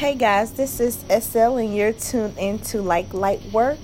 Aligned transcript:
Hey 0.00 0.14
guys, 0.14 0.52
this 0.52 0.80
is 0.80 1.04
SL 1.10 1.58
and 1.58 1.76
you're 1.76 1.92
tuned 1.92 2.38
into 2.38 2.80
Like 2.80 3.12
Light 3.12 3.44
Work. 3.52 3.78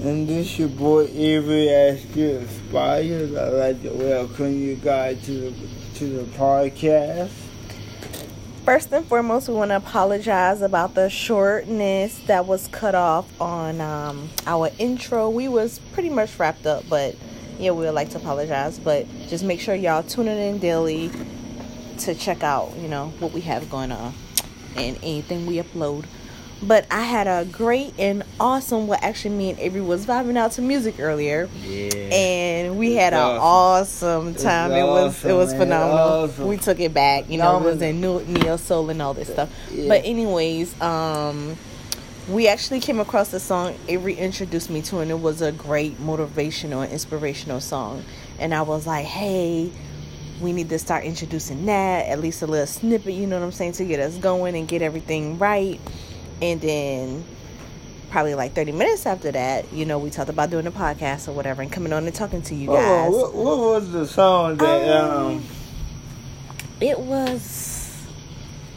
And 0.00 0.28
this 0.28 0.60
your 0.60 0.68
boy 0.68 1.08
Avery 1.08 1.66
Askew 1.66 2.36
Inspired. 2.36 3.36
I'd 3.36 3.48
like 3.48 3.82
to 3.82 3.90
welcome 3.90 4.56
you 4.56 4.76
guys 4.76 5.26
to 5.26 5.50
the 5.50 5.68
to 5.96 6.04
the 6.04 6.22
podcast. 6.38 7.32
First 8.64 8.92
and 8.92 9.04
foremost, 9.04 9.48
we 9.48 9.54
want 9.54 9.72
to 9.72 9.76
apologize 9.76 10.62
about 10.62 10.94
the 10.94 11.10
shortness 11.10 12.20
that 12.28 12.46
was 12.46 12.68
cut 12.68 12.94
off 12.94 13.26
on 13.40 13.80
um, 13.80 14.28
our 14.46 14.70
intro. 14.78 15.30
We 15.30 15.48
was 15.48 15.80
pretty 15.94 16.10
much 16.10 16.38
wrapped 16.38 16.66
up, 16.66 16.84
but 16.88 17.16
yeah, 17.58 17.72
we 17.72 17.86
would 17.86 17.94
like 17.94 18.10
to 18.10 18.18
apologize. 18.18 18.78
But 18.78 19.08
just 19.26 19.42
make 19.42 19.58
sure 19.60 19.74
y'all 19.74 20.04
tuning 20.04 20.38
in 20.38 20.58
daily 20.60 21.10
to 21.98 22.14
check 22.14 22.44
out, 22.44 22.72
you 22.78 22.86
know, 22.86 23.08
what 23.18 23.32
we 23.32 23.40
have 23.40 23.68
going 23.68 23.90
on 23.90 24.14
and 24.76 24.96
anything 25.02 25.46
we 25.46 25.56
upload. 25.56 26.04
But 26.62 26.84
I 26.90 27.04
had 27.04 27.26
a 27.26 27.46
great 27.50 27.94
and 27.98 28.22
awesome. 28.38 28.86
Well, 28.86 28.98
actually, 29.00 29.34
me 29.34 29.50
and 29.50 29.58
Avery 29.58 29.80
was 29.80 30.04
vibing 30.04 30.36
out 30.36 30.52
to 30.52 30.62
music 30.62 30.96
earlier, 31.00 31.48
Yeah. 31.64 31.88
and 32.14 32.78
we 32.78 32.96
had 32.96 33.14
an 33.14 33.38
awesome. 33.40 34.34
time. 34.34 34.70
it 34.72 34.82
was 34.82 35.16
awesome, 35.16 35.30
it 35.30 35.34
was 35.34 35.50
man. 35.52 35.60
phenomenal. 35.60 35.98
Awesome. 36.24 36.46
We 36.48 36.58
took 36.58 36.78
it 36.78 36.92
back. 36.92 37.30
You 37.30 37.38
know, 37.38 37.56
it 37.58 37.64
was 37.64 37.80
in 37.80 38.02
neo 38.02 38.56
soul 38.58 38.90
and 38.90 39.00
all 39.00 39.14
this 39.14 39.28
stuff. 39.28 39.48
Yeah. 39.72 39.88
But 39.88 40.04
anyways, 40.04 40.78
um, 40.82 41.56
we 42.28 42.46
actually 42.46 42.80
came 42.80 43.00
across 43.00 43.30
the 43.30 43.40
song 43.40 43.74
Avery 43.88 44.14
introduced 44.16 44.68
me 44.68 44.82
to, 44.82 44.98
and 44.98 45.10
it 45.10 45.18
was 45.20 45.40
a 45.40 45.52
great 45.52 45.98
motivational 45.98 46.84
and 46.84 46.92
inspirational 46.92 47.60
song. 47.60 48.04
And 48.38 48.54
I 48.54 48.60
was 48.62 48.86
like, 48.86 49.06
hey. 49.06 49.70
We 50.40 50.52
need 50.52 50.68
to 50.70 50.78
start 50.78 51.04
introducing 51.04 51.66
that, 51.66 52.06
at 52.06 52.20
least 52.20 52.42
a 52.42 52.46
little 52.46 52.66
snippet, 52.66 53.12
you 53.14 53.26
know 53.26 53.38
what 53.38 53.44
I'm 53.44 53.52
saying, 53.52 53.72
to 53.72 53.84
get 53.84 54.00
us 54.00 54.16
going 54.16 54.56
and 54.56 54.66
get 54.66 54.80
everything 54.82 55.38
right. 55.38 55.80
And 56.40 56.60
then 56.60 57.24
probably 58.10 58.34
like 58.34 58.54
30 58.54 58.72
minutes 58.72 59.06
after 59.06 59.30
that, 59.32 59.72
you 59.72 59.84
know, 59.84 59.98
we 59.98 60.10
talked 60.10 60.30
about 60.30 60.50
doing 60.50 60.64
the 60.64 60.70
podcast 60.70 61.28
or 61.28 61.32
whatever 61.32 61.62
and 61.62 61.70
coming 61.70 61.92
on 61.92 62.06
and 62.06 62.14
talking 62.14 62.42
to 62.42 62.54
you 62.54 62.68
guys. 62.68 63.10
what, 63.12 63.34
what 63.34 63.58
was 63.58 63.92
the 63.92 64.06
song 64.06 64.56
that 64.56 64.88
Um, 65.04 65.26
um? 65.36 65.44
It 66.80 66.98
was 66.98 68.06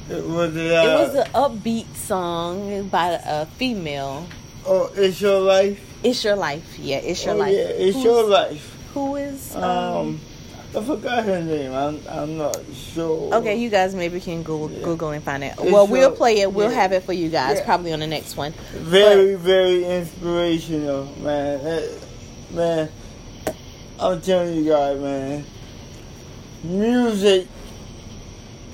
It 0.10 0.24
was 0.26 0.56
it, 0.56 0.66
it 0.66 0.74
uh, 0.76 1.08
was 1.08 1.16
an 1.16 1.32
upbeat 1.34 1.96
song 1.96 2.90
by 2.90 3.20
a 3.26 3.46
female. 3.46 4.28
oh, 4.68 4.92
it's 4.96 5.22
your 5.22 5.40
life. 5.40 5.80
It's 6.04 6.22
your 6.24 6.36
life, 6.36 6.78
yeah. 6.78 6.98
It's 6.98 7.24
your 7.26 7.36
oh, 7.36 7.38
life. 7.38 7.54
Yeah, 7.54 7.60
it's 7.64 7.96
Who's- 7.96 8.04
your 8.06 8.24
life. 8.28 8.78
Who 8.94 9.16
is? 9.16 9.56
Um, 9.56 9.64
Um, 9.64 10.20
I 10.76 10.84
forgot 10.84 11.24
her 11.26 11.42
name. 11.42 11.72
I'm 11.74 12.00
I'm 12.10 12.38
not 12.38 12.58
sure. 12.74 13.34
okay, 13.36 13.56
you 13.58 13.70
guys 13.70 13.94
maybe 13.94 14.20
can 14.20 14.42
Google 14.44 14.72
Yeah. 14.72 14.84
Google 14.84 15.10
and 15.12 15.24
find 15.24 15.44
it. 15.44 15.54
It's 15.60 15.72
Well, 15.72 15.86
we'll 15.88 16.12
play 16.12 16.40
it. 16.42 16.52
We'll 16.52 16.72
yeah. 16.72 16.76
have 16.82 16.92
it 16.94 17.04
for 17.04 17.14
you 17.14 17.30
guys 17.30 17.58
Yeah. 17.60 17.66
probably 17.66 17.94
on 17.94 18.00
the 18.00 18.08
next 18.08 18.36
one. 18.38 18.54
Very, 18.74 19.36
very 19.36 19.86
inspirational, 19.86 21.06
man. 21.20 21.90
Man, 22.52 22.90
I'm 24.00 24.20
telling 24.22 24.56
you 24.56 24.72
guys, 24.72 25.00
man. 25.00 25.46
Music, 26.64 27.48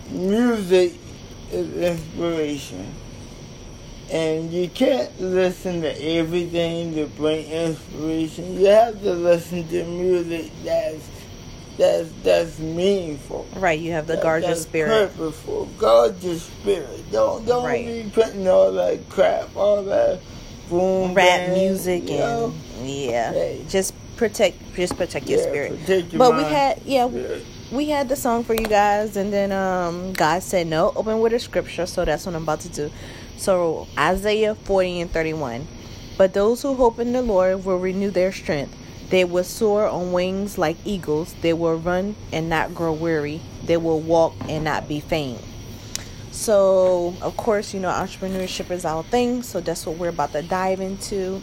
music 0.09 0.93
is 1.51 1.73
inspiration. 1.75 2.93
And 4.11 4.51
you 4.51 4.67
can't 4.69 5.19
listen 5.21 5.81
to 5.81 6.01
everything 6.03 6.95
to 6.95 7.05
bring 7.07 7.45
inspiration. 7.45 8.59
You 8.59 8.65
have 8.67 9.01
to 9.03 9.13
listen 9.13 9.67
to 9.67 9.83
music 9.85 10.51
that's 10.63 11.03
that's 11.79 12.09
that's 12.23 12.59
meaningful. 12.59 13.47
Right, 13.55 13.79
you 13.79 13.93
have 13.93 14.05
the 14.05 14.13
That- 14.17 14.21
gorgeous 14.21 14.49
that's 14.49 14.61
spirit. 14.61 15.11
Purposeful, 15.17 15.67
gorgeous 15.79 16.43
spirit. 16.43 17.11
Don't 17.11 17.45
don't 17.47 17.63
Right. 17.65 17.85
be 18.05 18.11
putting 18.13 18.47
all 18.47 18.71
that 18.73 19.09
crap, 19.09 19.55
all 19.55 19.81
that 19.83 20.19
boom, 20.69 21.15
Rap 21.15 21.39
bang, 21.39 21.53
music 21.53 22.03
you 22.09 22.17
know? 22.17 22.53
and 22.77 22.87
yeah, 22.89 23.31
Hey. 23.33 23.61
just 23.69 23.93
protect 24.17 24.57
just 24.75 24.95
protect 24.97 25.27
your 25.29 25.39
Yeah, 25.39 25.45
spirit. 25.47 25.79
protect 25.79 26.13
your 26.13 26.19
But 26.19 26.35
we 26.35 26.43
had 26.43 26.81
yeah, 26.85 27.07
Yeah. 27.07 27.37
we 27.71 27.89
had 27.89 28.09
the 28.09 28.15
song 28.17 28.43
for 28.43 28.53
you 28.53 28.65
guys 28.67 29.15
and 29.17 29.31
then 29.33 29.51
um 29.53 30.11
God 30.13 30.43
said 30.43 30.67
no 30.67 30.91
open 30.95 31.21
with 31.21 31.33
a 31.33 31.39
scripture 31.39 31.85
so 31.87 32.03
that's 32.05 32.25
what 32.25 32.35
I'm 32.35 32.43
about 32.43 32.59
to 32.61 32.69
do 32.69 32.91
so 33.37 33.87
Isaiah 33.97 34.55
40 34.55 34.99
and 35.01 35.09
31 35.11 35.65
but 36.17 36.33
those 36.33 36.61
who 36.61 36.75
hope 36.75 36.99
in 36.99 37.13
the 37.13 37.21
Lord 37.21 37.63
will 37.63 37.77
renew 37.79 38.11
their 38.11 38.33
strength 38.33 38.75
they 39.09 39.25
will 39.25 39.43
soar 39.43 39.87
on 39.87 40.11
wings 40.11 40.57
like 40.57 40.77
eagles. 40.85 41.33
They 41.41 41.53
will 41.53 41.77
run 41.77 42.15
and 42.31 42.47
not 42.47 42.75
grow 42.75 42.93
weary. 42.93 43.41
They 43.63 43.77
will 43.77 43.99
walk 43.99 44.35
and 44.47 44.63
not 44.63 44.87
be 44.87 44.99
faint. 44.99 45.41
So 46.31 47.15
of 47.21 47.35
course 47.35 47.73
you 47.73 47.79
know 47.79 47.89
entrepreneurship 47.89 48.69
is 48.69 48.85
our 48.85 49.03
thing. 49.03 49.41
So 49.41 49.61
that's 49.61 49.85
what 49.85 49.97
we're 49.97 50.09
about 50.09 50.31
to 50.33 50.43
dive 50.43 50.79
into. 50.79 51.41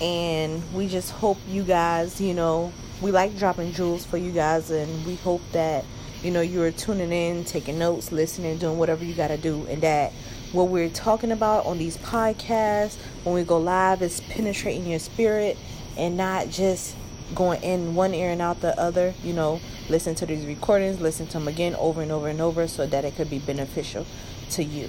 And 0.00 0.62
we 0.72 0.88
just 0.88 1.10
hope 1.10 1.38
you 1.48 1.64
guys 1.64 2.20
you 2.20 2.32
know 2.32 2.72
we 3.02 3.10
like 3.10 3.36
dropping 3.36 3.72
jewels 3.72 4.04
for 4.04 4.16
you 4.16 4.30
guys. 4.30 4.70
And 4.70 5.04
we 5.04 5.16
hope 5.16 5.42
that 5.50 5.84
you 6.22 6.30
know 6.30 6.40
you're 6.42 6.70
tuning 6.70 7.12
in 7.12 7.44
taking 7.44 7.78
notes 7.78 8.12
listening 8.12 8.58
doing 8.58 8.78
whatever 8.78 9.04
you 9.04 9.14
got 9.14 9.28
to 9.28 9.36
do. 9.36 9.66
And 9.66 9.82
that 9.82 10.12
what 10.52 10.68
we're 10.68 10.88
talking 10.88 11.32
about 11.32 11.66
on 11.66 11.78
these 11.78 11.96
podcasts 11.98 12.96
when 13.24 13.34
we 13.34 13.42
go 13.42 13.58
live 13.58 14.00
is 14.00 14.20
penetrating 14.22 14.86
your 14.86 14.98
spirit 14.98 15.56
and 15.96 16.16
not 16.16 16.48
just 16.48 16.96
going 17.34 17.62
in 17.62 17.94
one 17.94 18.14
ear 18.14 18.30
and 18.30 18.42
out 18.42 18.60
the 18.60 18.78
other 18.78 19.14
you 19.22 19.32
know 19.32 19.60
listen 19.88 20.14
to 20.14 20.26
these 20.26 20.44
recordings 20.46 21.00
listen 21.00 21.26
to 21.26 21.34
them 21.34 21.48
again 21.48 21.74
over 21.76 22.02
and 22.02 22.10
over 22.10 22.28
and 22.28 22.40
over 22.40 22.66
so 22.66 22.86
that 22.86 23.04
it 23.04 23.14
could 23.16 23.30
be 23.30 23.38
beneficial 23.38 24.06
to 24.50 24.64
you. 24.64 24.88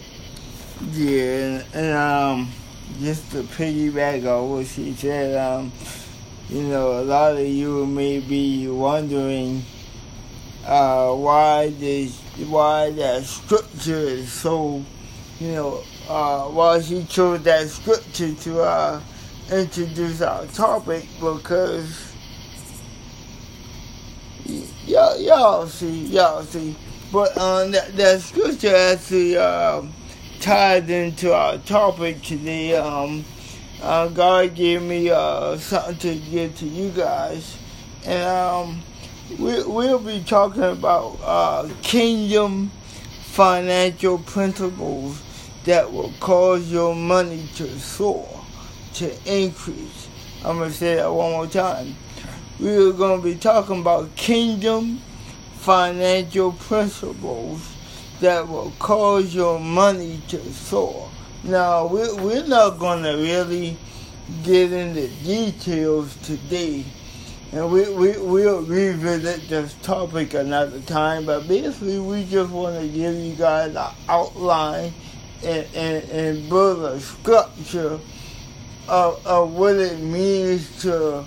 Yeah, 0.93 1.63
and, 1.73 1.95
um, 1.95 2.49
just 2.99 3.31
to 3.31 3.43
piggyback 3.43 4.25
on 4.25 4.49
what 4.49 4.65
she 4.65 4.93
said, 4.93 5.37
um, 5.37 5.71
you 6.49 6.63
know, 6.63 6.99
a 6.99 7.03
lot 7.03 7.33
of 7.33 7.45
you 7.45 7.85
may 7.85 8.19
be 8.19 8.67
wondering 8.67 9.63
uh, 10.65 11.13
why 11.13 11.69
this, 11.69 12.19
why 12.47 12.89
that 12.91 13.23
scripture 13.23 13.93
is 13.93 14.31
so, 14.31 14.83
you 15.39 15.51
know, 15.51 15.83
uh, 16.09 16.45
why 16.45 16.81
she 16.81 17.03
chose 17.05 17.43
that 17.43 17.69
scripture 17.69 18.33
to 18.33 18.61
uh, 18.61 19.01
introduce 19.51 20.21
our 20.21 20.45
topic 20.47 21.05
because 21.19 22.10
y'all, 24.85 25.19
y'all 25.19 25.67
see, 25.67 26.05
y'all 26.05 26.43
see, 26.43 26.75
but 27.11 27.37
um, 27.37 27.71
that, 27.71 27.95
that 27.95 28.21
scripture 28.21 28.75
actually 28.75 29.37
um, 29.37 29.93
tied 30.39 30.89
into 30.89 31.33
our 31.33 31.57
topic 31.59 32.21
today. 32.21 32.75
Um, 32.75 33.25
uh, 33.81 34.07
God 34.09 34.55
gave 34.55 34.81
me 34.81 35.09
uh, 35.09 35.57
something 35.57 35.97
to 35.97 36.15
give 36.29 36.57
to 36.57 36.65
you 36.65 36.89
guys, 36.89 37.57
and 38.05 38.23
um, 38.23 38.81
we, 39.39 39.63
we'll 39.63 39.99
be 39.99 40.23
talking 40.23 40.63
about 40.63 41.17
uh, 41.23 41.69
kingdom 41.81 42.71
financial 43.21 44.19
principles 44.19 45.21
that 45.63 45.91
will 45.91 46.13
cause 46.19 46.71
your 46.71 46.95
money 46.95 47.47
to 47.55 47.67
soar, 47.79 48.27
to 48.93 49.11
increase. 49.25 50.09
I'm 50.43 50.57
gonna 50.57 50.71
say 50.71 50.95
that 50.95 51.11
one 51.11 51.31
more 51.31 51.47
time. 51.47 51.95
We're 52.61 52.93
gonna 52.93 53.23
be 53.23 53.33
talking 53.33 53.81
about 53.81 54.15
kingdom 54.15 54.99
financial 55.55 56.51
principles 56.51 57.75
that 58.19 58.47
will 58.47 58.71
cause 58.77 59.33
your 59.33 59.59
money 59.59 60.21
to 60.27 60.39
soar. 60.53 61.09
Now, 61.43 61.87
we're, 61.87 62.15
we're 62.23 62.45
not 62.45 62.77
going 62.77 63.01
to 63.01 63.13
really 63.13 63.77
get 64.43 64.71
into 64.71 65.07
details 65.23 66.15
today, 66.17 66.85
and 67.51 67.71
we, 67.71 67.91
we, 67.95 68.19
we'll 68.19 68.61
revisit 68.61 69.49
this 69.49 69.73
topic 69.81 70.35
another 70.35 70.81
time, 70.81 71.25
but 71.25 71.47
basically, 71.47 71.99
we 71.99 72.25
just 72.25 72.51
want 72.51 72.79
to 72.79 72.87
give 72.87 73.15
you 73.15 73.33
guys 73.33 73.75
an 73.75 73.91
outline 74.07 74.93
and, 75.43 75.65
and, 75.73 76.03
and 76.11 76.47
build 76.47 76.83
a 76.83 76.99
structure 76.99 77.99
of, 78.87 79.25
of 79.25 79.51
what 79.51 79.77
it 79.77 79.99
means 79.99 80.79
to 80.83 81.25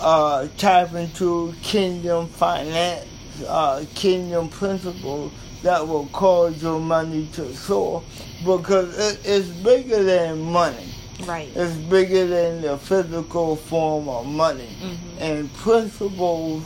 uh, 0.00 0.48
tap 0.56 0.94
into 0.94 1.54
kingdom 1.62 2.28
finance, 2.28 3.06
uh, 3.46 3.84
kingdom 3.94 4.48
principles 4.48 5.32
that 5.62 5.86
will 5.86 6.06
cause 6.08 6.62
your 6.62 6.78
money 6.78 7.28
to 7.32 7.54
soar 7.54 8.02
because 8.44 8.96
it, 8.98 9.20
it's 9.24 9.48
bigger 9.48 10.02
than 10.02 10.40
money. 10.40 10.92
right 11.26 11.50
It's 11.54 11.74
bigger 11.76 12.26
than 12.26 12.60
the 12.62 12.78
physical 12.78 13.56
form 13.56 14.08
of 14.08 14.26
money. 14.26 14.68
Mm-hmm. 14.80 15.18
And 15.22 15.52
principles 15.54 16.64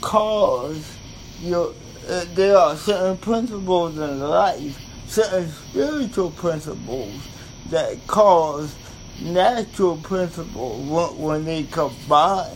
cause 0.00 0.96
your. 1.40 1.72
Uh, 2.08 2.24
there 2.34 2.56
are 2.56 2.76
certain 2.76 3.16
principles 3.18 3.96
in 3.96 4.20
life, 4.20 4.76
certain 5.06 5.48
spiritual 5.48 6.30
principles 6.32 7.14
that 7.70 8.04
cause 8.06 8.74
natural 9.20 9.96
principles 9.98 10.88
when, 10.88 11.18
when 11.18 11.44
they 11.44 11.64
combine. 11.64 12.48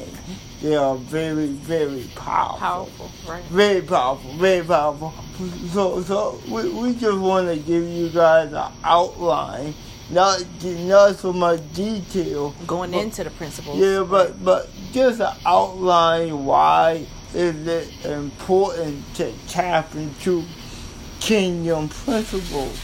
They 0.62 0.76
are 0.76 0.96
very, 0.96 1.49
very 1.49 2.08
powerful 2.14 2.58
powerful 2.58 3.11
right 3.28 3.44
very 3.44 3.82
powerful, 3.82 4.32
very 4.38 4.64
powerful. 4.64 5.12
so 5.72 6.02
so 6.02 6.40
we, 6.49 6.70
we 6.70 6.94
just 6.94 7.19
want 7.19 7.49
to 7.49 7.56
give 7.56 7.84
you 7.84 8.08
guys 8.08 8.50
an 8.52 8.72
outline, 8.82 9.75
not 10.11 10.43
not 10.64 11.16
so 11.16 11.34
much 11.34 11.61
detail. 11.75 12.55
Going 12.67 12.93
but, 12.93 13.00
into 13.00 13.25
the 13.25 13.31
principles. 13.31 13.78
Yeah, 13.78 14.06
but 14.08 14.43
but 14.43 14.70
just 14.93 15.20
an 15.20 15.37
outline 15.44 16.46
why 16.46 17.06
is 17.34 17.67
it 17.67 18.06
important 18.06 19.14
to 19.17 19.32
tap 19.49 19.94
into 19.94 20.44
kingdom 21.20 21.88
principles, 21.90 22.81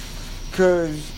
because 0.50 1.12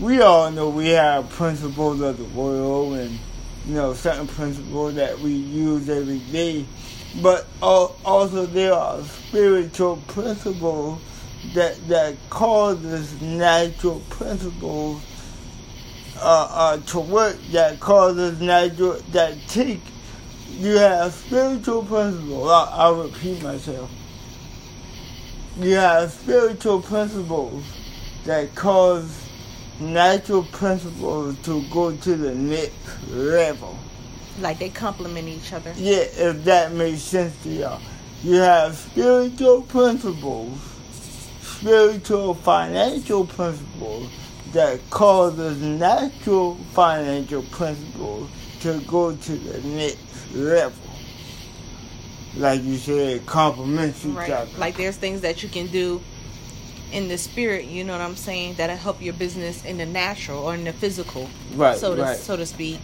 we 0.00 0.20
all 0.20 0.50
know 0.50 0.68
we 0.68 0.88
have 0.88 1.28
principles 1.30 2.00
of 2.00 2.16
the 2.18 2.24
world 2.38 2.94
and 2.94 3.18
you 3.66 3.74
know 3.74 3.92
certain 3.94 4.26
principles 4.26 4.94
that 4.94 5.18
we 5.18 5.30
use 5.30 5.88
every 5.88 6.18
day 6.18 6.64
but 7.22 7.46
also 7.60 8.46
there 8.46 8.72
are 8.72 9.02
spiritual 9.02 9.96
principles 10.08 11.00
that 11.54 11.76
that 11.88 12.16
causes 12.30 13.20
natural 13.20 14.00
principles 14.10 15.02
uh, 16.20 16.48
uh, 16.50 16.76
to 16.78 17.00
work 17.00 17.36
that 17.50 17.78
causes 17.80 18.40
natural 18.40 18.94
that 19.12 19.36
take 19.48 19.80
you 20.58 20.76
have 20.76 21.12
spiritual 21.12 21.84
principles. 21.84 22.50
I'll, 22.50 22.68
I'll 22.72 23.02
repeat 23.04 23.42
myself. 23.42 23.90
You 25.58 25.74
have 25.74 26.10
spiritual 26.10 26.82
principles 26.82 27.64
that 28.24 28.54
cause 28.56 29.27
natural 29.80 30.44
principles 30.44 31.36
to 31.42 31.62
go 31.70 31.94
to 31.96 32.16
the 32.16 32.34
next 32.34 32.72
level 33.08 33.78
like 34.40 34.58
they 34.58 34.68
complement 34.68 35.28
each 35.28 35.52
other. 35.52 35.72
Yeah, 35.76 36.04
if 36.14 36.44
that 36.44 36.72
makes 36.72 37.02
sense 37.02 37.34
to 37.42 37.48
y'all. 37.48 37.80
You 38.22 38.34
have 38.36 38.76
spiritual 38.76 39.62
principles, 39.62 40.58
spiritual 41.40 42.34
financial 42.34 43.26
principles 43.26 44.10
that 44.52 44.80
causes 44.90 45.60
natural 45.60 46.56
financial 46.72 47.42
principles 47.42 48.30
to 48.60 48.80
go 48.82 49.14
to 49.14 49.32
the 49.32 49.68
next 49.68 50.34
level. 50.34 50.82
Like 52.36 52.62
you 52.62 52.76
said, 52.76 53.26
complements 53.26 54.04
each 54.04 54.14
right. 54.14 54.30
other. 54.30 54.58
Like 54.58 54.76
there's 54.76 54.96
things 54.96 55.20
that 55.22 55.42
you 55.42 55.48
can 55.48 55.66
do 55.68 56.00
in 56.92 57.08
the 57.08 57.18
spirit, 57.18 57.66
you 57.66 57.84
know 57.84 57.92
what 57.92 58.00
I'm 58.00 58.16
saying, 58.16 58.54
that'll 58.54 58.76
help 58.76 59.02
your 59.02 59.14
business 59.14 59.64
in 59.64 59.78
the 59.78 59.86
natural 59.86 60.42
or 60.42 60.54
in 60.54 60.64
the 60.64 60.72
physical. 60.72 61.28
Right. 61.54 61.76
So 61.76 61.94
to 61.94 62.02
right. 62.02 62.16
so 62.16 62.36
to 62.36 62.46
speak 62.46 62.80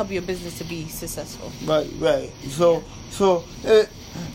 help 0.00 0.10
your 0.10 0.22
business 0.22 0.56
to 0.56 0.64
be 0.64 0.88
successful. 0.88 1.52
Right, 1.64 1.90
right. 1.98 2.30
So, 2.48 2.74
yeah. 2.74 2.80
so, 3.10 3.44
uh, 3.66 3.84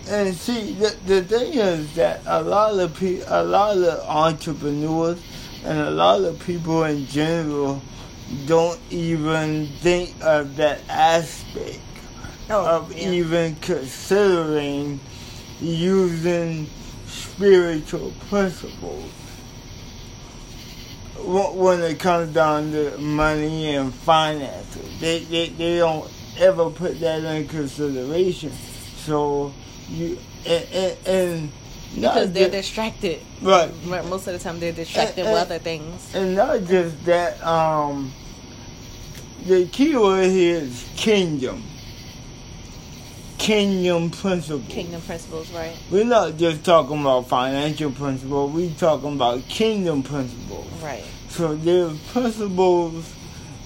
and 0.08 0.36
see, 0.36 0.74
the, 0.74 0.96
the 1.06 1.24
thing 1.24 1.54
is 1.54 1.96
that 1.96 2.22
a 2.28 2.44
lot 2.44 2.78
of 2.78 2.96
people, 2.96 3.26
a 3.28 3.44
lot 3.44 3.78
of 3.78 4.08
entrepreneurs, 4.08 5.20
and 5.64 5.80
a 5.80 5.90
lot 5.90 6.22
of 6.22 6.40
people 6.40 6.84
in 6.84 7.08
general 7.08 7.82
don't 8.46 8.80
even 8.92 9.68
think 9.80 10.14
of 10.22 10.56
that 10.58 10.82
aspect 10.88 11.80
oh, 12.52 12.66
of 12.66 12.96
yeah. 12.96 13.10
even 13.10 13.56
considering 13.56 15.00
using 15.60 16.68
spiritual 17.36 18.14
principles 18.30 19.12
when 21.18 21.82
it 21.82 22.00
comes 22.00 22.34
down 22.34 22.72
to 22.72 22.98
money 22.98 23.76
and 23.76 23.94
finances. 23.94 25.00
They, 25.00 25.20
they, 25.20 25.50
they 25.50 25.78
don't 25.78 26.10
ever 26.38 26.70
put 26.70 27.00
that 27.00 27.24
in 27.24 27.48
consideration. 27.48 28.52
So 28.52 29.54
you 29.90 30.18
and, 30.46 30.66
and, 30.72 31.08
and 31.08 31.52
because 31.96 32.32
they're 32.32 32.50
just, 32.50 32.70
distracted. 32.70 33.22
Right. 33.42 33.72
Most 33.86 34.28
of 34.28 34.34
the 34.34 34.40
time 34.40 34.60
they're 34.60 34.72
distracted 34.72 35.26
and, 35.26 35.32
with 35.34 35.42
other 35.42 35.60
things. 35.60 36.14
And 36.14 36.36
not 36.36 36.66
just 36.66 37.06
that, 37.06 37.42
um, 37.46 38.14
the 39.46 39.66
key 39.68 39.96
word 39.96 40.30
here 40.30 40.58
is 40.58 40.90
kingdom. 40.96 41.64
Kingdom 43.46 44.10
principles. 44.10 44.66
Kingdom 44.70 45.02
principles, 45.02 45.52
right. 45.52 45.78
We're 45.92 46.04
not 46.04 46.38
just 46.38 46.66
talking 46.66 47.02
about 47.02 47.28
financial 47.28 47.92
principles, 47.92 48.52
we're 48.52 48.74
talking 48.74 49.14
about 49.14 49.48
kingdom 49.48 50.02
principles. 50.02 50.66
Right. 50.82 51.04
So 51.30 51.56
there's 51.56 52.00
principles 52.08 53.14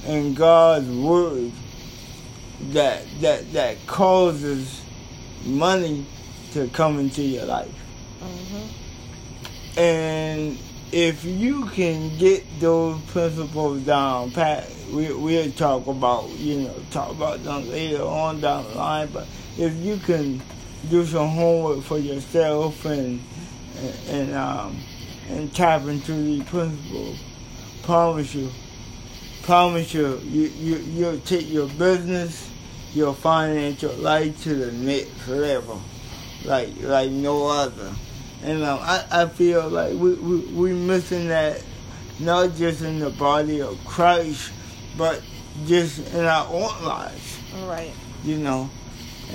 in 0.05 0.33
God's 0.33 0.89
word 0.89 1.53
that 2.71 3.05
that 3.21 3.53
that 3.53 3.77
causes 3.87 4.81
money 5.45 6.05
to 6.51 6.67
come 6.67 6.99
into 6.99 7.21
your 7.21 7.45
life. 7.45 7.73
Mm-hmm. 8.21 9.79
And 9.79 10.59
if 10.91 11.23
you 11.23 11.67
can 11.67 12.17
get 12.17 12.43
those 12.59 12.99
principles 13.11 13.83
down, 13.83 14.31
Pat, 14.31 14.69
we, 14.91 15.13
we'll 15.13 15.51
talk 15.53 15.87
about, 15.87 16.27
you 16.31 16.63
know, 16.63 16.75
talk 16.91 17.11
about 17.11 17.43
them 17.45 17.69
later 17.69 18.03
on 18.03 18.41
down 18.41 18.65
the 18.65 18.75
line. 18.75 19.07
But 19.13 19.25
if 19.59 19.75
you 19.75 19.97
can 19.97 20.41
do 20.89 21.05
some 21.05 21.29
homework 21.29 21.83
for 21.83 21.97
yourself 21.97 22.85
and 22.85 23.21
and, 24.07 24.33
um 24.33 24.77
and 25.29 25.53
tap 25.53 25.83
into 25.83 26.13
these 26.13 26.43
principles, 26.43 27.17
promise 27.83 28.33
you, 28.33 28.49
promise 29.43 29.93
you, 29.93 30.19
you, 30.23 30.47
you, 30.47 30.75
you'll 30.77 31.19
take 31.19 31.49
your 31.49 31.67
business, 31.69 32.49
your 32.93 33.13
financial 33.13 33.93
life 33.93 34.41
to 34.43 34.55
the 34.55 34.71
next 34.71 35.27
level, 35.27 35.81
like, 36.45 36.69
like 36.81 37.11
no 37.11 37.47
other. 37.47 37.93
And 38.41 38.63
um, 38.63 38.79
I, 38.81 39.05
I 39.11 39.27
feel 39.27 39.69
like 39.69 39.93
we, 39.93 40.13
we, 40.15 40.37
we 40.53 40.73
missing 40.73 41.27
that 41.27 41.63
not 42.19 42.55
just 42.55 42.81
in 42.81 42.99
the 42.99 43.11
body 43.11 43.61
of 43.61 43.77
Christ, 43.85 44.51
but 44.97 45.21
just 45.67 46.11
in 46.13 46.25
our 46.25 46.47
own 46.47 46.83
lives. 46.83 47.39
Right. 47.67 47.91
You 48.23 48.37
know. 48.37 48.69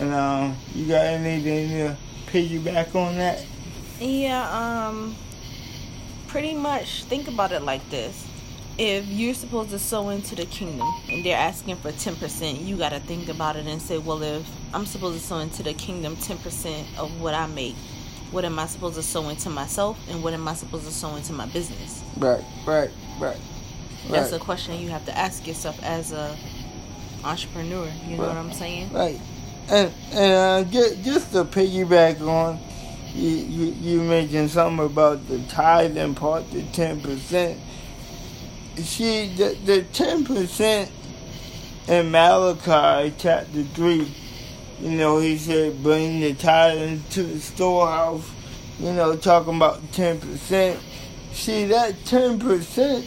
And 0.00 0.12
um, 0.12 0.56
you 0.74 0.86
got 0.86 1.04
anything 1.04 1.68
to 1.70 1.96
piggyback 2.26 2.94
on 2.94 3.16
that? 3.16 3.44
Yeah, 4.00 4.88
um, 4.88 5.14
pretty 6.26 6.54
much 6.54 7.04
think 7.04 7.28
about 7.28 7.52
it 7.52 7.62
like 7.62 7.88
this 7.90 8.26
if 8.78 9.06
you're 9.06 9.34
supposed 9.34 9.70
to 9.70 9.78
sow 9.78 10.08
into 10.08 10.34
the 10.34 10.46
kingdom 10.46 10.88
and 11.08 11.24
they're 11.24 11.36
asking 11.36 11.76
for 11.76 11.92
10%, 11.92 12.64
you 12.64 12.76
got 12.76 12.90
to 12.90 13.00
think 13.00 13.28
about 13.28 13.56
it 13.56 13.66
and 13.66 13.80
say, 13.80 13.98
well, 13.98 14.22
if 14.22 14.48
I'm 14.72 14.86
supposed 14.86 15.20
to 15.20 15.24
sow 15.24 15.38
into 15.38 15.62
the 15.62 15.74
kingdom 15.74 16.16
10% 16.16 16.98
of 16.98 17.20
what 17.20 17.34
I 17.34 17.46
make, 17.46 17.76
what 18.32 18.44
am 18.44 18.58
I 18.58 18.66
supposed 18.66 18.96
to 18.96 19.02
sow 19.02 19.28
into 19.28 19.48
myself 19.48 19.98
and 20.10 20.24
what 20.24 20.34
am 20.34 20.48
I 20.48 20.54
supposed 20.54 20.86
to 20.86 20.92
sow 20.92 21.14
into 21.14 21.32
my 21.32 21.46
business? 21.46 22.02
Right, 22.16 22.42
right, 22.66 22.90
right. 23.20 23.38
That's 24.08 24.32
right. 24.32 24.40
a 24.40 24.44
question 24.44 24.80
you 24.80 24.90
have 24.90 25.04
to 25.06 25.16
ask 25.16 25.46
yourself 25.46 25.80
as 25.84 26.12
a 26.12 26.36
entrepreneur. 27.22 27.88
You 28.06 28.16
know 28.16 28.24
right. 28.24 28.28
what 28.28 28.36
I'm 28.36 28.52
saying? 28.52 28.92
Right. 28.92 29.20
And 29.68 29.92
and 30.12 30.66
uh, 30.66 30.70
just, 30.70 31.02
just 31.02 31.32
to 31.32 31.44
piggyback 31.44 32.20
on, 32.20 32.58
you, 33.14 33.30
you, 33.30 33.66
you 33.80 34.02
mentioned 34.02 34.50
something 34.50 34.86
about 34.86 35.26
the 35.28 35.38
tithing 35.44 36.14
part, 36.14 36.50
the 36.50 36.62
ten 36.72 37.00
percent 37.00 37.60
see 38.82 39.34
the 39.34 39.56
the 39.64 39.82
ten 39.92 40.24
percent 40.24 40.90
in 41.86 42.10
Malachi 42.10 43.14
chapter 43.18 43.62
three, 43.74 44.12
you 44.80 44.90
know, 44.90 45.18
he 45.18 45.38
said 45.38 45.82
bring 45.82 46.20
the 46.20 46.34
tithe 46.34 46.78
into 46.78 47.22
the 47.22 47.40
storehouse, 47.40 48.28
you 48.78 48.92
know, 48.92 49.16
talking 49.16 49.56
about 49.56 49.80
ten 49.92 50.18
percent. 50.18 50.80
See 51.32 51.66
that 51.66 52.04
ten 52.04 52.38
percent 52.38 53.06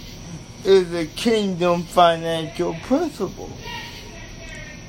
is 0.64 0.94
a 0.94 1.06
kingdom 1.06 1.84
financial 1.84 2.76
principle. 2.84 3.52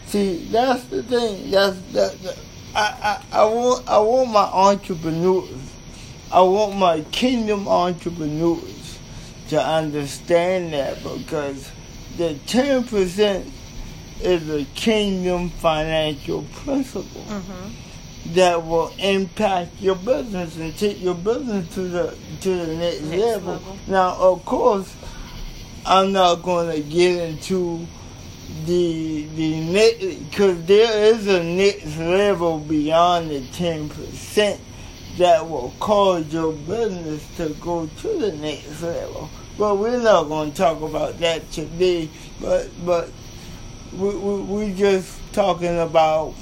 See, 0.09 0.47
that's 0.51 0.85
the 0.85 1.03
thing. 1.03 1.51
That's 1.51 1.79
that. 1.93 2.19
that 2.23 2.39
I, 2.75 3.23
I, 3.33 3.41
I 3.41 3.45
want 3.45 3.89
I 3.89 3.99
want 3.99 4.31
my 4.31 4.45
entrepreneurs. 4.45 5.51
I 6.33 6.41
want 6.43 6.77
my 6.77 7.01
kingdom 7.13 7.69
entrepreneurs 7.69 8.99
to 9.49 9.61
understand 9.63 10.75
that 10.75 11.03
because 11.03 11.71
the 12.19 12.35
10% 12.47 13.51
is 14.21 14.51
a 14.51 14.65
kingdom 14.75 15.49
financial 15.49 16.43
principle 16.53 17.23
mm-hmm. 17.23 18.35
that 18.35 18.63
will 18.67 18.93
impact 18.99 19.81
your 19.81 19.97
business 19.97 20.57
and 20.57 20.77
take 20.77 21.01
your 21.01 21.15
business 21.15 21.73
to 21.75 21.83
the 21.83 22.17
to 22.41 22.67
the 22.67 22.77
next, 22.77 23.03
next 23.03 23.21
level. 23.21 23.53
level. 23.55 23.79
Now, 23.87 24.17
of 24.17 24.45
course, 24.45 24.95
I'm 25.87 26.13
not 26.13 26.43
going 26.43 26.71
to 26.71 26.89
get 26.89 27.29
into 27.29 27.87
the 28.65 29.27
the 29.35 29.61
next 29.73 30.31
because 30.31 30.65
there 30.65 31.05
is 31.15 31.27
a 31.27 31.43
next 31.43 31.97
level 31.99 32.59
beyond 32.59 33.31
the 33.31 33.41
10% 33.41 34.59
that 35.19 35.49
will 35.49 35.75
cause 35.81 36.33
your 36.33 36.53
business 36.53 37.27
to 37.37 37.49
go 37.61 37.87
to 37.87 38.09
the 38.19 38.33
next 38.33 38.83
level. 38.83 39.29
But 39.59 39.77
we're 39.77 40.01
not 40.01 40.25
going 40.25 40.53
to 40.53 40.57
talk 40.57 40.81
about 40.81 41.19
that 41.19 41.51
today. 41.51 42.09
But 42.41 42.71
but 42.85 43.11
we 43.93 44.15
we 44.15 44.41
we 44.43 44.75
just 44.75 45.19
talking 45.33 45.79
about 45.79 46.35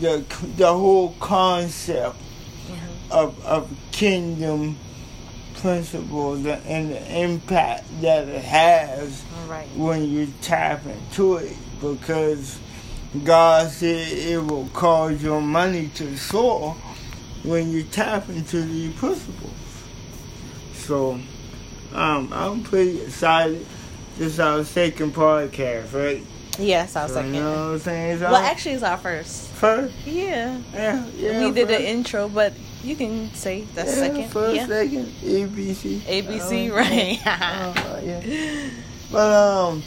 the 0.00 0.24
the 0.56 0.72
whole 0.72 1.14
concept 1.20 2.16
mm-hmm. 2.16 3.12
of, 3.12 3.44
of 3.44 3.70
kingdom 3.90 4.76
principles 5.54 6.46
and 6.46 6.92
the 6.92 7.20
impact 7.20 7.84
that 8.00 8.28
it 8.28 8.44
has 8.44 9.24
Right. 9.48 9.66
when 9.76 10.04
you 10.10 10.28
tap 10.42 10.84
into 10.86 11.36
it 11.36 11.56
because 11.80 12.58
God 13.24 13.70
said 13.70 14.08
it 14.12 14.42
will 14.44 14.68
cause 14.74 15.22
your 15.22 15.40
money 15.40 15.88
to 15.94 16.16
soar 16.18 16.74
when 17.44 17.70
you 17.70 17.82
tap 17.84 18.28
into 18.28 18.60
the 18.62 18.90
principles. 18.92 19.52
So 20.74 21.18
um, 21.94 22.30
I'm 22.32 22.62
pretty 22.62 23.00
excited. 23.02 23.64
This 24.18 24.34
is 24.34 24.40
our 24.40 24.64
second 24.64 25.14
podcast, 25.14 25.92
right? 25.94 26.22
Yes, 26.58 26.96
our 26.96 27.06
So, 27.08 27.14
second. 27.14 27.34
You 27.34 27.40
know 27.40 27.50
what 27.66 27.72
I'm 27.74 27.78
saying? 27.78 28.20
Well, 28.20 28.34
actually, 28.34 28.74
it's 28.74 28.82
our 28.82 28.98
first. 28.98 29.48
first. 29.52 29.94
Yeah. 30.04 30.58
Yeah, 30.74 31.06
yeah. 31.16 31.44
we 31.46 31.52
did 31.52 31.68
first. 31.68 31.78
the 31.80 31.88
intro, 31.88 32.28
but 32.28 32.52
you 32.82 32.96
can 32.96 33.32
say 33.34 33.62
that's 33.74 33.90
yeah, 33.96 34.02
second. 34.08 34.28
First, 34.30 34.56
yeah. 34.56 34.66
second, 34.66 35.06
ABC. 35.22 36.00
ABC, 36.00 36.70
Uh, 36.70 36.74
right. 36.74 37.20
uh, 37.24 38.00
yeah. 38.02 38.70
But 39.10 39.32
um, 39.32 39.82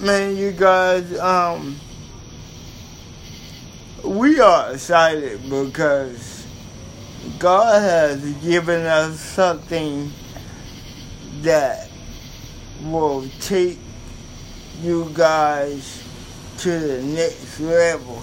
man, 0.00 0.36
you 0.36 0.50
guys, 0.50 1.16
um, 1.18 1.78
we 4.04 4.40
are 4.40 4.72
excited 4.72 5.48
because 5.48 6.44
God 7.38 7.80
has 7.80 8.20
given 8.42 8.84
us 8.84 9.20
something 9.20 10.10
that 11.42 11.88
will 12.82 13.28
take 13.40 13.78
you 14.80 15.08
guys 15.14 16.02
to 16.58 16.78
the 16.78 17.02
next 17.02 17.60
level. 17.60 18.22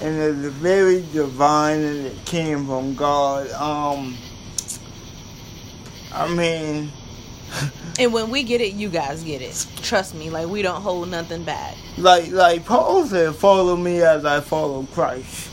And 0.00 0.18
it's 0.18 0.54
very 0.56 1.02
divine 1.12 1.80
and 1.80 2.06
it 2.06 2.24
came 2.24 2.66
from 2.66 2.94
God. 2.94 3.50
Um, 3.50 4.16
I 6.10 6.26
mean, 6.34 6.90
and 7.98 8.12
when 8.12 8.30
we 8.30 8.42
get 8.42 8.60
it, 8.60 8.74
you 8.74 8.88
guys 8.88 9.22
get 9.22 9.42
it. 9.42 9.66
Trust 9.82 10.14
me, 10.14 10.30
like 10.30 10.48
we 10.48 10.62
don't 10.62 10.82
hold 10.82 11.10
nothing 11.10 11.44
back. 11.44 11.76
like 11.98 12.30
like 12.30 12.64
Paul 12.64 13.06
said, 13.06 13.34
follow 13.34 13.76
me 13.76 14.02
as 14.02 14.24
I 14.24 14.40
follow 14.40 14.84
Christ. 14.92 15.50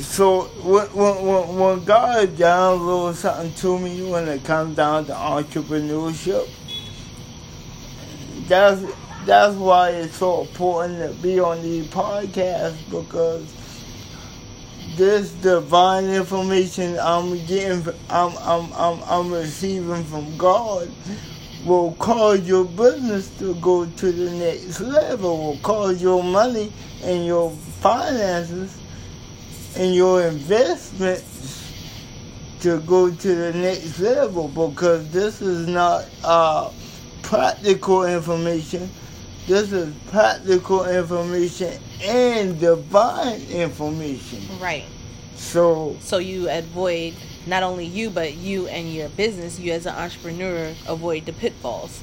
So 0.00 0.42
when 0.62 0.86
when 0.86 1.56
when, 1.58 1.84
God 1.84 2.30
downloads 2.30 3.16
something 3.16 3.52
to 3.54 3.78
me 3.78 4.10
when 4.10 4.28
it 4.28 4.44
comes 4.44 4.76
down 4.76 5.06
to 5.06 5.12
entrepreneurship, 5.12 6.48
that's 8.48 8.82
that's 9.26 9.54
why 9.56 9.90
it's 9.90 10.16
so 10.16 10.42
important 10.42 10.98
to 10.98 11.22
be 11.22 11.38
on 11.38 11.62
these 11.62 11.86
podcasts 11.86 12.78
because 12.90 13.46
this 14.96 15.32
divine 15.32 16.04
information 16.06 16.98
I'm 16.98 17.44
getting, 17.46 17.86
I'm 18.10 18.36
I'm 18.38 18.72
I'm, 18.74 19.02
I'm 19.04 19.32
receiving 19.32 20.04
from 20.04 20.36
God 20.36 20.90
will 21.64 21.92
cause 21.94 22.40
your 22.40 22.64
business 22.64 23.28
to 23.38 23.54
go 23.56 23.86
to 23.86 24.12
the 24.12 24.30
next 24.32 24.80
level, 24.80 25.38
will 25.38 25.58
cause 25.58 26.02
your 26.02 26.22
money 26.22 26.72
and 27.04 27.24
your 27.24 27.50
finances 27.80 28.76
and 29.76 29.94
your 29.94 30.26
investments 30.26 31.72
to 32.60 32.80
go 32.80 33.10
to 33.10 33.34
the 33.34 33.52
next 33.54 33.98
level 33.98 34.48
because 34.48 35.08
this 35.10 35.40
is 35.40 35.66
not 35.66 36.04
uh, 36.24 36.70
practical 37.22 38.04
information. 38.04 38.88
This 39.46 39.72
is 39.72 39.92
practical 40.10 40.84
information 40.84 41.80
and 42.02 42.58
divine 42.60 43.40
information. 43.50 44.40
Right. 44.60 44.84
So 45.34 45.96
So 46.00 46.18
you 46.18 46.48
avoid 46.48 47.14
not 47.46 47.62
only 47.62 47.84
you, 47.86 48.10
but 48.10 48.34
you 48.34 48.68
and 48.68 48.92
your 48.92 49.08
business. 49.10 49.58
You 49.58 49.72
as 49.72 49.86
an 49.86 49.94
entrepreneur 49.94 50.72
avoid 50.86 51.26
the 51.26 51.32
pitfalls 51.32 52.00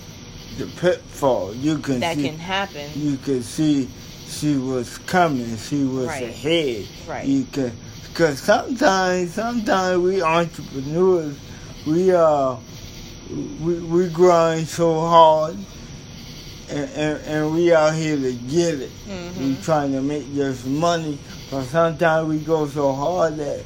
the 0.60 0.66
pitfall 0.66 1.54
you 1.56 1.78
can 1.78 2.02
that 2.02 2.18
see, 2.18 2.28
can 2.28 2.38
happen. 2.38 2.90
you 2.94 3.16
can 3.18 3.42
see 3.42 3.88
she 4.28 4.58
was 4.58 4.98
coming, 5.00 5.56
she 5.58 5.86
was 5.86 6.08
Right. 6.08 6.24
ahead. 6.24 6.88
Right. 7.08 7.26
You 7.26 7.46
can, 7.46 7.72
because 8.04 8.42
sometimes, 8.42 9.34
sometimes 9.34 9.98
we 10.00 10.22
entrepreneurs, 10.22 11.36
we 11.88 12.14
uh, 12.14 12.58
we 13.62 13.76
we 13.80 14.10
grind 14.10 14.68
so 14.68 15.00
hard, 15.00 15.58
and, 16.70 16.90
and, 16.92 17.22
and 17.26 17.52
we 17.54 17.74
out 17.74 17.94
here 17.96 18.16
to 18.18 18.34
get 18.34 18.76
it. 18.80 18.92
We 19.08 19.14
Mhm. 19.14 19.64
trying 19.64 19.92
to 19.94 20.02
make 20.02 20.34
this 20.36 20.66
money, 20.66 21.18
but 21.50 21.66
sometimes 21.66 22.28
we 22.28 22.40
go 22.40 22.68
so 22.68 22.94
hard 22.94 23.38
that 23.38 23.64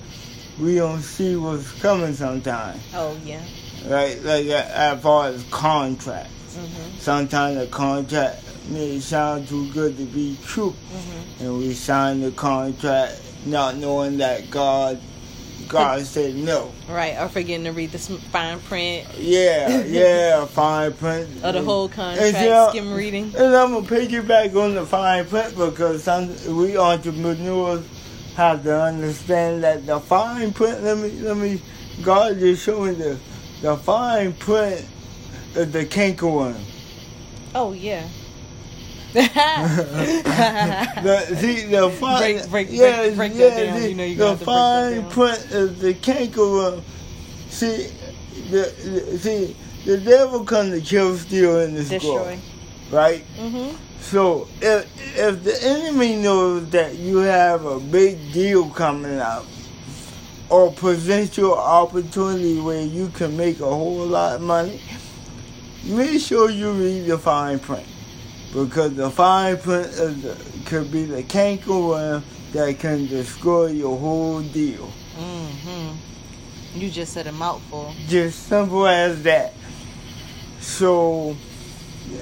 we 0.59 0.75
don't 0.75 1.01
see 1.01 1.35
what's 1.35 1.71
coming. 1.81 2.13
Sometimes, 2.13 2.79
Oh 2.93 3.15
yeah. 3.25 3.39
right? 3.87 4.23
Like 4.23 4.45
as 4.47 5.01
far 5.01 5.27
as 5.27 5.43
contracts 5.51 6.29
Mm-hmm. 6.55 6.99
sometimes 6.99 7.57
the 7.57 7.65
contract 7.67 8.43
may 8.69 8.99
sound 8.99 9.47
too 9.47 9.67
good 9.73 9.97
to 9.97 10.05
be 10.05 10.37
true, 10.45 10.73
Mhm. 10.93 11.41
and 11.41 11.57
we 11.57 11.73
sign 11.73 12.21
the 12.21 12.29
contract 12.31 13.19
not 13.47 13.75
knowing 13.77 14.17
that 14.19 14.49
God, 14.51 14.99
God 15.67 16.05
said 16.05 16.35
no. 16.35 16.71
Right. 16.89 17.17
Or 17.19 17.29
forgetting 17.29 17.65
to 17.65 17.71
read 17.71 17.91
the 17.91 17.97
fine 17.99 18.59
print 18.61 19.07
Yeah, 19.17 19.83
yeah, 19.85 20.45
fine 20.45 20.93
print. 20.93 21.29
of 21.43 21.53
the 21.53 21.61
whole 21.61 21.89
contract. 21.89 22.35
And, 22.35 22.45
yeah, 22.45 22.69
skim 22.69 22.93
reading. 22.93 23.33
And 23.37 23.55
I'm 23.55 23.73
gonna 23.73 23.87
piggyback 23.87 24.55
on 24.55 24.75
the 24.75 24.85
fine 24.85 25.25
print 25.25 25.55
because 25.55 26.03
some 26.03 26.29
we 26.55 26.77
entrepreneurs 26.77 27.85
have 28.35 28.63
to 28.63 28.81
understand 28.81 29.63
that 29.63 29.85
the 29.85 29.99
fine 29.99 30.53
print. 30.53 30.83
Let 30.83 30.97
me, 30.97 31.09
let 31.19 31.37
me. 31.37 31.61
God 32.01 32.39
just 32.39 32.63
showing 32.63 32.97
the 32.97 33.19
the 33.61 33.77
fine 33.77 34.33
print 34.33 34.85
of 35.55 35.71
the 35.71 35.85
cankerworm. 35.85 36.59
Oh 37.55 37.73
yeah. 37.73 38.07
The, 41.03 41.35
see, 41.39 41.65
the 41.67 41.89
fine, 41.99 42.37
Break- 42.37 42.49
break- 42.49 42.67
yeah, 42.71 43.03
break- 43.03 43.15
break 43.15 43.33
yeah, 43.35 43.49
down. 43.71 43.79
the, 43.81 43.89
You 43.89 43.95
know 43.95 44.03
you're 44.05 44.35
the 44.35 44.45
fine 44.45 45.09
print 45.09 45.39
is 45.51 45.79
the 45.79 45.93
cankerworm. 45.93 46.81
See, 47.49 47.87
the, 48.49 48.73
the 48.83 49.17
see, 49.19 49.55
the 49.85 49.97
devil 49.99 50.43
come 50.45 50.71
to 50.71 50.81
kill, 50.81 51.15
steal, 51.17 51.59
and 51.61 51.75
destroy, 51.75 52.37
right? 52.91 53.23
Mhm. 53.39 53.75
So 54.01 54.47
if 54.61 54.85
if 55.17 55.43
the 55.43 55.63
enemy 55.63 56.15
knows 56.15 56.69
that 56.71 56.95
you 56.97 57.17
have 57.19 57.65
a 57.65 57.79
big 57.79 58.17
deal 58.33 58.69
coming 58.69 59.19
up, 59.19 59.45
or 60.49 60.71
presents 60.71 61.37
you 61.37 61.53
an 61.53 61.59
opportunity 61.59 62.59
where 62.59 62.81
you 62.83 63.09
can 63.09 63.37
make 63.37 63.59
a 63.59 63.65
whole 63.65 64.05
lot 64.05 64.35
of 64.35 64.41
money, 64.41 64.81
make 65.85 66.19
sure 66.19 66.49
you 66.49 66.71
read 66.71 67.05
the 67.07 67.17
fine 67.17 67.59
print. 67.59 67.85
Because 68.53 68.95
the 68.95 69.09
fine 69.09 69.57
print 69.57 69.87
is 69.87 70.63
could 70.65 70.91
be 70.91 71.05
the 71.05 71.23
cankerworm 71.23 72.21
that 72.53 72.77
can 72.79 73.07
destroy 73.07 73.67
your 73.67 73.97
whole 73.97 74.41
deal. 74.41 74.91
Mhm. 75.19 75.95
You 76.75 76.89
just 76.89 77.13
said 77.13 77.27
a 77.27 77.31
mouthful. 77.31 77.93
Just 78.07 78.47
simple 78.47 78.87
as 78.87 79.21
that. 79.23 79.53
So, 80.61 81.35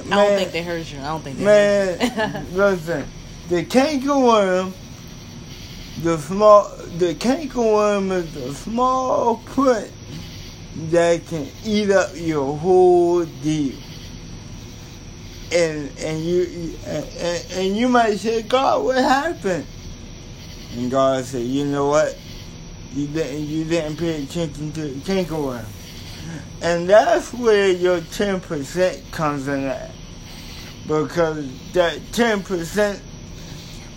I 0.09 0.15
don't 0.15 0.37
think 0.37 0.51
they 0.51 0.63
heard 0.63 0.85
you. 0.87 0.99
I 0.99 1.03
don't 1.03 1.23
think 1.23 1.37
they 1.37 1.43
Man, 1.43 1.99
heard 1.99 2.45
you. 2.51 2.57
listen, 2.57 3.05
the 3.49 3.65
cankerworm, 3.65 4.71
the 6.01 6.17
small, 6.17 6.69
the 6.97 7.13
cankerworm 7.15 8.11
is 8.11 8.35
a 8.37 8.53
small 8.55 9.37
print 9.45 9.91
that 10.91 11.25
can 11.27 11.47
eat 11.65 11.91
up 11.91 12.09
your 12.15 12.57
whole 12.57 13.25
deal. 13.25 13.75
And 15.51 15.91
and 15.99 16.23
you 16.23 16.73
and, 16.85 17.05
and, 17.53 17.77
you 17.77 17.89
might 17.89 18.17
say, 18.17 18.41
God, 18.41 18.83
what 18.85 18.97
happened? 18.97 19.65
And 20.75 20.89
God 20.89 21.25
said, 21.25 21.43
you 21.43 21.65
know 21.65 21.87
what? 21.87 22.17
You 22.93 23.07
didn't 23.07 23.41
you 23.47 23.65
didn't 23.65 23.97
pay 23.97 24.23
attention 24.23 24.71
to 24.73 24.81
the 24.81 24.99
cankerworm. 25.01 25.65
And 26.61 26.87
that's 26.89 27.33
where 27.33 27.69
your 27.69 27.99
ten 28.01 28.39
percent 28.39 29.01
comes 29.11 29.47
in 29.47 29.65
at 29.65 29.91
because 30.87 31.47
that 31.73 31.99
ten 32.13 32.43
percent 32.43 33.01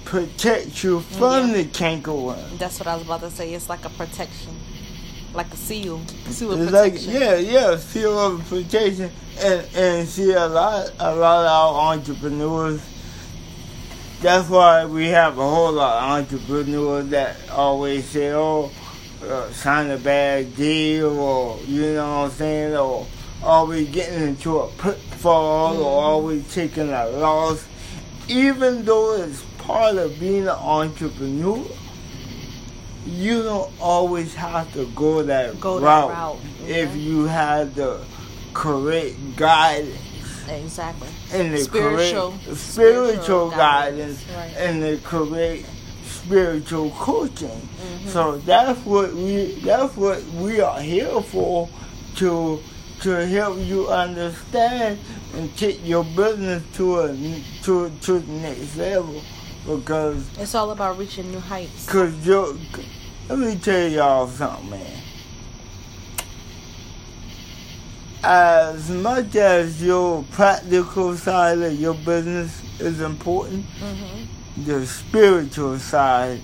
protects 0.05 0.83
you 0.85 1.01
from 1.01 1.51
Yeah. 1.51 1.55
the 1.59 1.65
cankerworm. 1.67 2.59
That's 2.59 2.79
what 2.81 2.89
I 2.89 2.95
was 2.97 3.05
about 3.05 3.21
to 3.21 3.31
say. 3.31 3.55
It's 3.55 3.69
like 3.69 3.85
a 3.85 3.91
protection, 3.91 4.55
like 5.35 5.53
a 5.53 5.57
seal, 5.57 6.01
seal 6.29 6.53
of 6.53 6.61
It's 6.61 6.73
like 6.73 6.93
protection. 6.95 7.21
yeah, 7.21 7.35
yeah, 7.37 7.77
seal 7.77 8.19
of 8.19 8.49
protection, 8.49 9.11
and 9.41 9.67
and 9.75 10.09
see 10.09 10.33
a 10.33 10.47
lot, 10.47 10.93
a 10.99 11.15
lot 11.15 11.45
of 11.45 11.51
our 11.51 11.93
entrepreneurs. 11.95 12.81
That's 14.23 14.49
why 14.49 14.87
we 14.87 15.09
have 15.09 15.37
a 15.39 15.43
whole 15.49 15.73
lot 15.73 16.03
of 16.03 16.11
entrepreneurs 16.11 17.09
that 17.11 17.37
always 17.51 18.07
say, 18.07 18.31
"Oh, 18.33 18.71
uh, 19.29 19.51
sign 19.53 19.91
a 19.91 19.99
bad 19.99 20.57
deal," 20.57 21.19
or 21.19 21.59
you 21.67 21.95
know 21.95 22.21
what 22.21 22.25
I'm 22.27 22.31
saying, 22.31 22.77
or 22.77 23.07
always 23.43 23.89
getting 23.91 24.23
into 24.23 24.61
a 24.61 24.69
pitfall, 24.69 25.77
or 25.83 26.03
always 26.05 26.53
taking 26.55 26.91
a 26.91 27.07
loss, 27.07 27.65
even 28.29 28.85
though 28.85 29.17
it's 29.17 29.43
part 29.59 29.97
of 29.97 30.19
being 30.19 30.45
an 30.45 30.49
entrepreneur. 30.51 31.63
You 33.07 33.43
don't 33.43 33.73
always 33.81 34.35
have 34.35 34.73
to 34.75 34.87
go 34.95 35.23
that 35.23 35.61
Go 35.61 35.79
that 35.81 35.87
route, 35.87 36.11
route, 36.11 36.39
if 36.69 36.95
you 36.97 37.25
have 37.27 37.75
the 37.75 38.01
correct 38.53 39.17
guidance 39.37 39.99
Exactly. 40.49 41.09
and 41.33 41.53
the 41.55 41.59
Spiritual- 41.59 42.31
correct 42.33 42.57
spiritual 42.57 42.57
spiritual 42.57 43.51
guidance, 43.51 44.23
guidance, 44.25 44.37
right. 44.37 44.67
and 44.69 44.83
the 44.83 44.99
correct 45.05 45.67
spiritual 46.07 46.91
coaching. 46.91 47.49
Mm-hmm. 47.49 48.09
So 48.09 48.39
that's 48.39 48.79
what 48.85 49.13
we 49.15 49.55
that's 49.65 49.97
what 49.97 50.23
we 50.35 50.61
are 50.61 50.81
here 50.81 51.21
for 51.23 51.69
to 52.17 52.61
to 53.01 53.11
help 53.27 53.59
you 53.59 53.89
understand 53.89 54.99
and 55.35 55.55
take 55.57 55.81
your 55.85 56.05
business 56.05 56.63
to 56.77 57.01
a 57.01 57.17
to 57.63 57.91
to 58.03 58.19
the 58.21 58.33
next 58.33 58.77
level 58.77 59.21
because 59.67 60.27
It's 60.39 60.55
all 60.55 60.71
about 60.71 60.99
reaching 60.99 61.31
new 61.31 61.41
heights. 61.41 61.87
cause 61.89 62.13
you 62.27 62.59
let 63.29 63.39
me 63.39 63.57
tell 63.57 63.89
y'all 63.89 64.27
something 64.29 64.71
man 64.71 65.01
as 68.23 68.89
much 68.91 69.35
as 69.37 69.83
your 69.83 70.23
practical 70.31 71.15
side 71.17 71.59
of 71.59 71.79
your 71.79 71.95
business 71.95 72.63
is 72.81 73.01
important 73.01 73.65
Mhm. 73.81 74.27
the 74.65 74.87
spiritual 74.87 75.79
side 75.79 76.41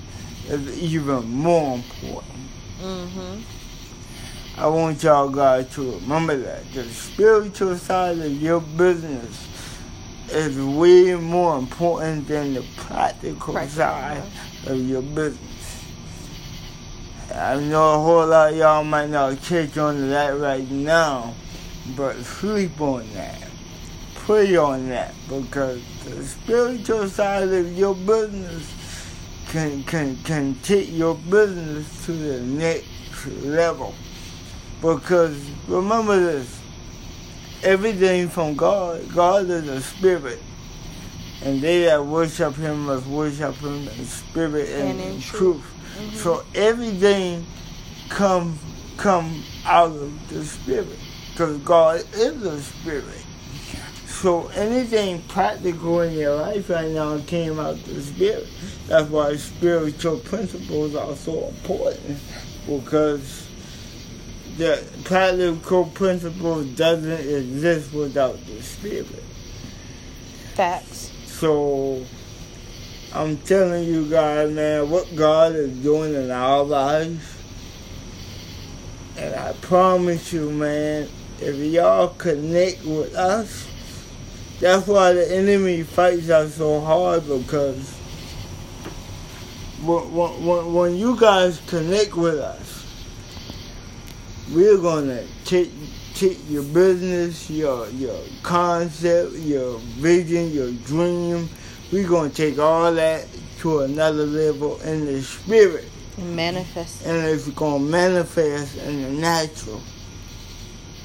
is 0.48 0.78
even 0.82 1.28
more 1.30 1.76
important 1.76 2.48
Mhm. 2.82 3.42
I 4.58 4.66
want 4.66 5.02
y'all 5.02 5.28
guys 5.30 5.66
to 5.74 5.92
remember 6.00 6.36
that 6.36 6.70
the 6.74 6.84
spiritual 6.90 7.78
side 7.78 8.18
of 8.18 8.42
your 8.42 8.60
business 8.60 9.34
is 10.32 10.58
way 10.58 11.14
more 11.14 11.58
important 11.58 12.28
than 12.28 12.54
the 12.54 12.64
practical 12.76 13.54
Practical, 13.54 13.76
side 13.76 14.22
of 14.66 14.80
your 14.80 15.02
business. 15.02 15.84
I 17.34 17.60
know 17.60 17.94
a 17.94 17.98
whole 18.02 18.26
lot 18.26 18.52
of 18.52 18.58
y'all 18.58 18.84
might 18.84 19.08
not 19.08 19.40
catch 19.42 19.78
on 19.78 19.94
to 19.94 20.00
that 20.02 20.38
right 20.38 20.68
now, 20.70 21.34
but 21.96 22.16
sleep 22.24 22.80
on 22.80 23.12
that. 23.14 23.42
Pray 24.14 24.56
on 24.56 24.88
that 24.88 25.14
because 25.28 25.82
the 26.04 26.24
spiritual 26.24 27.08
side 27.08 27.48
of 27.48 27.72
your 27.72 27.94
business 27.94 28.74
can 29.48 29.82
can 29.84 30.16
can 30.24 30.54
take 30.62 30.90
your 30.92 31.14
business 31.14 32.04
to 32.06 32.12
the 32.12 32.40
next 32.40 33.26
level. 33.42 33.94
Because 34.80 35.36
remember 35.68 36.18
this, 36.18 36.59
everything 37.62 38.28
from 38.28 38.54
God, 38.56 39.12
God 39.14 39.48
is 39.48 39.68
a 39.68 39.80
spirit. 39.80 40.40
And 41.42 41.62
they 41.62 41.84
that 41.84 42.04
worship 42.04 42.54
him 42.54 42.86
must 42.86 43.06
worship 43.06 43.54
him 43.56 43.88
in 43.88 44.04
spirit 44.04 44.68
and, 44.70 44.90
And 44.90 45.00
in 45.00 45.20
truth. 45.20 45.62
truth. 45.62 45.64
Mm-hmm. 45.98 46.16
So 46.16 46.44
everything 46.54 47.46
come 48.08 48.58
come 48.96 49.42
out 49.64 49.92
of 49.92 50.28
the 50.28 50.44
spirit. 50.44 50.98
Because 51.32 51.56
God 51.58 52.04
is 52.14 52.42
a 52.42 52.60
spirit. 52.62 53.24
So 54.06 54.48
anything 54.48 55.22
practical 55.28 56.00
in 56.02 56.12
your 56.12 56.36
life 56.36 56.68
right 56.68 56.90
now 56.90 57.18
came 57.20 57.58
out 57.58 57.74
of 57.74 57.86
the 57.86 58.02
spirit. 58.02 58.46
That's 58.86 59.08
why 59.08 59.36
spiritual 59.36 60.18
principles 60.18 60.94
are 60.94 61.16
so 61.16 61.46
important. 61.48 62.18
Because 62.66 63.48
the 64.56 64.84
practical 65.04 65.86
principle 65.86 66.64
doesn't 66.64 67.10
exist 67.10 67.92
without 67.92 68.38
the 68.46 68.62
spirit. 68.62 69.06
Facts. 70.54 71.10
So 71.26 72.04
I'm 73.12 73.38
telling 73.38 73.84
you 73.84 74.08
guys, 74.08 74.52
man, 74.52 74.90
what 74.90 75.14
God 75.16 75.54
is 75.54 75.76
doing 75.78 76.14
in 76.14 76.30
our 76.30 76.62
lives. 76.62 77.36
And 79.16 79.34
I 79.34 79.52
promise 79.54 80.32
you, 80.32 80.50
man, 80.50 81.08
if 81.40 81.56
y'all 81.56 82.08
connect 82.08 82.84
with 82.84 83.14
us, 83.14 83.66
that's 84.60 84.86
why 84.86 85.14
the 85.14 85.34
enemy 85.34 85.82
fights 85.82 86.28
us 86.28 86.54
so 86.54 86.80
hard 86.80 87.26
because 87.26 87.90
when, 89.82 90.44
when, 90.44 90.74
when 90.74 90.96
you 90.96 91.18
guys 91.18 91.60
connect 91.66 92.14
with 92.14 92.38
us, 92.38 92.79
we're 94.52 94.78
gonna 94.78 95.24
take 95.44 95.70
take 96.14 96.38
your 96.48 96.62
business, 96.64 97.48
your 97.50 97.88
your 97.90 98.18
concept, 98.42 99.32
your 99.34 99.78
vision, 99.78 100.50
your 100.50 100.70
dream. 100.72 101.48
We're 101.92 102.08
gonna 102.08 102.30
take 102.30 102.58
all 102.58 102.92
that 102.94 103.26
to 103.60 103.80
another 103.80 104.26
level 104.26 104.80
in 104.82 105.06
the 105.06 105.22
spirit, 105.22 105.84
And 106.16 106.34
manifest. 106.36 107.04
and 107.04 107.16
it's 107.26 107.48
gonna 107.50 107.84
manifest 107.84 108.76
in 108.78 109.02
the 109.02 109.10
natural. 109.10 109.80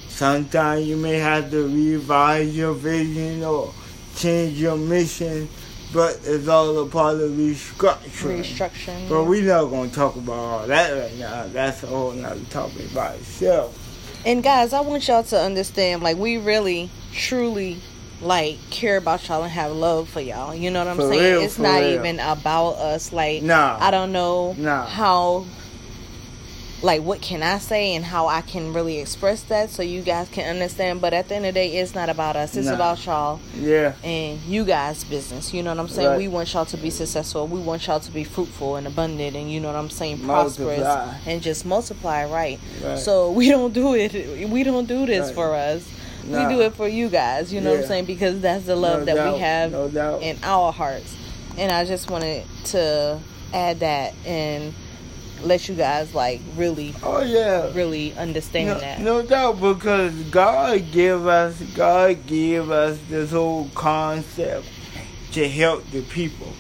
Sometimes 0.10 0.86
you 0.88 0.96
may 0.96 1.16
have 1.20 1.52
to 1.52 1.68
revise 1.68 2.56
your 2.56 2.74
vision 2.74 3.44
or 3.44 3.74
change 4.16 4.58
your 4.60 4.78
mission, 4.78 5.50
but 5.96 6.20
it's 6.26 6.48
all 6.48 6.78
a 6.80 6.88
part 6.88 7.16
of 7.22 7.32
restructuring. 7.32 8.42
Restructuring. 8.44 9.10
But 9.10 9.24
we 9.24 9.42
not 9.42 9.66
gonna 9.66 9.90
talk 9.90 10.16
about 10.18 10.34
all 10.34 10.68
that 10.68 10.92
right 10.92 11.18
now. 11.18 11.48
That's 11.48 11.82
a 11.84 11.88
whole 11.88 12.12
nother 12.12 12.44
topic 12.50 12.94
by 12.94 13.14
itself. 13.14 13.82
And 14.26 14.44
guys, 14.44 14.74
I 14.74 14.82
want 14.82 15.08
y'all 15.08 15.24
to 15.24 15.40
understand, 15.40 16.04
like, 16.04 16.18
we 16.18 16.38
really, 16.38 16.90
truly, 17.14 17.78
like, 18.22 18.58
care 18.72 18.98
about 18.98 19.28
y'all 19.30 19.44
and 19.44 19.52
have 19.52 19.72
love 19.72 20.10
for 20.10 20.20
y'all. 20.20 20.54
You 20.54 20.70
know 20.72 20.80
what 20.80 20.88
I'm 20.90 20.96
For 20.98 21.10
saying? 21.14 21.34
real, 21.36 21.42
it's 21.44 21.58
not 21.60 21.80
real. 21.80 21.94
even 22.00 22.20
about 22.20 22.72
us. 22.74 23.14
Like, 23.14 23.42
Nah. 23.44 23.78
I 23.80 23.92
don't 23.92 24.12
know 24.12 24.54
Nah. 24.58 24.86
how, 24.86 25.46
like, 26.86 27.02
what 27.02 27.20
can 27.20 27.42
I 27.42 27.58
say 27.58 27.96
and 27.96 28.06
how 28.06 28.28
I 28.28 28.42
can 28.42 28.72
really 28.72 29.00
express 29.00 29.42
that 29.44 29.72
so 29.72 29.82
you 29.82 30.02
guys 30.04 30.30
can 30.30 30.48
understand. 30.48 31.02
But 31.02 31.14
at 31.14 31.28
the 31.28 31.36
end 31.36 31.46
of 31.46 31.54
the 31.56 31.60
day, 31.60 31.78
it's 31.78 31.96
not 31.96 32.10
about 32.10 32.36
us. 32.36 32.56
It's 32.56 32.68
Nah. 32.68 32.76
about 32.76 33.04
y'all 33.06 33.40
Yeah. 33.60 33.94
and 34.04 34.40
you 34.48 34.64
guys' 34.66 35.04
business. 35.04 35.52
You 35.52 35.64
know 35.64 35.72
what 35.72 35.80
I'm 35.80 35.88
saying? 35.90 36.10
Right. 36.10 36.18
We 36.20 36.28
want 36.28 36.54
y'all 36.54 36.66
to 36.66 36.78
be 36.78 36.92
successful. 36.92 37.48
We 37.48 37.60
want 37.60 37.88
y'all 37.88 38.00
to 38.00 38.12
be 38.12 38.24
fruitful 38.24 38.76
and 38.76 38.86
abundant, 38.86 39.36
and 39.36 39.52
you 39.52 39.60
know 39.60 39.68
what 39.68 39.76
I'm 39.78 39.90
saying, 39.90 40.20
prosperous 40.20 40.80
Multiply. 40.80 41.14
and 41.26 41.42
just 41.42 41.66
multiply, 41.66 42.26
right? 42.26 42.60
Right. 42.84 43.00
So 43.00 43.32
we 43.40 43.50
don't 43.50 43.74
do 43.74 43.96
it. 43.96 44.48
We 44.48 44.64
don't 44.64 44.88
do 44.88 45.08
this 45.08 45.26
Right. 45.28 45.36
for 45.36 45.56
us. 45.56 45.84
Nah. 46.28 46.48
We 46.48 46.56
do 46.56 46.62
it 46.62 46.76
for 46.76 46.88
you 46.88 47.10
guys. 47.10 47.52
You 47.52 47.62
know 47.62 47.72
what 47.72 47.80
I'm 47.82 47.88
saying? 47.88 48.06
Because 48.06 48.42
that's 48.42 48.66
the 48.66 48.76
love 48.76 49.00
No 49.00 49.06
that 49.06 49.16
doubt, 49.16 49.34
we 49.34 49.40
have 49.40 49.72
no 49.72 50.20
in 50.20 50.38
our 50.44 50.72
hearts. 50.72 51.16
And 51.58 51.72
I 51.72 51.84
just 51.86 52.12
wanted 52.12 52.44
to 52.66 53.18
add 53.54 53.80
that 53.80 54.14
and 54.26 54.74
let 55.44 55.68
you 55.70 55.76
guys 55.76 56.14
like 56.16 56.42
really, 56.56 56.94
Oh 57.04 57.22
yeah. 57.22 57.72
really 57.74 58.14
understand 58.14 58.68
No, 58.70 58.80
that. 58.80 59.00
no 59.02 59.22
doubt 59.22 59.60
because 59.62 60.14
God 60.32 60.92
gave 60.92 61.26
us 61.28 61.60
God 61.76 62.26
gave 62.28 62.72
us 62.72 62.98
this 63.10 63.32
whole 63.32 63.70
concept 63.76 64.66
to 65.34 65.48
help 65.50 65.90
the 65.92 66.02
people. 66.04 66.52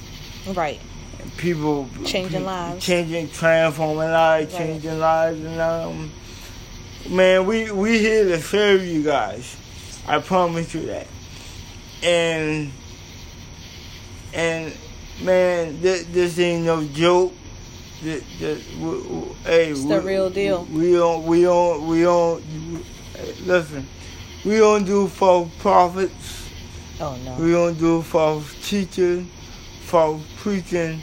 Right. 0.53 0.79
And 1.19 1.35
people 1.37 1.89
Changing 2.05 2.41
pe- 2.41 2.45
lives. 2.45 2.85
Changing 2.85 3.29
transforming 3.29 4.11
lives, 4.11 4.53
Right. 4.53 4.59
changing 4.61 4.99
lives 4.99 5.43
and 5.43 5.59
um 5.61 6.11
man, 7.09 7.45
we 7.45 7.71
we 7.71 7.97
here 7.99 8.25
to 8.25 8.41
serve 8.41 8.83
you 8.83 9.03
guys. 9.03 9.55
I 10.07 10.19
promise 10.19 10.73
you 10.75 10.85
that. 10.87 11.07
And 12.03 12.71
and 14.33 14.73
man, 15.23 15.81
this, 15.81 16.03
this 16.05 16.37
ain't 16.39 16.65
no 16.65 16.83
joke. 16.83 17.33
This, 18.05 18.23
this, 18.37 18.75
we, 18.75 19.01
we, 19.01 19.25
hey, 19.45 19.71
It's 19.71 19.83
the 19.83 19.99
we- 19.99 20.05
real 20.05 20.29
deal. 20.29 20.65
We 20.65 20.91
don't, 20.91 21.25
we 21.25 21.41
don't, 21.41 21.87
we 21.87 22.03
don't. 22.03 22.43
Listen, 23.47 23.87
we 24.45 24.57
don't 24.59 24.85
do 24.85 25.07
false 25.07 25.49
prophets. 25.57 26.47
Oh 27.01 27.17
no. 27.25 27.35
We 27.43 27.51
don't 27.51 27.79
do 27.79 28.03
false 28.03 28.45
teaching, 28.69 29.25
false 29.85 30.21
preaching. 30.37 31.01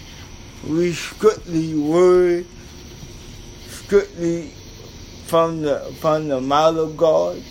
We 0.65 0.93
strictly 0.93 1.75
word, 1.75 2.47
strictly 3.67 4.53
from 5.27 5.61
the 5.63 5.93
from 5.99 6.29
the 6.29 6.41
mouth 6.41 6.77
of 6.77 6.97
God. 6.97 7.43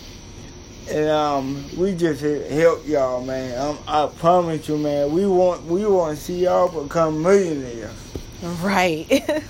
And 0.88 1.10
um, 1.10 1.66
we 1.76 1.94
just 1.94 2.22
help 2.22 2.88
y'all, 2.88 3.22
man. 3.22 3.58
Um, 3.58 3.78
I 3.86 4.06
promise 4.06 4.66
you, 4.66 4.78
man. 4.78 5.12
We 5.12 5.26
want 5.26 5.62
we 5.66 5.84
want 5.84 6.16
to 6.16 6.24
see 6.24 6.44
y'all 6.44 6.84
become 6.84 7.22
millionaires. 7.22 7.90
Right. 8.42 9.08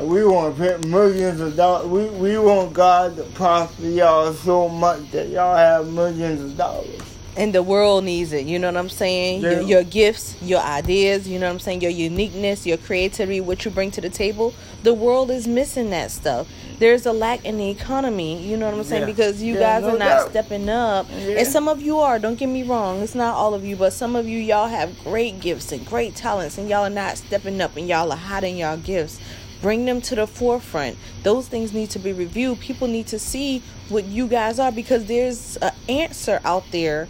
We 0.00 0.24
want 0.24 0.56
to 0.56 0.78
millions 0.88 1.40
of 1.40 1.56
dollars. 1.56 1.88
We 1.88 2.06
we 2.18 2.38
want 2.38 2.72
God 2.74 3.16
to 3.16 3.24
prosper 3.24 3.86
y'all 3.88 4.32
so 4.34 4.68
much 4.68 5.10
that 5.12 5.28
y'all 5.28 5.56
have 5.56 5.88
millions 5.92 6.40
of 6.42 6.56
dollars. 6.56 7.09
And 7.36 7.54
the 7.54 7.62
world 7.62 8.04
needs 8.04 8.32
it. 8.32 8.46
You 8.46 8.58
know 8.58 8.68
what 8.68 8.76
I'm 8.76 8.88
saying? 8.88 9.40
Your, 9.42 9.52
Yeah. 9.52 9.60
your 9.60 9.82
gifts, 9.84 10.34
your 10.42 10.60
ideas, 10.60 11.28
you 11.28 11.38
know 11.38 11.46
what 11.46 11.52
I'm 11.52 11.60
saying? 11.60 11.80
Your 11.80 11.90
uniqueness, 11.92 12.66
your 12.66 12.76
creativity, 12.76 13.40
what 13.40 13.64
you 13.64 13.70
bring 13.70 13.90
to 13.92 14.00
the 14.00 14.10
table. 14.10 14.52
The 14.82 14.94
world 14.94 15.30
is 15.30 15.46
missing 15.46 15.90
that 15.90 16.10
stuff. 16.10 16.48
There's 16.78 17.04
a 17.04 17.12
lack 17.12 17.44
in 17.44 17.58
the 17.58 17.68
economy, 17.68 18.42
you 18.42 18.56
know 18.56 18.66
what 18.70 18.74
I'm 18.74 18.84
saying? 18.84 19.02
Yeah. 19.02 19.06
Because 19.06 19.42
you 19.42 19.54
Yeah, 19.54 19.60
guys 19.60 19.82
no 19.82 19.94
are 19.94 19.98
not 19.98 20.08
doubt. 20.08 20.30
stepping 20.30 20.68
up. 20.70 21.06
And 21.12 21.46
some 21.46 21.68
of 21.68 21.82
you 21.82 21.98
are, 22.00 22.18
don't 22.18 22.38
get 22.38 22.46
me 22.48 22.62
wrong. 22.62 23.02
It's 23.02 23.14
not 23.14 23.34
all 23.34 23.52
of 23.54 23.64
you, 23.64 23.76
but 23.76 23.92
some 23.92 24.16
of 24.16 24.26
you, 24.26 24.38
y'all 24.38 24.68
have 24.68 24.98
great 25.04 25.40
gifts 25.40 25.72
and 25.72 25.84
great 25.86 26.14
talents, 26.16 26.56
and 26.58 26.68
y'all 26.70 26.84
are 26.86 26.90
not 26.90 27.18
stepping 27.18 27.60
up 27.60 27.76
and 27.76 27.86
y'all 27.86 28.10
are 28.10 28.16
hiding 28.16 28.56
y'all 28.56 28.78
gifts 28.78 29.18
Bring 29.62 29.84
them 29.84 30.00
to 30.02 30.14
the 30.14 30.26
forefront. 30.26 30.96
Those 31.22 31.48
things 31.48 31.72
need 31.72 31.90
to 31.90 31.98
be 31.98 32.12
reviewed. 32.12 32.60
People 32.60 32.88
need 32.88 33.06
to 33.08 33.18
see 33.18 33.62
what 33.88 34.04
you 34.04 34.26
guys 34.26 34.58
are 34.58 34.72
because 34.72 35.04
there's 35.06 35.56
an 35.58 35.72
answer 35.88 36.40
out 36.44 36.64
there 36.70 37.08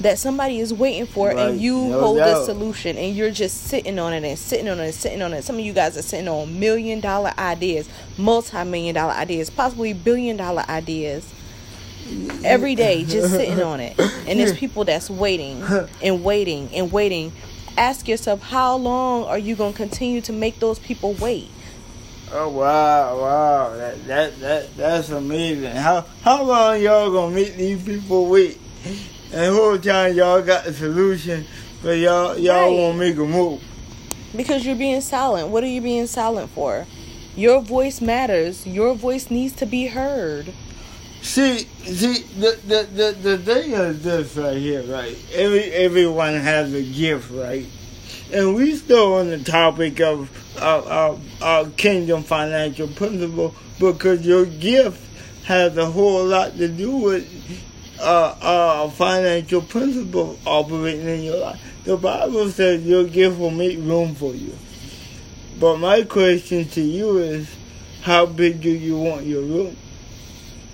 that 0.00 0.18
somebody 0.18 0.60
is 0.60 0.72
waiting 0.72 1.04
for 1.04 1.28
Right, 1.28 1.36
and 1.38 1.60
you 1.60 1.76
no 1.76 2.00
hold 2.00 2.16
the 2.18 2.24
doubt. 2.24 2.46
solution 2.46 2.96
and 2.96 3.14
you're 3.14 3.30
just 3.30 3.64
sitting 3.64 3.98
on 3.98 4.14
it 4.14 4.24
and 4.24 4.38
sitting 4.38 4.66
on 4.68 4.80
it 4.80 4.84
and 4.86 4.94
sitting 4.94 5.20
on 5.20 5.34
it. 5.34 5.44
Some 5.44 5.56
of 5.56 5.60
you 5.64 5.74
guys 5.74 5.98
are 5.98 6.02
sitting 6.02 6.26
on 6.26 6.58
million 6.58 7.00
dollar 7.00 7.32
ideas, 7.36 7.86
multi 8.16 8.64
million 8.64 8.94
dollar 8.94 9.12
ideas, 9.12 9.50
possibly 9.50 9.92
billion 9.92 10.38
dollar 10.38 10.64
ideas 10.70 11.30
every 12.44 12.74
day 12.74 13.04
just 13.08 13.30
sitting 13.30 13.60
on 13.60 13.78
it. 13.80 13.98
And 14.26 14.40
there's 14.40 14.56
people 14.56 14.84
that's 14.84 15.10
waiting 15.10 15.62
and 16.02 16.24
waiting 16.24 16.70
and 16.74 16.90
waiting. 16.90 17.32
Ask 17.76 18.08
yourself, 18.08 18.42
how 18.42 18.76
long 18.76 19.24
are 19.24 19.38
you 19.38 19.54
going 19.54 19.72
to 19.72 19.76
continue 19.76 20.20
to 20.22 20.32
make 20.32 20.60
those 20.60 20.78
people 20.78 21.12
wait? 21.14 21.50
Oh 22.32 22.48
wow, 22.48 23.20
wow, 23.20 23.76
that 23.76 24.06
that 24.06 24.38
that 24.40 24.76
that's 24.76 25.08
amazing. 25.10 25.74
How 25.74 26.06
how 26.22 26.44
long 26.44 26.80
y'all 26.80 27.10
gonna 27.10 27.34
make 27.34 27.56
these 27.56 27.82
people 27.82 28.28
wait? 28.28 28.58
And 29.32 29.54
whole 29.54 29.78
time 29.78 30.14
y'all 30.14 30.40
got 30.40 30.64
the 30.64 30.72
solution, 30.72 31.44
but 31.82 31.98
y'all 31.98 32.38
y'all 32.38 32.68
Right. 32.68 32.76
won't 32.76 32.98
make 32.98 33.16
a 33.16 33.24
move. 33.24 33.60
Because 34.36 34.64
you're 34.64 34.76
being 34.76 35.00
silent. 35.00 35.48
What 35.48 35.64
are 35.64 35.68
you 35.68 35.80
being 35.80 36.06
silent 36.06 36.50
for? 36.50 36.86
Your 37.34 37.60
voice 37.60 38.00
matters. 38.00 38.64
Your 38.64 38.94
voice 38.94 39.28
needs 39.28 39.52
to 39.54 39.66
be 39.66 39.86
heard. 39.88 40.52
See, 41.22 41.58
see, 41.82 42.22
the 42.38 42.58
the 42.64 42.88
the, 42.94 43.12
the 43.20 43.38
thing 43.38 43.72
is 43.72 44.04
this 44.04 44.36
right 44.36 44.56
here, 44.56 44.82
right? 44.84 45.16
Every 45.34 45.64
everyone 45.72 46.34
has 46.34 46.72
a 46.72 46.82
gift, 46.82 47.30
right? 47.32 47.66
And 48.32 48.54
we 48.54 48.76
still 48.76 49.14
on 49.14 49.28
the 49.28 49.38
topic 49.38 50.00
of 50.00 50.30
of 50.56 51.76
kingdom 51.76 52.22
financial 52.22 52.88
principle 52.88 53.54
because 53.78 54.26
your 54.26 54.46
gift 54.46 55.02
has 55.44 55.76
a 55.76 55.86
whole 55.86 56.24
lot 56.24 56.56
to 56.56 56.68
do 56.68 56.96
with 56.96 57.26
uh, 57.98 58.34
uh, 58.40 58.90
financial 58.90 59.62
principle 59.62 60.38
operating 60.46 61.06
in 61.06 61.22
your 61.22 61.38
life. 61.38 61.60
The 61.84 61.96
Bible 61.96 62.50
says 62.50 62.84
your 62.84 63.04
gift 63.04 63.38
will 63.38 63.50
make 63.50 63.78
room 63.78 64.14
for 64.14 64.34
you. 64.34 64.56
But 65.58 65.78
my 65.78 66.02
question 66.02 66.66
to 66.68 66.80
you 66.80 67.18
is, 67.18 67.48
how 68.02 68.26
big 68.26 68.60
do 68.60 68.70
you 68.70 68.96
want 68.98 69.26
your 69.26 69.42
room? 69.42 69.76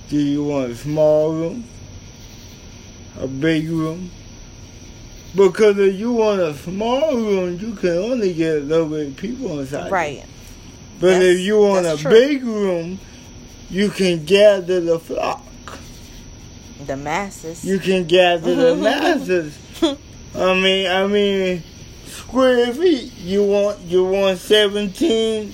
Do 0.09 0.17
you 0.17 0.45
want 0.45 0.73
a 0.73 0.77
small 0.77 1.33
room? 1.33 1.65
A 3.19 3.27
big 3.27 3.69
room? 3.69 4.11
Because 5.37 5.79
if 5.79 5.95
you 5.97 6.13
want 6.13 6.41
a 6.41 6.55
small 6.55 7.15
room, 7.15 7.59
you 7.59 7.75
can 7.75 7.91
only 7.91 8.33
get 8.33 8.57
a 8.57 8.61
little 8.61 8.89
bit 8.89 9.09
of 9.09 9.17
people 9.17 9.61
inside. 9.61 9.93
Right. 9.93 10.25
But 10.99 11.23
if 11.23 11.41
you 11.41 11.61
want 11.61 11.87
a 11.87 11.99
true. 11.99 12.11
big 12.11 12.43
room, 12.43 12.99
you 13.69 13.91
can 13.91 14.25
gather 14.25 14.81
the 14.81 14.99
flock. 14.99 15.43
The 16.87 16.97
masses. 16.97 17.65
You 17.65 17.79
can 17.79 18.07
gather 18.07 18.55
the 18.55 18.77
masses. 18.83 19.59
I 20.35 20.55
mean, 20.55 20.91
I 20.91 21.07
mean, 21.07 21.63
square 22.07 22.73
feet. 22.73 23.13
You 23.19 23.45
want 23.45 23.81
you 23.81 24.05
want 24.05 24.39
seventeen. 24.39 25.53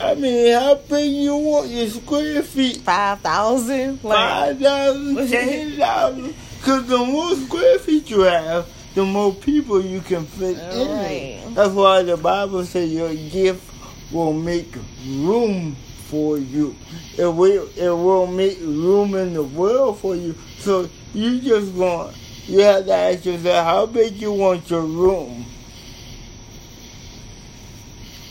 I 0.00 0.14
mean, 0.14 0.54
how 0.54 0.76
big 0.76 1.10
you 1.10 1.34
want 1.34 1.70
your 1.70 1.88
square 1.88 2.42
feet? 2.44 2.76
5,000? 2.76 4.04
Like, 4.04 4.16
Five 4.16 4.58
thousand, 4.60 5.28
ten 5.28 5.76
thousand. 5.76 6.34
Because 6.58 6.86
the 6.86 6.98
more 6.98 7.34
square 7.36 7.78
feet 7.78 8.10
you 8.10 8.20
have, 8.20 8.68
the 8.94 9.04
more 9.04 9.32
people 9.32 9.80
you 9.80 10.00
can 10.00 10.26
fit 10.26 10.58
in. 10.58 10.88
Right. 10.90 11.54
That's 11.54 11.72
why 11.72 12.02
the 12.02 12.16
Bible 12.16 12.64
says 12.64 12.92
your 12.92 13.14
gift 13.14 13.64
will 14.12 14.32
make 14.32 14.74
room 15.06 15.76
for 16.06 16.38
you. 16.38 16.74
It 17.16 17.26
will 17.26 17.68
it 17.76 17.90
will 17.90 18.26
make 18.26 18.58
room 18.60 19.14
in 19.14 19.34
the 19.34 19.42
world 19.42 19.98
for 19.98 20.16
you. 20.16 20.34
So 20.58 20.88
you 21.14 21.40
just 21.40 21.72
want 21.72 22.16
you 22.46 22.60
have 22.60 22.86
to 22.86 22.92
ask 22.94 23.24
yourself 23.24 23.64
how 23.64 23.86
big 23.86 24.14
you 24.14 24.32
want 24.32 24.68
your 24.70 24.82
room. 24.82 25.44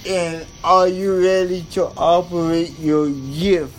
And 0.07 0.45
are 0.63 0.87
you 0.87 1.21
ready 1.23 1.63
to 1.71 1.85
operate 1.97 2.77
your 2.79 3.09
gift 3.09 3.76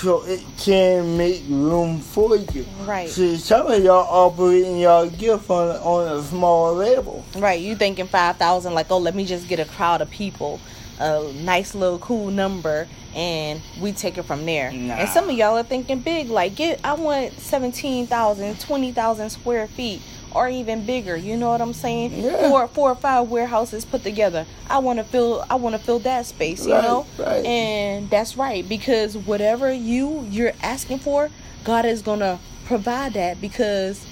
so 0.00 0.24
it 0.24 0.42
can 0.56 1.16
make 1.18 1.42
room 1.48 2.00
for 2.00 2.36
you? 2.36 2.64
right. 2.86 3.08
See, 3.08 3.36
some 3.36 3.66
of 3.66 3.84
y'all 3.84 4.06
operating 4.08 4.78
your 4.78 5.06
gift 5.08 5.50
on, 5.50 5.76
on 5.76 6.18
a 6.18 6.22
small 6.22 6.74
level. 6.74 7.24
Right, 7.36 7.60
you 7.60 7.76
thinking 7.76 8.06
five 8.06 8.36
thousand? 8.36 8.72
Like, 8.74 8.90
oh, 8.90 8.98
let 8.98 9.14
me 9.14 9.26
just 9.26 9.46
get 9.46 9.60
a 9.60 9.66
crowd 9.66 10.00
of 10.00 10.10
people, 10.10 10.58
a 11.00 11.32
nice 11.42 11.74
little 11.74 11.98
cool 11.98 12.30
number, 12.30 12.86
and 13.14 13.60
we 13.80 13.92
take 13.92 14.18
it 14.18 14.22
from 14.24 14.44
there. 14.46 14.70
Nah. 14.70 14.94
And 14.94 15.08
some 15.08 15.28
of 15.28 15.36
y'all 15.36 15.56
are 15.56 15.62
thinking 15.62 16.00
big, 16.00 16.28
like, 16.28 16.54
get 16.54 16.80
I 16.84 16.92
want 16.94 17.32
17,000, 17.34 18.60
20,000 18.60 19.30
square 19.30 19.66
feet, 19.66 20.02
or 20.32 20.48
even 20.48 20.84
bigger. 20.86 21.16
You 21.16 21.36
know 21.36 21.50
what 21.50 21.60
I'm 21.60 21.72
saying? 21.72 22.12
Yeah. 22.22 22.48
Four, 22.48 22.68
four 22.68 22.90
or 22.92 22.94
five 22.94 23.28
warehouses 23.28 23.84
put 23.84 24.02
together. 24.04 24.46
I 24.68 24.78
want 24.78 24.98
to 24.98 25.04
fill, 25.04 25.44
I 25.50 25.56
want 25.56 25.74
to 25.74 25.80
fill 25.82 25.98
that 26.00 26.26
space. 26.26 26.66
You 26.66 26.74
Right, 26.74 26.82
know, 26.84 27.06
right. 27.18 27.44
and 27.44 28.08
that's 28.10 28.36
right 28.36 28.68
because 28.68 29.16
whatever 29.16 29.72
you 29.72 30.26
you're 30.30 30.52
asking 30.62 30.98
for, 31.00 31.30
God 31.64 31.84
is 31.84 32.02
gonna 32.02 32.38
provide 32.66 33.14
that 33.14 33.40
because 33.40 34.06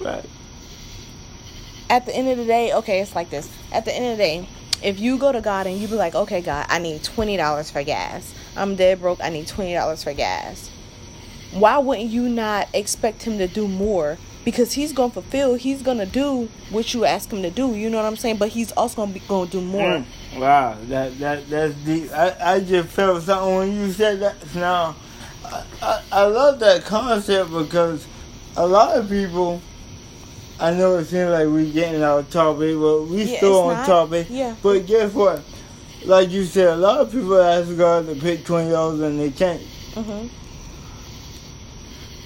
Right. 0.00 0.24
at 1.88 2.04
the 2.04 2.14
end 2.14 2.28
of 2.28 2.36
the 2.36 2.44
day, 2.44 2.72
okay, 2.74 3.00
it's 3.00 3.14
like 3.14 3.30
this. 3.30 3.48
At 3.72 3.84
the 3.84 3.94
end 3.94 4.04
of 4.12 4.18
the 4.18 4.22
day, 4.22 4.48
if 4.82 5.00
you 5.00 5.18
go 5.18 5.32
to 5.32 5.40
God 5.40 5.66
and 5.66 5.78
you 5.78 5.88
be 5.88 5.94
like, 5.94 6.14
okay, 6.14 6.40
God, 6.40 6.66
I 6.68 6.78
need 6.78 7.02
twenty 7.02 7.36
dollars 7.36 7.70
for 7.70 7.82
gas. 7.82 8.32
I'm 8.56 8.76
dead 8.76 9.00
broke. 9.00 9.20
I 9.22 9.28
need 9.30 9.46
twenty 9.46 9.74
dollars 9.74 10.02
for 10.02 10.12
gas. 10.12 10.70
Why 11.52 11.78
wouldn't 11.78 12.10
you 12.10 12.28
not 12.28 12.68
expect 12.74 13.22
Him 13.22 13.38
to 13.38 13.48
do 13.48 13.66
more? 13.66 14.18
Because 14.44 14.72
He's 14.72 14.92
gonna 14.92 15.12
fulfill. 15.12 15.54
He's 15.54 15.82
gonna 15.82 16.06
do 16.06 16.48
what 16.70 16.94
you 16.94 17.04
ask 17.04 17.30
Him 17.32 17.42
to 17.42 17.50
do. 17.50 17.74
You 17.74 17.90
know 17.90 17.96
what 17.96 18.06
I'm 18.06 18.16
saying? 18.16 18.36
But 18.36 18.50
He's 18.50 18.72
also 18.72 18.96
gonna 18.96 19.12
be 19.12 19.20
gonna 19.20 19.50
do 19.50 19.60
more. 19.60 19.90
Mm. 19.90 20.04
Wow, 20.38 20.76
that 20.88 21.18
that 21.18 21.48
that's 21.48 21.74
deep. 21.74 22.12
I, 22.12 22.36
I 22.40 22.60
just 22.60 22.88
felt 22.90 23.22
something 23.22 23.56
when 23.56 23.72
you 23.72 23.92
said 23.92 24.20
that. 24.20 24.54
Now, 24.54 24.94
I, 25.44 25.64
I 25.82 26.02
I 26.12 26.22
love 26.26 26.58
that 26.60 26.84
concept 26.84 27.50
because 27.50 28.06
a 28.56 28.66
lot 28.66 28.96
of 28.96 29.08
people. 29.08 29.60
I 30.60 30.74
know 30.74 30.96
it 30.98 31.04
seems 31.04 31.30
like 31.30 31.46
we're 31.46 31.72
getting 31.72 32.02
off 32.02 32.30
topic, 32.30 32.76
but 32.78 33.04
we 33.04 33.22
Yeah, 33.24 33.36
still 33.38 33.60
on 33.60 33.76
not. 33.76 33.86
topic. 33.86 34.26
Yeah. 34.28 34.56
But 34.62 34.86
guess 34.86 35.12
what? 35.14 35.42
Like 36.04 36.30
you 36.30 36.44
said, 36.44 36.68
a 36.68 36.76
lot 36.76 37.00
of 37.00 37.12
people 37.12 37.40
ask 37.40 37.76
God 37.76 38.06
to 38.06 38.14
put 38.14 38.44
twenty 38.44 38.70
dollars 38.70 39.00
in 39.00 39.18
their 39.18 39.30
tank. 39.30 39.62
hmm 39.94 40.26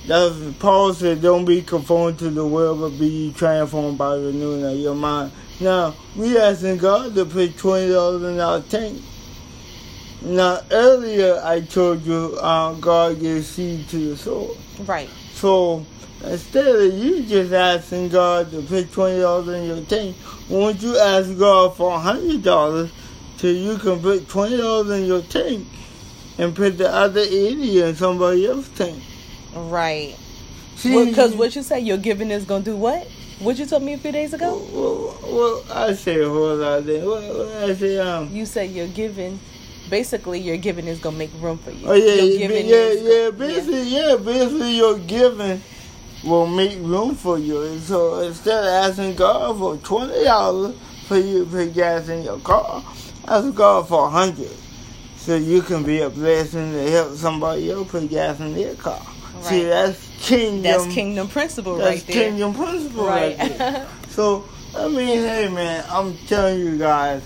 That's 0.07 0.35
Paul 0.59 0.95
said, 0.95 1.21
"Don't 1.23 1.45
be 1.45 1.63
conformed 1.63 2.19
to 2.21 2.31
the 2.31 2.47
world, 2.47 2.81
but 2.81 2.99
be 2.99 3.33
transformed 3.37 3.99
by 3.99 4.17
the 4.17 4.23
renewing 4.27 4.65
of 4.65 4.77
your 4.79 4.95
mind." 4.95 5.33
Now 5.61 5.95
we 6.17 6.37
asking 6.39 6.79
God 6.79 7.15
to 7.15 7.25
put 7.25 7.57
twenty 7.59 7.93
dollars 7.93 8.23
in 8.25 8.41
our 8.41 8.61
tank. 8.61 9.01
Now 10.23 10.61
earlier 10.71 11.41
I 11.45 11.61
told 11.61 12.03
you, 12.07 12.37
uh, 12.41 12.75
God 12.75 13.21
gives 13.21 13.49
seed 13.49 13.89
to 13.89 14.11
the 14.11 14.17
soul. 14.17 14.57
Right. 14.87 15.11
So 15.35 15.85
instead 16.25 16.67
of 16.67 16.95
you 16.95 17.23
just 17.25 17.53
asking 17.53 18.09
God 18.11 18.51
to 18.51 18.63
put 18.63 18.93
twenty 18.93 19.21
dollars 19.21 19.49
in 19.49 19.65
your 19.65 19.81
tank, 19.85 20.17
won't 20.49 20.83
you 20.83 20.97
ask 20.99 21.37
God 21.39 21.77
for 21.77 21.99
hundred 21.99 22.43
dollars 22.43 22.91
till 23.39 23.55
you 23.55 23.79
can 23.79 24.01
put 24.01 24.29
twenty 24.29 24.57
dollars 24.57 24.91
in 25.01 25.07
your 25.07 25.23
tank 25.23 25.67
and 26.39 26.55
put 26.55 26.79
the 26.79 26.89
other 26.91 27.21
eighty 27.21 27.81
in 27.81 27.95
somebody 27.95 28.47
else's 28.47 28.69
tank? 28.77 29.03
Right. 29.55 30.17
Because 30.83 31.35
what 31.37 31.55
you 31.55 31.63
say, 31.63 31.81
your 31.81 31.99
giving 31.99 32.31
is 32.31 32.45
gonna 32.45 32.65
do 32.65 32.77
what? 32.77 33.07
What 33.39 33.59
you 33.59 33.67
told 33.67 33.83
me 33.83 33.93
a 33.95 33.99
few 33.99 34.13
days 34.13 34.33
ago? 34.33 34.57
Well, 34.73 35.19
well, 35.35 35.65
I 35.71 35.95
say 35.95 36.21
a 36.21 36.29
whole 36.29 36.57
lot 36.57 36.79
of 36.79 36.87
things. 36.87 37.05
What, 37.05 37.23
what 37.23 37.49
I 37.49 37.75
say, 37.75 37.99
um, 37.99 38.29
You 38.35 38.47
said 38.47 38.71
your 38.71 38.87
giving. 38.89 39.39
Basically, 39.91 40.39
your 40.39 40.57
giving 40.57 40.87
is 40.87 41.01
gonna 41.01 41.19
make 41.19 41.31
room 41.41 41.59
for 41.59 41.71
you. 41.71 41.87
oh 41.87 41.93
yeah, 41.93 42.15
yeah, 42.23 42.39
giving 42.39 42.67
yeah, 42.67 42.93
yeah, 42.93 43.31
basically, 43.31 43.83
yeah, 43.83 44.17
basically 44.17 44.77
your 44.77 44.99
giving 44.99 45.61
will 46.25 46.47
make 46.47 46.79
room 46.79 47.15
for 47.15 47.39
you. 47.39 47.63
And 47.63 47.81
so 47.81 48.21
instead 48.21 48.65
of 48.65 48.71
asking 48.91 49.15
God 49.17 49.59
for 49.59 49.77
twenty 49.79 50.25
dollars 50.25 50.77
for 51.07 51.17
you 51.19 51.45
to 51.45 51.51
put 51.51 51.75
gas 51.75 52.09
in 52.09 52.23
your 52.25 52.39
car, 52.41 52.83
ask 53.29 53.55
God 53.55 53.89
for 53.89 54.07
a 54.07 54.11
hundred, 54.11 54.51
so 55.17 55.37
you 55.37 55.63
can 55.63 55.83
be 55.85 56.01
a 56.01 56.11
blessing 56.11 56.73
to 56.73 56.91
help 56.91 57.15
somebody 57.17 57.71
else 57.71 57.91
put 57.91 58.09
gas 58.09 58.39
in 58.41 58.55
their 58.55 58.75
car. 58.75 59.01
See, 59.41 59.65
that's 59.65 60.09
kingdom. 60.21 60.63
That's 60.63 60.87
kingdom 60.87 61.29
principle 61.29 61.77
That's 61.79 62.01
right 62.03 62.07
there. 62.07 62.29
kingdom 62.29 62.55
principle 62.55 63.07
Right. 63.07 63.39
right 63.39 63.59
there. 63.59 63.89
So, 64.09 64.45
I 64.77 64.89
mean, 64.89 65.07
hey 65.21 65.49
man, 65.49 65.85
I'm 65.89 66.19
telling 66.27 66.59
you 66.61 66.77
guys, 66.77 67.23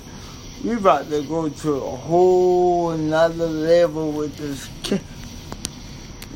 we 0.62 0.74
about 0.74 1.10
to 1.10 1.20
go 1.22 1.48
to 1.48 1.74
a 1.74 1.96
whole 1.96 2.90
another 2.90 3.48
level 3.48 4.12
with 4.12 4.36
this. 4.36 4.68
ki- 4.84 5.00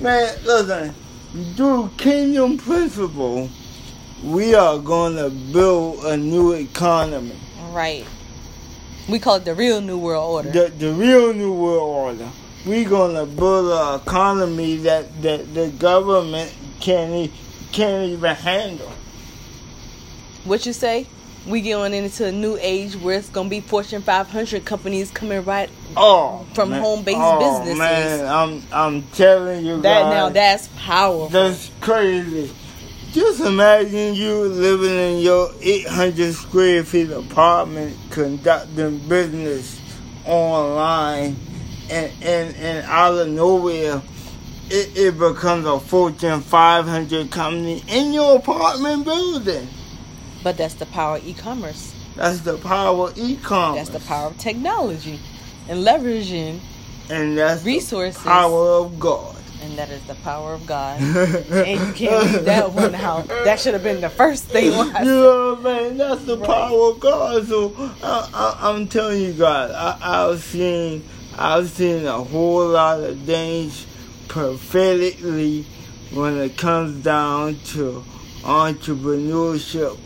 Man, 0.00 0.34
listen, 0.44 0.92
through 1.56 1.90
kingdom 1.96 2.58
principle, 2.58 3.48
we 4.24 4.54
are 4.54 4.78
going 4.78 5.16
to 5.16 5.30
build 5.30 6.04
a 6.04 6.16
new 6.16 6.52
economy. 6.52 7.36
right. 7.72 8.04
We 9.08 9.18
call 9.18 9.36
it 9.36 9.44
the 9.44 9.54
real 9.54 9.80
New 9.80 9.98
World 9.98 10.46
Order. 10.46 10.50
The 10.50 10.68
the 10.68 10.92
real 10.92 11.32
New 11.32 11.52
World 11.52 11.90
Order. 11.90 12.28
We're 12.64 12.88
gonna 12.88 13.26
build 13.26 13.72
an 13.72 14.00
economy 14.00 14.76
that, 14.76 15.22
that 15.22 15.52
the 15.52 15.70
government 15.70 16.52
can't 16.78 17.30
can't 17.72 18.10
even 18.12 18.34
handle. 18.36 18.92
what 20.44 20.64
you 20.64 20.72
say? 20.72 21.06
We 21.46 21.62
going 21.62 21.94
into 21.94 22.26
a 22.26 22.32
new 22.32 22.58
age 22.60 22.96
where 22.96 23.16
it's 23.18 23.30
gonna 23.30 23.48
be 23.48 23.60
Fortune 23.60 24.02
500 24.02 24.64
companies 24.64 25.10
coming 25.10 25.42
right. 25.44 25.70
Oh, 25.96 26.46
From 26.54 26.70
man. 26.70 26.82
home-based 26.82 27.18
oh, 27.18 27.38
businesses. 27.60 27.78
Man, 27.78 28.26
I'm 28.26 28.62
I'm 28.72 29.02
telling 29.12 29.64
you 29.64 29.80
That 29.80 30.02
guys, 30.02 30.12
now 30.12 30.28
that's 30.28 30.68
powerful. 30.76 31.28
that's 31.30 31.70
crazy. 31.80 32.52
Just 33.12 33.40
imagine 33.40 34.14
you 34.14 34.34
living 34.44 35.16
in 35.16 35.18
your 35.22 35.50
800 35.60 36.34
square 36.34 36.84
feet 36.84 37.10
apartment, 37.10 37.96
conducting 38.10 38.98
business 39.08 39.80
online, 40.26 41.36
and 41.90 42.12
and, 42.22 42.54
and 42.56 42.86
out 42.86 43.14
of 43.14 43.28
nowhere, 43.28 44.00
it, 44.68 44.96
it 44.96 45.18
becomes 45.18 45.66
a 45.66 45.80
Fortune 45.80 46.40
500 46.42 47.30
company 47.30 47.82
in 47.88 48.12
your 48.12 48.36
apartment 48.36 49.04
building. 49.06 49.66
But 50.42 50.56
that's 50.56 50.74
the 50.74 50.86
power 50.86 51.16
of 51.18 51.26
e-commerce. 51.26 51.94
That's 52.16 52.40
the 52.40 52.56
power 52.58 53.08
of 53.08 53.18
e-commerce. 53.18 53.88
That's 53.88 54.02
the 54.04 54.08
power 54.08 54.28
of 54.28 54.38
technology 54.38 55.20
and 55.68 55.84
leveraging, 55.86 56.60
and 57.10 57.36
that's 57.38 57.64
resources. 57.64 58.22
the 58.22 58.28
power 58.30 58.84
of 58.84 58.98
God. 58.98 59.36
and 59.62 59.76
that 59.76 59.90
is 59.90 60.02
the 60.06 60.14
power 60.16 60.54
of 60.54 60.66
God. 60.66 61.00
and 61.02 61.80
you 61.80 61.92
can't 61.92 62.24
leave 62.32 62.44
that 62.46 62.72
one 62.72 62.94
out. 62.94 63.28
That 63.28 63.60
should 63.60 63.74
have 63.74 63.82
been 63.82 64.00
the 64.00 64.08
first 64.08 64.44
thing. 64.44 64.76
when 64.76 64.96
I 64.96 65.02
You 65.02 65.10
know 65.10 65.54
what 65.54 65.66
I 65.66 65.82
mean? 65.88 65.96
That's 65.98 66.24
the 66.24 66.38
power 66.38 66.90
of 66.90 67.00
God. 67.00 67.46
So 67.46 67.74
I, 68.02 68.30
I, 68.32 68.70
I'm 68.70 68.88
telling 68.88 69.20
you 69.20 69.34
guys, 69.34 69.70
I, 69.70 69.98
I've 70.00 70.40
seen, 70.40 71.04
I've 71.36 71.68
seen 71.68 72.06
a 72.06 72.24
whole 72.24 72.66
lot 72.68 73.00
of 73.02 73.18
things 73.20 73.86
prophetically 74.28 75.66
when 76.12 76.38
it 76.38 76.56
comes 76.56 77.04
down 77.04 77.56
to 77.66 78.02
entrepreneurship 78.42 79.98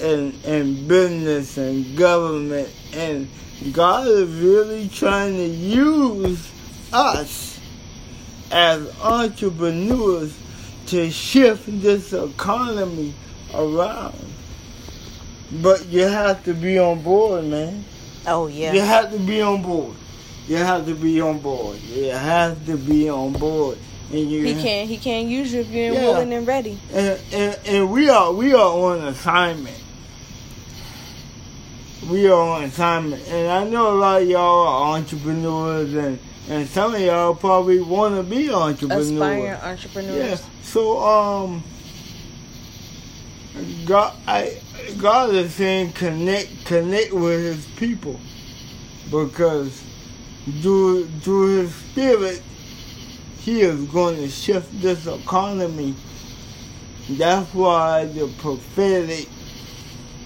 and, 0.00 0.34
and 0.44 0.88
business 0.88 1.56
and 1.58 1.96
government. 1.96 2.68
And 2.94 3.28
God 3.72 4.06
is 4.06 4.30
really 4.40 4.88
trying 4.88 5.36
to 5.36 5.44
use 5.46 6.50
us 6.92 7.58
as 8.50 8.88
entrepreneurs 9.00 10.36
to 10.86 11.10
shift 11.10 11.64
this 11.82 12.12
economy 12.12 13.14
around. 13.54 14.18
But 15.62 15.86
you 15.86 16.02
have 16.02 16.44
to 16.44 16.54
be 16.54 16.78
on 16.78 17.02
board, 17.02 17.44
man. 17.44 17.84
Oh 18.26 18.46
yeah. 18.46 18.72
You 18.72 18.80
have 18.80 19.10
to 19.12 19.18
be 19.18 19.40
on 19.40 19.62
board. 19.62 19.96
You 20.46 20.56
have 20.56 20.86
to 20.86 20.94
be 20.94 21.20
on 21.20 21.38
board. 21.38 21.78
You 21.80 22.10
have 22.10 22.64
to 22.66 22.76
be 22.76 23.08
on 23.08 23.32
board. 23.32 23.78
And 24.12 24.28
you 24.30 24.42
He 24.44 24.54
can't. 24.60 24.88
He 24.88 24.96
can't 24.96 25.28
use 25.28 25.52
you 25.52 25.60
if 25.60 25.68
you're 25.68 25.92
Yeah. 25.92 26.00
willing 26.00 26.32
and 26.32 26.46
ready. 26.46 26.78
and, 26.92 27.20
and, 27.32 27.58
and 27.66 27.90
we 27.92 28.08
are 28.08 28.32
we 28.32 28.52
are 28.54 28.58
on 28.58 28.98
assignment. 29.08 29.76
We 32.08 32.28
are 32.28 32.32
on 32.32 32.64
assignment, 32.64 33.28
and 33.28 33.50
I 33.50 33.68
know 33.68 33.92
a 33.92 33.96
lot 33.96 34.22
of 34.22 34.28
y'all 34.28 34.66
are 34.66 34.96
entrepreneurs, 34.96 35.92
and 35.92 36.18
and 36.48 36.66
some 36.66 36.94
of 36.94 37.00
y'all 37.00 37.34
probably 37.34 37.80
want 37.80 38.16
to 38.16 38.22
be 38.22 38.50
entrepreneurs. 38.50 39.10
Aspiring 39.10 39.52
entrepreneurs. 39.52 40.40
Yeah. 40.40 40.46
So 40.62 40.98
um, 40.98 41.62
God, 43.84 44.16
I 44.26 44.60
God 44.98 45.34
is 45.34 45.54
saying 45.54 45.92
connect 45.92 46.64
connect 46.64 47.12
with 47.12 47.40
His 47.40 47.66
people 47.76 48.18
because 49.10 49.82
through 50.62 51.06
through 51.20 51.58
His 51.58 51.74
Spirit, 51.74 52.42
He 53.40 53.60
is 53.60 53.84
going 53.86 54.16
to 54.16 54.28
shift 54.28 54.80
this 54.80 55.06
economy. 55.06 55.94
That's 57.10 57.52
why 57.52 58.06
the 58.06 58.26
prophetic 58.38 59.28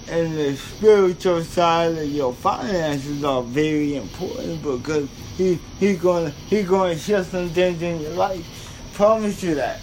and 0.07 0.37
the 0.37 0.55
spiritual 0.55 1.43
side 1.43 1.97
of 1.97 2.07
your 2.09 2.33
finances 2.33 3.23
are 3.23 3.41
very 3.41 3.95
important 3.95 4.61
because 4.61 5.09
he 5.37 5.59
he 5.79 5.95
gonna 5.95 6.29
he 6.49 6.63
gonna 6.63 6.97
shift 6.97 7.31
some 7.31 7.49
things 7.49 7.81
in 7.81 7.99
your 8.01 8.11
life. 8.11 8.45
Promise 8.93 9.43
you 9.43 9.55
that. 9.55 9.79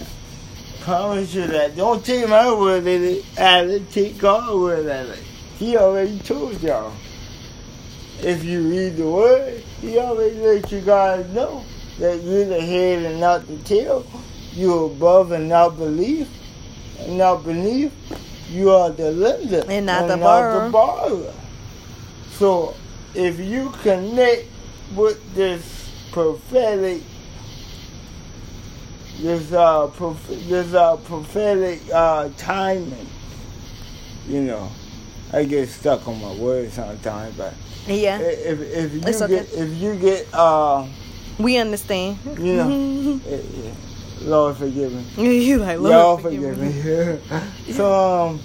Promise 0.81 1.35
you 1.35 1.47
that. 1.47 1.77
Don't 1.77 2.05
take 2.05 2.29
my 2.29 2.53
word 2.53 2.87
at 2.87 3.01
it. 3.01 3.39
At 3.39 3.69
it. 3.69 3.91
Take 3.91 4.19
God's 4.19 4.53
word 4.55 4.87
at 4.87 5.07
it. 5.07 5.19
He 5.59 5.77
already 5.77 6.19
told 6.21 6.61
y'all. 6.63 6.93
If 8.21 8.45
you 8.45 8.69
read 8.71 8.97
the 8.97 9.11
word, 9.11 9.61
he 9.81 9.99
already 9.99 10.37
let 10.37 10.71
you 10.71 10.81
guys 10.81 11.29
know 11.31 11.65
that 11.99 12.23
you're 12.23 12.45
the 12.45 12.61
head 12.61 13.05
and 13.05 13.21
not 13.21 13.47
the 13.49 13.59
tail. 13.59 14.07
You're 14.53 14.87
above 14.87 15.33
and 15.33 15.49
not 15.49 15.79
beneath, 15.79 16.31
and 17.01 17.19
not 17.19 17.45
beneath. 17.45 17.93
You 18.53 18.71
are 18.71 18.91
the 18.91 19.11
lender 19.13 19.65
And 19.67 19.87
not 19.87 20.09
the 20.09 20.17
borrower. 20.19 20.71
borrower. 20.71 21.33
So 22.33 22.75
if 23.15 23.39
you 23.41 23.71
connect 23.83 24.47
with 24.95 25.19
this 25.35 25.89
prophetic, 26.13 27.03
this 29.21 29.53
uh, 29.53 29.87
prof- 29.89 30.29
this 30.49 30.75
uh, 30.75 30.97
prophetic 30.97 31.81
uh, 31.93 32.29
timing, 32.37 33.07
you 34.29 34.43
know, 34.43 34.71
I 35.33 35.45
get 35.45 35.69
stuck 35.71 36.07
on 36.07 36.21
my 36.21 36.35
words 36.35 36.75
sometimes, 36.75 37.35
but 37.37 37.55
Yeah. 37.87 38.19
if 38.19 38.61
if 38.61 38.93
you 38.95 39.01
okay. 39.25 39.29
get 39.29 39.53
if 39.55 39.81
you 39.81 39.95
get 39.97 40.27
uh, 40.35 40.87
We 41.39 41.57
understand. 41.57 42.19
you 42.39 42.57
know, 42.57 43.21
eh, 43.29 43.73
Lord 44.25 44.57
forgive 44.57 44.93
me. 44.93 45.39
you 45.41 45.59
like 45.59 45.79
Lord, 45.79 45.93
Y'all 45.93 46.19
forgive 46.19 46.57
forgive 46.59 47.31
me. 47.31 47.73
so, 47.73 47.93
um, 47.93 48.41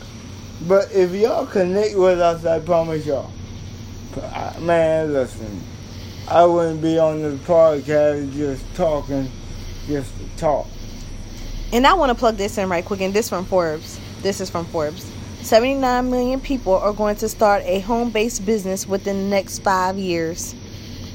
but 0.68 0.92
if 0.92 1.12
y'all 1.14 1.46
connect 1.46 1.96
with 1.96 2.20
us, 2.20 2.46
I 2.46 2.60
promise 2.60 3.06
y'all. 3.06 3.32
Man, 4.60 5.14
listen, 5.14 5.62
I 6.28 6.44
wouldn't 6.46 6.82
be 6.82 6.98
on 6.98 7.22
this 7.22 7.40
podcast 7.42 8.34
just 8.34 8.64
talking, 8.76 9.32
just 9.86 10.12
to 10.18 10.38
talk. 10.38 10.68
And 11.72 11.86
I 11.86 11.94
want 11.94 12.10
to 12.10 12.16
plug 12.16 12.38
this 12.38 12.58
in 12.58 12.70
right 12.70 12.84
quick. 12.84 13.02
And 13.02 13.14
this 13.14 13.30
from 13.30 13.46
Forbes. 13.46 14.00
This 14.22 14.42
is 14.42 14.50
from 14.50 14.66
Forbes. 14.66 15.12
79 15.42 16.10
million 16.10 16.40
people 16.42 16.74
are 16.76 16.94
going 16.94 17.16
to 17.18 17.30
start 17.30 17.62
a 17.66 17.80
home-based 17.82 18.46
business 18.46 18.88
within 18.88 19.18
the 19.18 19.30
next 19.30 19.60
five 19.60 19.98
years. 19.98 20.56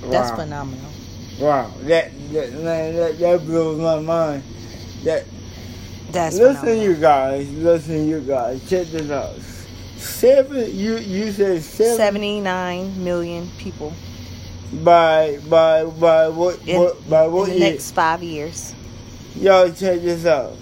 That's 0.05 0.31
Wow. 0.31 0.37
phenomenal. 0.37 0.91
Wow, 1.41 1.71
that 1.83 2.13
that, 2.33 2.53
man, 2.53 2.95
that 2.95 3.19
that 3.19 3.45
blows 3.47 3.81
my 3.81 3.99
mind. 3.99 4.43
That 5.05 5.25
That's 6.11 6.37
listen, 6.37 6.81
you 6.81 6.95
guys, 6.95 7.51
listen, 7.53 8.09
you 8.09 8.21
guys, 8.21 8.69
check 8.69 8.87
this 8.89 9.11
out. 9.11 9.35
Seven, 9.97 10.77
you 10.77 10.99
you 10.99 11.33
said 11.33 11.63
seven 11.63 11.97
79 11.97 13.05
million 13.05 13.49
people 13.59 13.93
by 14.85 15.39
by 15.49 15.85
by 15.85 16.29
what, 16.29 16.67
in, 16.67 16.81
what 16.81 17.09
by 17.11 17.27
what 17.27 17.49
in 17.49 17.55
the 17.55 17.61
year? 17.61 17.71
next 17.71 17.93
five 17.93 18.23
years. 18.23 18.75
Y'all 19.37 19.69
check 19.73 20.01
this 20.03 20.27
out. 20.27 20.57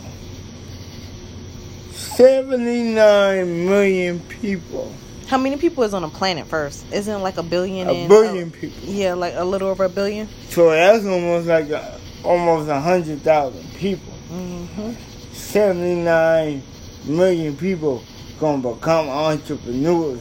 79 1.92 3.66
million 3.66 4.20
people. 4.20 4.92
How 5.26 5.38
many 5.38 5.56
people 5.56 5.84
is 5.84 5.94
on 5.94 6.02
the 6.02 6.08
planet 6.08 6.46
first? 6.46 6.84
Isn't 6.92 7.14
it 7.14 7.22
like 7.22 7.36
a 7.36 7.42
billion? 7.42 7.88
A 7.88 8.08
billion 8.08 8.50
people. 8.50 8.78
Yeah, 8.82 9.14
like 9.14 9.34
a 9.36 9.44
little 9.44 9.68
over 9.68 9.84
a 9.84 9.88
billion. 9.88 10.28
So 10.48 10.70
that's 10.70 11.04
almost 11.06 11.46
like 11.46 11.70
a, 11.70 12.00
almost 12.24 12.68
a 12.68 12.72
100,000 12.72 13.74
people. 13.74 14.09
Hmm 14.30 14.92
79 15.32 16.62
million 17.06 17.56
people 17.56 18.02
gonna 18.38 18.62
become 18.74 19.08
entrepreneurs 19.08 20.20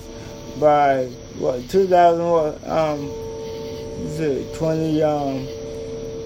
by 0.60 1.06
what 1.38 1.70
2000 1.70 2.28
what 2.30 2.68
um 2.68 3.00
is 4.06 4.20
it 4.20 4.56
20 4.56 5.04
um 5.04 5.46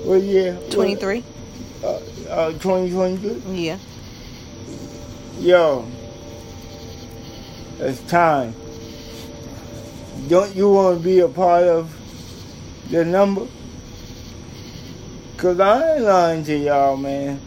what 0.08 0.22
year 0.22 0.58
23. 0.72 1.24
uh, 1.84 1.88
uh 2.30 2.52
2023 2.54 3.54
Yeah. 3.54 3.78
Yo, 5.40 5.86
it's 7.80 8.00
time. 8.04 8.54
Don't 10.30 10.56
you 10.56 10.70
want 10.72 11.00
to 11.00 11.04
be 11.04 11.20
a 11.20 11.28
part 11.28 11.64
of 11.64 11.92
the 12.92 13.04
number? 13.04 13.46
Cause 15.36 15.60
I 15.60 15.96
ain't 15.96 16.04
lying 16.04 16.44
to 16.46 16.56
y'all, 16.56 16.96
man. 16.96 17.42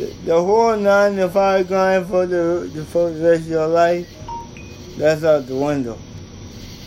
The, 0.00 0.06
the 0.24 0.42
whole 0.42 0.76
nine 0.76 1.16
to 1.16 1.28
five 1.28 1.68
grind 1.68 2.06
for 2.06 2.24
the, 2.24 2.70
the 2.72 2.84
for 2.86 3.10
the 3.10 3.28
rest 3.30 3.42
of 3.42 3.48
your 3.48 3.66
life, 3.66 4.08
that's 4.96 5.22
out 5.24 5.46
the 5.46 5.56
window. 5.56 5.98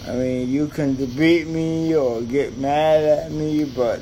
I 0.08 0.14
mean, 0.16 0.50
you 0.50 0.68
can 0.68 0.96
debate 0.96 1.48
me 1.48 1.96
or 1.96 2.22
get 2.24 2.58
mad 2.58 3.04
at 3.04 3.32
me, 3.32 3.66
but 3.66 4.02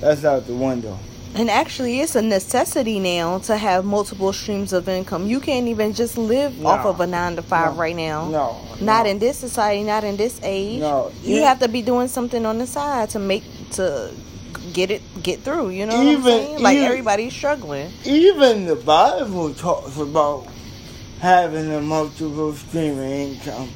that's 0.00 0.24
out 0.24 0.46
the 0.48 0.54
window. 0.54 0.98
And 1.36 1.48
actually, 1.48 2.00
it's 2.00 2.14
a 2.16 2.22
necessity 2.22 2.98
now 2.98 3.38
to 3.40 3.56
have 3.56 3.84
multiple 3.84 4.32
streams 4.32 4.72
of 4.72 4.88
income. 4.88 5.26
You 5.26 5.38
can't 5.40 5.68
even 5.68 5.92
just 5.92 6.18
live 6.18 6.58
No. 6.58 6.68
off 6.70 6.84
of 6.86 7.00
a 7.00 7.06
nine 7.06 7.36
to 7.36 7.42
five 7.42 7.74
No. 7.74 7.80
right 7.80 7.94
now. 7.96 8.28
No. 8.28 8.56
Not 8.80 9.04
no. 9.04 9.10
in 9.10 9.18
this 9.20 9.38
society, 9.38 9.82
not 9.84 10.02
in 10.04 10.16
this 10.16 10.40
age. 10.42 10.80
No. 10.80 11.10
You 11.22 11.36
Yeah. 11.36 11.48
have 11.48 11.60
to 11.60 11.68
be 11.68 11.82
doing 11.82 12.08
something 12.08 12.44
on 12.46 12.58
the 12.58 12.66
side 12.66 13.10
to 13.10 13.18
make 13.20 13.44
to 13.72 14.10
get 14.74 14.90
it 14.90 15.02
get 15.22 15.40
through. 15.40 15.70
You 15.70 15.86
know 15.86 15.96
what 15.96 16.06
Even-? 16.06 16.62
Like 16.62 16.76
even- 16.76 16.86
everybody's 16.86 17.32
struggling. 17.32 17.90
Even 18.04 18.66
the 18.66 18.76
Bible 18.76 19.54
talks 19.54 19.96
about 19.96 20.46
having 21.20 21.72
a 21.72 21.80
multiple 21.80 22.52
stream 22.52 22.98
of 22.98 23.04
income. 23.04 23.70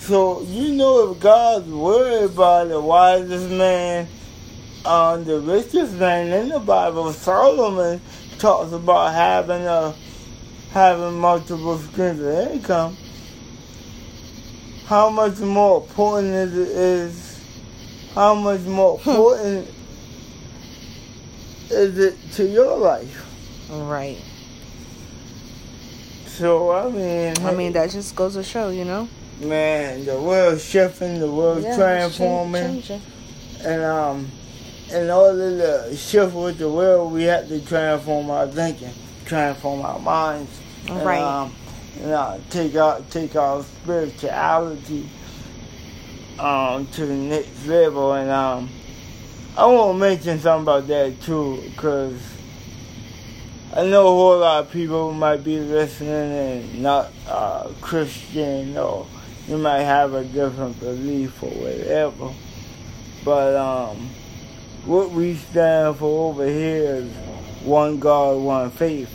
So 0.00 0.42
you 0.42 0.72
know 0.72 1.12
if 1.12 1.20
God's 1.20 1.68
worried 1.68 2.24
about 2.30 2.68
the 2.68 2.80
wisest 2.80 3.50
man, 3.50 4.08
um, 4.84 5.24
the 5.24 5.38
richest 5.40 5.92
man 5.94 6.32
in 6.32 6.48
the 6.48 6.58
Bible, 6.58 7.12
Solomon 7.12 8.00
talks 8.38 8.72
about 8.72 9.12
having 9.12 9.66
a 9.66 9.94
having 10.72 11.18
multiple 11.18 11.78
streams 11.78 12.20
of 12.20 12.52
income. 12.52 12.96
How 14.86 15.10
much 15.10 15.38
more 15.40 15.82
important 15.82 16.32
is 16.34 16.56
it 16.56 16.68
is 16.68 17.40
how 18.14 18.34
much 18.34 18.62
more 18.62 18.96
important 18.98 19.68
is 21.70 21.98
it 21.98 22.16
to 22.32 22.46
your 22.46 22.76
life? 22.76 23.24
Right. 23.70 24.18
So 26.26 26.70
I 26.72 26.88
mean, 26.90 27.34
I 27.44 27.52
mean, 27.52 27.72
that 27.72 27.90
just 27.90 28.14
goes 28.14 28.34
to 28.34 28.44
show, 28.44 28.70
you 28.70 28.84
know. 28.84 29.08
man, 29.40 30.04
the 30.04 30.20
world's 30.20 30.64
shifting, 30.64 31.18
the 31.20 31.30
world's 31.30 31.64
Yeah, 31.64 31.76
transforming, 31.76 32.82
and 33.64 33.82
um, 33.82 34.30
in 34.90 35.10
order 35.10 35.86
to 35.88 35.96
shift 35.96 36.34
with 36.34 36.58
the 36.58 36.68
world, 36.68 37.12
we 37.12 37.24
have 37.24 37.48
to 37.48 37.60
transform 37.66 38.30
our 38.30 38.46
thinking, 38.46 38.92
transform 39.26 39.80
our 39.82 39.98
minds, 39.98 40.50
and, 40.88 41.04
Right. 41.04 41.20
um, 41.20 41.52
and 42.00 42.12
uh, 42.12 42.38
take 42.50 42.76
out 42.76 43.10
take 43.10 43.34
our 43.34 43.62
spirituality 43.64 45.08
um 46.38 46.86
to 46.92 47.04
the 47.04 47.14
next 47.14 47.66
level, 47.66 48.12
and 48.12 48.30
um, 48.30 48.68
I 49.58 49.66
want 49.66 49.94
to 49.96 49.98
mention 49.98 50.38
something 50.40 50.62
about 50.62 50.86
that 50.88 51.20
too, 51.22 51.62
because. 51.70 52.18
I 53.70 53.84
know 53.84 54.00
a 54.00 54.10
whole 54.10 54.38
lot 54.38 54.64
of 54.64 54.72
people 54.72 55.12
might 55.12 55.44
be 55.44 55.60
listening 55.60 56.10
and 56.10 56.82
not 56.82 57.12
uh, 57.28 57.68
Christian 57.82 58.76
or 58.78 59.06
you 59.46 59.58
might 59.58 59.82
have 59.82 60.14
a 60.14 60.24
different 60.24 60.80
belief 60.80 61.40
or 61.42 61.50
whatever. 61.50 62.32
But 63.26 63.54
um, 63.56 64.08
what 64.86 65.10
we 65.10 65.34
stand 65.36 65.98
for 65.98 66.30
over 66.30 66.46
here 66.46 66.94
is 66.96 67.12
one 67.62 68.00
God, 68.00 68.38
one 68.42 68.70
faith. 68.70 69.10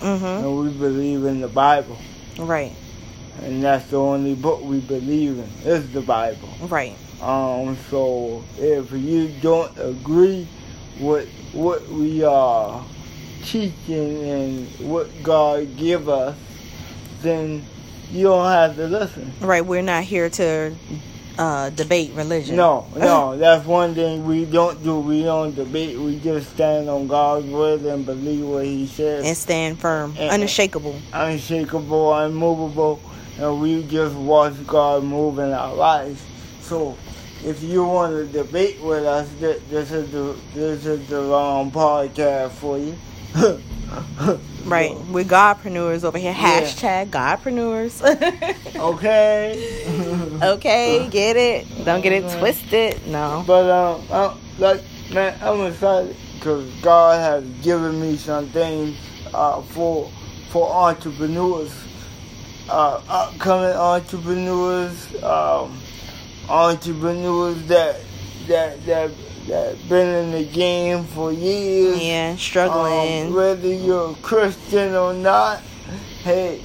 Mhm. 0.00 0.38
And 0.42 0.58
we 0.58 0.70
believe 0.70 1.26
in 1.26 1.40
the 1.40 1.48
Bible. 1.48 1.98
Right. 2.38 2.72
And 3.42 3.62
that's 3.62 3.88
the 3.90 3.98
only 4.00 4.34
book 4.34 4.62
we 4.64 4.80
believe 4.80 5.38
in, 5.38 5.50
is 5.70 5.92
the 5.92 6.00
Bible. 6.00 6.48
Right. 6.62 6.96
Um, 7.20 7.76
so 7.90 8.44
if 8.58 8.92
you 8.92 9.28
don't 9.40 9.76
agree 9.78 10.46
with 11.00 11.28
what 11.52 11.86
we 11.88 12.22
are 12.24 12.84
teaching 13.44 14.22
and 14.24 14.68
what 14.88 15.08
God 15.22 15.76
give 15.76 16.08
us, 16.08 16.36
then 17.22 17.64
you 18.12 18.24
don't 18.24 18.46
have 18.50 18.76
to 18.76 18.86
listen. 18.86 19.32
Right. 19.40 19.64
We're 19.64 19.82
not 19.82 20.04
here 20.04 20.30
to 20.30 20.74
uh, 21.38 21.70
debate 21.70 22.12
religion. 22.14 22.56
No, 22.56 22.86
no, 22.96 23.36
that's 23.36 23.66
one 23.66 23.94
thing 23.94 24.24
we 24.26 24.44
don't 24.44 24.82
do. 24.82 25.00
We 25.00 25.22
don't 25.22 25.54
debate. 25.54 25.98
We 25.98 26.18
just 26.20 26.50
stand 26.50 26.88
on 26.88 27.06
God's 27.08 27.46
word 27.46 27.80
and 27.82 28.04
believe 28.06 28.44
what 28.46 28.64
He 28.64 28.86
says. 28.86 29.24
and 29.26 29.36
stand 29.36 29.78
firm, 29.80 30.14
And- 30.18 30.42
unshakable. 30.42 30.96
unshakable, 31.12 32.14
unmovable, 32.14 33.00
and 33.38 33.60
we 33.60 33.82
just 33.84 34.14
watch 34.16 34.54
God 34.66 35.04
move 35.04 35.38
in 35.38 35.52
our 35.52 35.74
lives. 35.74 36.22
So, 36.62 36.96
if 37.44 37.62
you 37.62 37.84
want 37.84 38.12
to 38.14 38.26
debate 38.26 38.80
with 38.80 39.04
us, 39.04 39.28
th- 39.40 39.62
this 39.70 39.92
is 39.92 40.10
the 40.10 40.36
this 40.54 40.86
is 40.86 41.08
the 41.08 41.22
wrong 41.22 41.70
podcast 41.70 42.52
for 42.52 42.78
you. 42.78 42.96
Right. 44.64 44.94
We're 45.06 45.24
Godpreneurs 45.24 46.04
over 46.04 46.18
here. 46.18 46.32
Yeah. 46.32 46.60
Hashtag 46.60 47.08
Godpreneurs. 47.08 48.02
Okay. 48.78 50.38
okay, 50.42 51.08
get 51.10 51.36
it. 51.36 51.84
Don't 51.84 52.00
get 52.00 52.12
it 52.12 52.38
twisted. 52.38 53.04
No. 53.08 53.42
But 53.46 53.70
um, 53.70 54.04
i 54.10 54.36
like 54.58 54.82
man, 55.10 55.36
I'm 55.42 55.62
excited 55.72 56.14
because 56.34 56.70
God 56.82 57.18
has 57.18 57.44
given 57.62 58.00
me 58.00 58.16
some 58.16 58.46
things 58.48 58.96
uh, 59.34 59.62
for 59.62 60.10
for 60.50 60.70
entrepreneurs, 60.70 61.74
uh, 62.68 63.02
upcoming 63.08 63.74
entrepreneurs, 63.76 65.22
um, 65.24 65.76
entrepreneurs 66.48 67.62
that 67.66 68.00
that 68.48 68.84
that 68.86 69.10
that 69.46 69.88
been 69.88 70.24
in 70.24 70.30
the 70.32 70.44
game 70.44 71.04
for 71.04 71.32
years. 71.32 72.02
Yeah, 72.02 72.30
Um, 72.32 72.38
struggling. 72.38 73.34
whether 73.34 73.68
you're 73.68 74.10
a 74.12 74.14
Christian 74.16 74.94
or 74.94 75.14
not, 75.14 75.60
hey, 76.22 76.60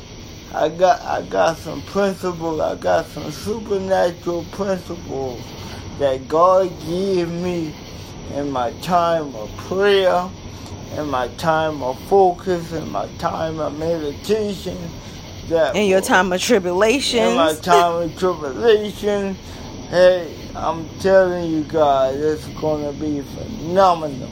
I 0.53 0.69
got 0.69 1.01
I 1.01 1.21
got 1.23 1.57
some 1.57 1.81
principles. 1.83 2.59
I 2.59 2.75
got 2.75 3.05
some 3.07 3.31
supernatural 3.31 4.45
principles 4.51 5.41
that 5.99 6.27
God 6.27 6.69
gave 6.85 7.29
me 7.29 7.73
in 8.33 8.51
my 8.51 8.71
time 8.81 9.35
of 9.35 9.49
prayer, 9.57 10.29
in 10.97 11.07
my 11.09 11.27
time 11.37 11.81
of 11.83 11.99
focus, 12.07 12.71
in 12.71 12.89
my 12.91 13.07
time 13.17 13.59
of 13.59 13.77
meditation. 13.77 14.77
That 15.49 15.75
in 15.75 15.87
your 15.89 15.99
time 16.01 16.31
of 16.31 16.39
tribulation. 16.41 17.19
in 17.19 17.35
my 17.35 17.53
time 17.55 18.03
of 18.03 18.17
tribulation, 18.17 19.35
hey, 19.89 20.33
I'm 20.55 20.87
telling 20.99 21.51
you 21.51 21.63
guys, 21.63 22.15
it's 22.15 22.47
gonna 22.59 22.93
be 22.93 23.21
phenomenal. 23.21 24.29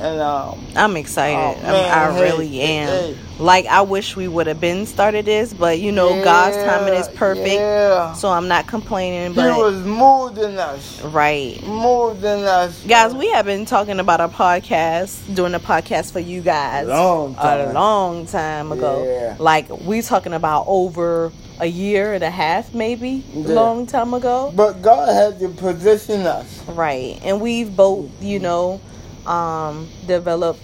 And 0.00 0.20
um, 0.20 0.66
I'm 0.74 0.96
excited. 0.96 1.36
Oh, 1.36 1.62
I'm- 1.64 1.72
man, 1.72 1.92
I 1.92 2.12
hey, 2.12 2.22
really 2.22 2.60
am. 2.60 2.88
hey. 2.88 3.16
Like 3.38 3.66
I 3.66 3.82
wish 3.82 4.16
we 4.16 4.26
would 4.26 4.46
have 4.48 4.60
been 4.60 4.84
started 4.86 5.24
this, 5.26 5.52
but 5.54 5.78
you 5.78 5.92
know 5.92 6.22
God's 6.24 6.56
timing 6.56 6.94
is 6.94 7.08
perfect, 7.08 7.48
Yeah. 7.48 8.12
so 8.14 8.28
I'm 8.28 8.46
not 8.48 8.66
complaining. 8.66 9.30
He 9.30 9.36
But 9.36 9.56
was 9.56 9.84
more 9.84 10.30
than 10.30 10.58
us. 10.58 11.00
right, 11.02 11.60
More 11.66 12.14
than 12.14 12.44
us. 12.44 12.80
guys, 12.86 13.14
we 13.14 13.30
have 13.30 13.44
been 13.46 13.64
talking 13.64 14.00
about 14.00 14.20
our 14.20 14.28
podcast, 14.28 15.34
doing 15.34 15.54
a 15.54 15.60
podcast 15.60 16.12
for 16.12 16.20
you 16.20 16.40
guys 16.40 16.86
Long 16.88 17.34
a 17.38 17.72
long 17.72 18.26
time 18.26 18.70
ago. 18.72 19.04
Yeah. 19.04 19.36
Like 19.38 19.68
we 19.84 20.02
talking 20.02 20.34
about 20.34 20.64
over 20.68 21.32
a 21.60 21.66
year 21.66 22.14
and 22.14 22.24
a 22.24 22.30
half, 22.30 22.74
maybe 22.74 23.22
Yeah. 23.34 23.48
long 23.54 23.86
time 23.86 24.14
ago. 24.14 24.52
But 24.54 24.82
God 24.82 25.08
had 25.12 25.38
to 25.40 25.48
position 25.48 26.22
us. 26.26 26.60
Right. 26.66 27.20
And 27.24 27.40
we've 27.40 27.74
both, 27.74 28.06
you 28.20 28.38
know, 28.40 28.80
um, 29.26 29.88
developed 30.06 30.60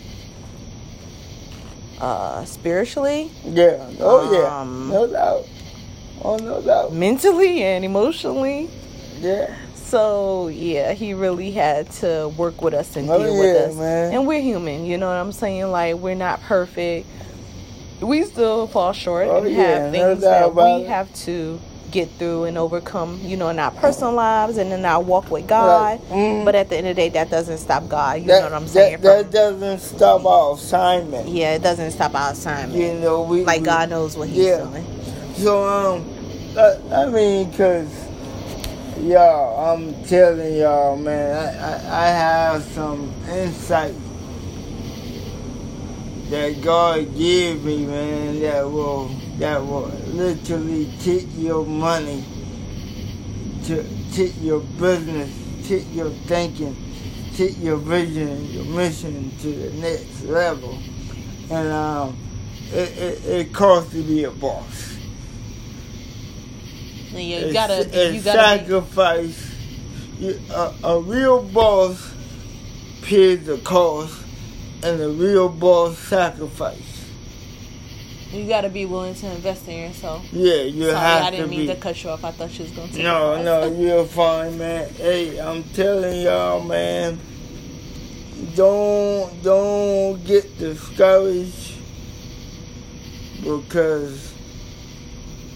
uh 2.00 2.44
spiritually, 2.44 3.30
Yeah. 3.44 3.76
Oh 4.00 4.32
yeah. 4.32 4.60
Um, 4.60 4.88
no 4.88 5.06
doubt. 5.08 5.44
Oh 6.22 6.36
no 6.36 6.60
doubt. 6.62 6.92
mentally 6.92 7.62
and 7.62 7.84
emotionally. 7.84 8.68
Yeah. 9.20 9.52
So 9.74 10.46
yeah, 10.48 10.92
he 10.92 11.12
really 11.14 11.50
had 11.50 11.90
to 12.02 12.28
work 12.36 12.62
with 12.62 12.74
us 12.74 12.94
and 12.96 13.10
Oh, 13.10 13.18
deal 13.18 13.38
with 13.38 13.56
us. 13.56 13.74
man. 13.74 14.12
And 14.14 14.26
we're 14.28 14.40
human, 14.40 14.84
you 14.86 14.96
know 14.98 15.08
what 15.08 15.16
I'm 15.16 15.32
saying? 15.32 15.70
Like 15.72 15.96
we're 15.96 16.14
not 16.14 16.40
perfect. 16.42 17.06
We 18.00 18.22
still 18.24 18.66
fall 18.68 18.92
short 18.92 19.28
Oh, 19.28 19.38
and 19.38 19.54
have 19.56 19.92
things 19.92 20.20
that 20.22 20.54
we 20.54 20.62
it. 20.84 20.88
have 20.88 21.12
to 21.24 21.58
get 21.90 22.08
through 22.12 22.44
and 22.44 22.58
overcome, 22.58 23.18
you 23.24 23.36
know, 23.36 23.48
in 23.48 23.58
our 23.58 23.70
personal 23.70 24.12
lives 24.12 24.58
and 24.58 24.70
in 24.72 24.84
our 24.84 25.02
walk 25.02 25.30
with 25.30 25.46
God. 25.48 25.98
Mhm. 26.10 26.44
But 26.44 26.54
at 26.54 26.68
the 26.68 26.76
end 26.76 26.86
of 26.86 26.96
the 26.96 27.02
day, 27.02 27.08
that 27.10 27.30
doesn't 27.30 27.58
stop 27.58 27.88
God. 27.88 28.20
You 28.20 28.26
that, 28.28 28.38
know 28.40 28.44
what 28.50 28.52
I'm 28.62 28.68
saying? 28.68 29.00
That, 29.00 29.32
that 29.32 29.32
doesn't 29.32 29.80
stop 29.80 30.24
our 30.26 30.54
assignment. 30.54 31.28
yeah, 31.28 31.54
it 31.54 31.62
doesn't 31.62 31.92
stop 31.92 32.14
our 32.14 32.32
assignment. 32.32 32.74
You 32.80 32.94
know, 32.94 33.22
we 33.22 33.44
Like 33.44 33.60
we- 33.60 33.66
God 33.66 33.88
knows 33.90 34.16
what 34.16 34.28
He's 34.28 34.46
Yeah. 34.46 34.58
doing. 34.64 34.84
So 35.36 35.64
um, 35.64 36.04
I, 36.58 37.02
I 37.04 37.06
mean, 37.06 37.50
cause 37.52 37.88
y'all, 39.00 39.72
I'm 39.72 39.94
telling 40.04 40.56
y'all, 40.56 40.96
man, 40.96 41.36
I, 41.36 41.70
I, 41.96 42.04
I 42.04 42.08
have 42.08 42.62
some 42.64 43.12
insight 43.30 43.94
that 46.30 46.60
God 46.62 47.16
gave 47.16 47.64
me, 47.64 47.86
man, 47.86 48.40
that 48.40 48.62
will 48.70 49.08
that 49.38 49.60
will 49.60 49.86
literally 50.08 50.90
take 51.00 51.26
your 51.36 51.64
money, 51.64 52.24
to 53.64 53.84
take 54.12 54.34
your 54.42 54.60
business, 54.60 55.30
take 55.68 55.86
your 55.94 56.10
thinking, 56.10 56.76
take 57.34 57.58
your 57.62 57.76
vision, 57.76 58.44
your 58.52 58.64
mission 58.64 59.30
to 59.38 59.46
the 59.52 59.70
next 59.80 60.24
level, 60.24 60.78
and 61.50 61.68
um, 61.68 62.16
it, 62.72 62.98
it, 62.98 63.24
it 63.26 63.54
costs 63.54 63.92
to 63.92 64.02
be 64.02 64.24
a 64.24 64.30
boss. 64.30 64.96
Yeah, 67.12 67.18
you 67.20 67.36
It's- 67.36 67.52
gotta, 67.54 67.80
it's 67.80 68.14
you 68.16 68.22
gotta. 68.22 68.58
Be, 68.58 68.68
sacrifice. 68.68 69.54
You, 70.18 70.38
a, 70.50 70.74
a 70.84 71.00
real 71.00 71.42
boss 71.42 72.12
pays 73.02 73.46
the 73.46 73.58
cost, 73.58 74.14
and 74.82 75.00
a 75.00 75.08
real 75.08 75.48
boss 75.48 75.98
sacrifice. 75.98 76.98
You 78.32 78.46
gotta 78.46 78.68
be 78.68 78.84
willing 78.84 79.14
to 79.14 79.26
invest 79.30 79.66
in 79.68 79.78
yourself. 79.88 80.22
Yeah, 80.32 80.62
you 80.62 80.84
Sorry, 80.84 80.94
have 80.96 81.22
I 81.24 81.30
didn't 81.30 81.46
to 81.46 81.50
mean 81.50 81.66
be. 81.66 81.74
to 81.74 81.76
cut 81.76 82.02
you 82.04 82.10
off. 82.10 82.24
I 82.24 82.30
thought 82.30 82.56
you 82.58 82.64
was 82.64 82.72
gonna 82.72 82.88
take 82.92 83.02
No, 83.02 83.42
no, 83.42 83.66
you're 83.72 84.04
fine, 84.04 84.58
man. 84.58 84.88
Hey, 84.94 85.38
I'm 85.38 85.62
telling 85.64 86.20
y'all, 86.20 86.62
man. 86.62 87.18
Don't 88.54 89.42
don't 89.42 90.22
get 90.24 90.58
discouraged 90.58 91.76
because 93.42 94.34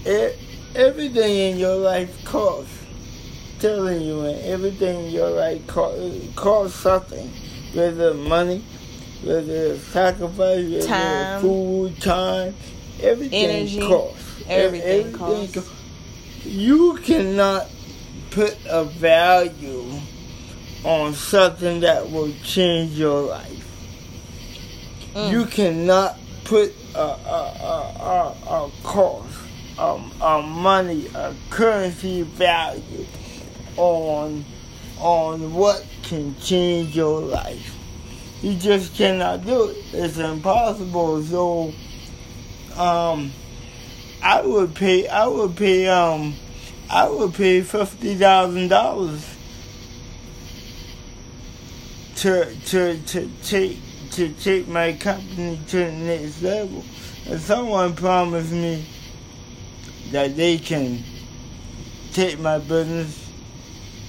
it, 0.07 0.39
everything 0.75 1.53
in 1.53 1.59
your 1.59 1.77
life 1.77 2.25
costs. 2.25 2.79
Telling 3.61 4.01
you, 4.01 4.23
man, 4.23 4.41
everything 4.45 5.05
in 5.07 5.11
your 5.13 5.31
life 5.31 5.65
costs, 5.67 6.29
costs 6.35 6.81
something. 6.81 7.31
Whether 7.75 8.15
money, 8.15 8.65
whether 9.25 9.53
it's 9.75 9.83
sacrifice, 9.85 10.65
whether 10.71 10.87
Time. 10.87 11.35
it's 11.35 11.43
food, 11.43 12.01
time, 12.01 12.55
everything 13.01 13.51
Energy. 13.51 13.81
costs. 13.81 14.43
Everything 14.49 15.07
Everything 15.07 15.13
costs. 15.53 15.55
co- 15.55 16.49
You 16.49 16.97
cannot 17.05 17.69
put 18.31 18.57
a 18.69 18.85
value 18.85 19.85
on 20.85 21.15
something 21.15 21.81
that 21.81 22.11
will 22.11 22.33
change 22.43 22.93
your 22.99 23.23
life. 23.23 23.49
Mm. 25.15 25.31
You 25.31 25.45
cannot 25.47 26.19
put 26.45 26.75
a, 26.95 26.99
a, 26.99 27.05
a, 27.05 28.35
a, 28.49 28.65
a 28.67 28.71
cost, 28.83 29.29
um, 29.79 30.11
a 30.21 30.43
money, 30.43 31.07
a 31.15 31.35
currency 31.51 32.23
value 32.23 33.07
on 33.77 34.45
on 34.99 35.53
what 35.55 35.85
can 36.03 36.35
change 36.41 36.95
your 36.97 37.21
life. 37.21 37.72
You 38.43 38.55
just 38.57 38.95
cannot 38.97 39.47
do 39.47 39.71
it. 39.71 39.77
It's 39.93 40.19
impossible. 40.19 41.23
So, 41.23 41.73
um, 42.77 43.33
I 44.21 44.43
would 44.43 44.75
pay. 44.75 45.07
I 45.07 45.27
would 45.27 45.57
pay. 45.57 45.87
Um, 45.87 46.35
I 46.91 47.09
would 47.09 47.35
pay 47.35 47.63
fifty 47.63 48.17
thousand 48.17 48.69
dollars 48.69 49.37
to 52.17 52.55
to 52.67 52.99
to 52.99 53.31
take 53.43 53.79
to 54.11 54.29
take 54.35 54.69
my 54.69 54.93
company 54.93 55.59
to 55.69 55.77
the 55.77 55.93
next 55.93 56.43
level. 56.43 56.85
And 57.27 57.41
someone 57.41 57.95
promised 57.95 58.53
me 58.53 58.85
that 60.11 60.37
they 60.37 60.59
can 60.59 61.03
take 62.13 62.39
my 62.41 62.59
business 62.59 63.31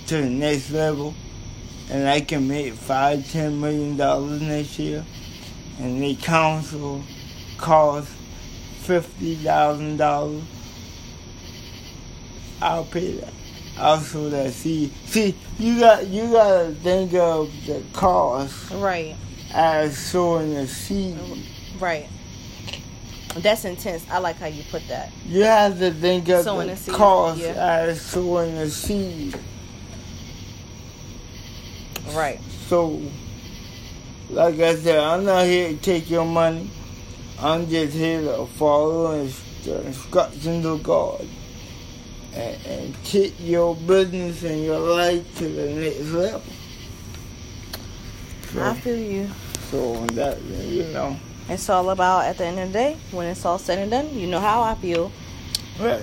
to 0.08 0.18
the 0.18 0.30
next 0.30 0.72
level, 0.72 1.14
and 1.90 2.08
I 2.08 2.22
can 2.22 2.48
make 2.48 2.74
five, 2.74 3.30
ten 3.32 3.60
million 3.60 3.98
dollars 3.98 4.42
next 4.42 4.80
year, 4.80 5.04
and 5.80 6.02
the 6.02 6.16
council 6.16 7.04
costs 7.58 8.14
fifty 8.82 9.36
thousand 9.36 9.98
dollars. 9.98 10.44
I'll 12.62 12.86
pay 12.86 13.14
that. 13.18 13.34
I'll 13.78 14.00
sow 14.00 14.30
that 14.30 14.52
seed. 14.54 14.92
See, 15.06 15.36
you 15.58 15.80
got 15.80 16.08
you 16.08 16.32
gotta 16.32 16.72
think 16.76 17.14
of 17.16 17.52
the 17.66 17.84
cost 17.94 18.70
Right, 18.72 19.16
as 19.54 19.98
sowing 19.98 20.54
the 20.54 20.68
seed. 20.68 21.18
right. 21.80 22.08
That's 23.38 23.66
intense. 23.66 24.06
I 24.12 24.20
like 24.20 24.36
how 24.36 24.46
you 24.46 24.62
put 24.70 24.88
that. 24.90 25.12
You 25.26 25.42
have 25.42 25.80
to 25.80 25.90
think 25.92 26.30
of 26.30 26.44
Sowing 26.44 26.68
the 26.68 26.78
seed, 26.78 26.94
cost 26.94 27.40
yeah. 27.42 27.54
as 27.56 28.00
sowing 28.00 28.54
the 28.54 28.70
seed. 28.70 29.36
Right. 32.12 32.40
So, 32.68 33.02
like 34.30 34.60
I 34.60 34.76
said, 34.76 35.00
I'm 35.00 35.24
not 35.26 35.46
here 35.46 35.70
to 35.70 35.78
take 35.78 36.10
your 36.10 36.26
money. 36.26 36.70
I'm 37.40 37.68
just 37.68 37.96
here 37.96 38.22
to 38.22 38.46
follow 38.46 39.26
the 39.64 39.86
instructions 39.86 40.66
of 40.66 40.84
God 40.84 41.26
and, 42.34 42.58
and 42.66 43.04
take 43.06 43.34
your 43.40 43.76
business 43.76 44.44
and 44.44 44.64
your 44.64 44.80
life 44.80 45.38
to 45.38 45.48
the 45.48 45.70
next 45.74 46.12
level. 46.12 46.42
I 48.60 48.74
feel 48.76 48.98
you. 48.98 49.30
so 49.72 50.06
that 50.14 50.40
you 50.42 50.84
know, 50.94 51.18
It's 51.50 51.68
all 51.70 51.90
about 51.90 52.26
at 52.26 52.38
the 52.38 52.46
end 52.46 52.60
of 52.60 52.68
the 52.68 52.74
day, 52.74 52.98
when 53.12 53.28
it's 53.28 53.44
all 53.46 53.58
said 53.58 53.80
and 53.80 53.90
done, 53.92 54.14
you 54.18 54.28
know 54.28 54.40
how 54.40 54.62
I 54.62 54.76
feel. 54.76 55.12
right? 55.80 56.02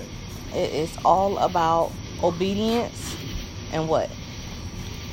It 0.53 0.73
is 0.73 0.97
all 1.05 1.37
about 1.37 1.91
obedience 2.21 3.15
and 3.71 3.87
what? 3.87 4.09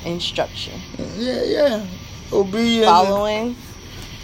Instruction. 0.05 0.79
Yeah, 1.17 1.43
yeah. 1.43 1.85
Obedience. 2.31 2.85
Following 2.85 3.55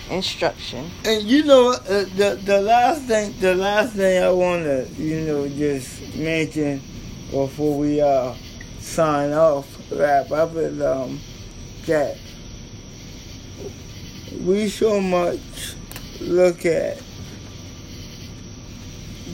instruction. 0.09 0.89
And 1.03 1.23
you 1.23 1.43
know 1.43 1.71
uh, 1.71 2.05
the 2.15 2.39
the 2.43 2.61
last 2.61 3.03
thing 3.03 3.34
the 3.39 3.55
last 3.55 3.93
thing 3.93 4.23
I 4.23 4.30
want 4.32 4.63
to 4.63 4.88
you 4.97 5.21
know 5.21 5.47
just 5.47 6.15
mention 6.15 6.82
before 7.32 7.78
we 7.78 8.01
uh 8.01 8.34
sign 8.80 9.32
off 9.34 9.67
wrap 9.91 10.32
up 10.32 10.55
is 10.55 10.82
um 10.82 11.19
that 11.88 12.17
we 14.43 14.69
so 14.69 15.01
much 15.01 15.76
look 16.21 16.65
at 16.65 17.01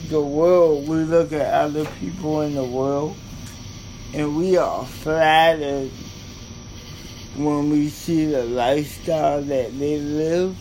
the 0.08 0.20
world 0.20 0.88
we 0.88 0.96
look 0.96 1.32
at 1.32 1.52
other 1.52 1.84
people 2.00 2.40
in 2.42 2.54
the 2.54 2.64
world 2.64 3.16
and 4.14 4.36
we 4.36 4.56
are 4.56 4.84
flattered 4.86 5.90
when 7.36 7.70
we 7.70 7.88
see 7.88 8.26
the 8.26 8.44
lifestyle 8.44 9.42
that 9.42 9.78
they 9.78 9.98
live 9.98 10.56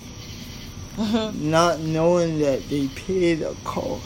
not 1.36 1.80
knowing 1.80 2.39
that 2.39 2.67
they 2.69 2.88
pay 2.89 3.34
the 3.36 3.55
cost. 3.63 4.03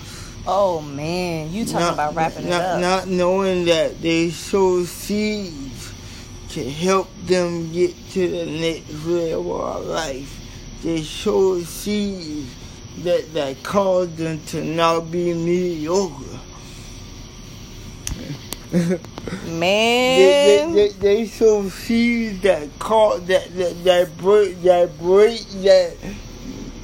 oh 0.48 0.82
man, 0.82 1.52
you 1.52 1.66
talking 1.66 1.80
not, 1.80 1.94
about 1.94 2.16
wrapping 2.16 2.50
not, 2.50 2.62
it 2.62 2.66
up. 2.66 2.80
Not 2.80 3.08
knowing 3.08 3.66
that 3.66 4.02
they 4.02 4.30
sow 4.30 4.84
seeds 4.84 5.94
to 6.50 6.70
help 6.70 7.10
them 7.26 7.72
get 7.72 7.94
to 8.12 8.30
the 8.30 8.46
next 8.46 9.06
level 9.06 9.66
of 9.66 9.86
life. 9.86 10.40
They 10.84 11.02
sow 11.02 11.60
seeds 11.62 12.54
that, 13.00 13.34
that 13.34 13.64
cause 13.64 14.16
them 14.16 14.40
to 14.48 14.64
not 14.64 15.12
be 15.12 15.34
mediocre. 15.34 16.40
they, 19.26 19.60
man. 19.60 20.74
they, 20.74 20.88
they, 20.88 20.94
they 20.94 21.26
sow 21.28 21.68
seeds 21.70 22.42
that 22.42 22.68
cause 22.80 23.26
that, 23.28 23.56
that, 23.56 23.84
that 23.84 24.18
break 24.18 24.62
that 24.62 24.98
break 25.00 25.42
that 25.64 25.96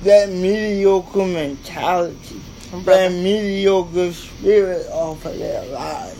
that 0.03 0.29
mediocre 0.29 1.25
mentality, 1.25 2.41
that 2.71 3.11
mediocre 3.11 4.11
spirit 4.13 4.87
off 4.91 5.23
of 5.25 5.37
their 5.37 5.63
lives. 5.67 6.17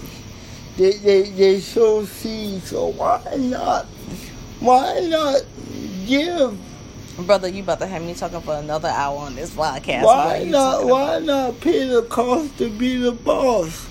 They 0.78 0.91
they 0.93 1.22
they 1.24 1.59
sow 1.59 2.05
seeds, 2.05 2.69
so 2.69 2.88
why 2.88 3.22
not? 3.38 3.86
Why 4.59 4.99
not 5.09 5.41
give? 6.05 6.57
Brother, 7.17 7.49
you 7.49 7.63
about 7.63 7.80
to 7.80 7.88
have 7.88 8.01
me 8.01 8.13
talking 8.13 8.41
for 8.41 8.55
another 8.55 8.88
hour 8.88 9.17
on 9.17 9.36
this 9.36 9.51
podcast. 9.51 10.03
Why 10.03 10.43
not? 10.43 10.86
Why 10.86 11.15
about? 11.15 11.24
not 11.24 11.61
pay 11.61 11.88
the 11.88 12.03
cost 12.03 12.57
to 12.59 12.69
be 12.69 12.97
the 12.97 13.11
boss? 13.11 13.88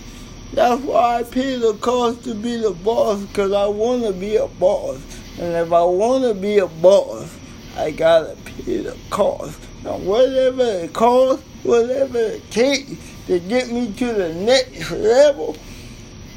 That's 0.52 0.82
why 0.82 1.18
I 1.18 1.22
pay 1.22 1.56
the 1.58 1.74
cost 1.74 2.24
to 2.24 2.34
be 2.34 2.56
the 2.56 2.72
boss, 2.72 3.20
because 3.22 3.52
I 3.52 3.66
want 3.66 4.04
to 4.04 4.12
be 4.12 4.36
a 4.36 4.48
boss. 4.48 5.00
And 5.38 5.54
if 5.54 5.72
I 5.72 5.82
want 5.84 6.24
to 6.24 6.34
be 6.34 6.58
a 6.58 6.66
boss, 6.66 7.34
I 7.76 7.92
gotta 7.92 8.36
pay 8.44 8.78
the 8.78 8.96
cost. 9.10 9.58
And 9.84 10.06
whatever 10.06 10.62
it 10.62 10.92
costs, 10.92 11.44
whatever 11.62 12.18
it 12.18 12.50
takes 12.50 12.90
to 13.26 13.38
get 13.38 13.70
me 13.70 13.92
to 13.92 14.12
the 14.12 14.34
next 14.34 14.90
level, 14.90 15.56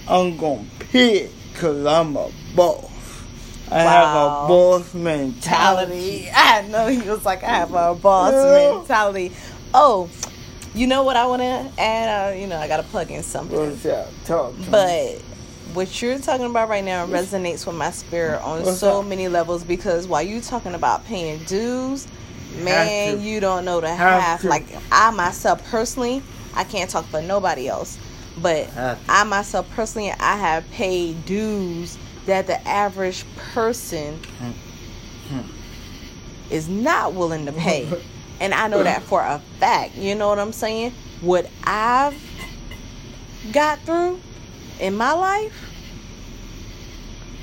I'm 0.08 0.38
gonna 0.38 0.66
pay 0.92 1.24
it, 1.24 1.32
because 1.52 1.86
I'm 1.86 2.16
a 2.16 2.30
boss. 2.56 2.92
I 3.72 3.80
have 3.80 4.10
a 4.10 4.48
boss 4.48 4.94
mentality. 4.94 5.92
mentality. 5.92 6.30
I 6.32 6.68
know 6.68 6.88
he 6.88 7.10
was 7.10 7.26
like, 7.26 7.44
I 7.44 7.48
have 7.48 7.74
a 7.74 7.96
boss 7.96 8.32
Yeah. 8.32 8.74
mentality. 8.78 9.32
Oh, 9.74 10.08
you 10.76 10.88
know 10.88 11.04
what 11.04 11.16
I 11.18 11.26
want 11.26 11.42
to 11.42 11.82
add? 11.82 12.34
Uh, 12.34 12.36
you 12.36 12.48
know, 12.48 12.58
I 12.58 12.68
got 12.68 12.78
to 12.78 12.84
plug 12.84 13.12
in 13.12 13.24
something. 13.24 13.58
Up? 13.92 14.08
Talk. 14.26 14.54
But 14.72 15.22
what 15.74 16.02
you're 16.02 16.20
talking 16.20 16.46
about 16.46 16.70
right 16.70 16.84
now 16.84 17.06
resonates 17.08 17.66
with 17.66 17.76
my 17.76 17.92
spirit 17.92 18.42
on 18.44 18.64
What's 18.64 18.80
so 18.80 19.00
up? 19.00 19.06
many 19.08 19.28
levels 19.28 19.64
because 19.64 20.08
while 20.08 20.22
you're 20.22 20.42
talking 20.42 20.74
about 20.76 21.06
paying 21.06 21.44
dues, 21.46 22.08
man, 22.58 23.22
you 23.22 23.40
don't 23.40 23.66
know 23.66 23.82
the 23.82 23.94
Have 23.94 24.22
half. 24.22 24.42
to. 24.42 24.50
Like 24.50 24.66
I 24.92 25.10
myself 25.12 25.64
personally, 25.72 26.22
I 26.56 26.64
can't 26.64 26.90
talk 26.90 27.06
for 27.06 27.22
nobody 27.22 27.68
else, 27.68 27.98
but 28.42 28.70
I 29.10 29.24
myself 29.24 29.70
personally, 29.72 30.12
I 30.12 30.38
have 30.38 30.70
paid 30.72 31.26
dues 31.26 31.98
that 32.26 32.46
the 32.48 32.66
average 32.68 33.26
person 33.54 34.20
Hmm. 35.30 35.42
is 36.52 36.70
not 36.70 37.14
willing 37.14 37.46
to 37.48 37.52
pay. 37.52 37.90
And 38.40 38.54
I 38.54 38.68
know 38.68 38.84
that 38.84 39.04
for 39.04 39.22
a 39.22 39.40
fact. 39.60 39.96
You 39.96 40.16
know 40.16 40.28
what 40.30 40.40
I'm 40.40 40.52
saying? 40.52 40.94
What 41.22 41.50
I've 41.64 42.16
got 43.52 43.80
through 43.80 44.20
in 44.80 44.96
my 44.96 45.14
life, 45.14 45.54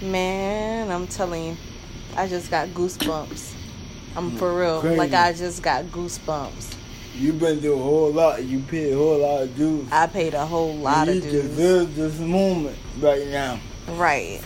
man, 0.03 0.91
I'm 0.91 1.07
telling 1.07 1.45
you, 1.47 1.57
I 2.17 2.29
just 2.29 2.51
got 2.51 2.69
goosebumps. 2.69 3.55
I'm 4.17 4.31
I'm 4.31 4.37
for 4.37 4.59
real. 4.59 4.81
Crazy. 4.81 4.97
Like 4.97 5.13
I 5.13 5.33
just 5.33 5.63
got 5.63 5.85
goosebumps. 5.87 6.77
You've 7.15 7.39
been 7.39 7.61
through 7.61 7.75
a 7.75 7.83
whole 7.83 8.13
lot. 8.13 8.45
You 8.45 8.61
paid 8.61 8.93
a 8.93 8.97
whole 8.97 9.19
lot 9.19 9.43
of 9.43 9.57
dues. 9.57 9.89
I 9.93 10.07
paid 10.07 10.35
a 10.35 10.47
whole 10.47 10.75
lot 10.75 11.07
you 11.09 11.15
of 11.15 11.23
dues. 11.23 11.35
You 11.35 11.43
deserve 11.43 11.97
this 11.97 12.19
moment 12.19 12.79
right 12.99 13.27
now. 13.29 13.61
Right. 13.91 14.41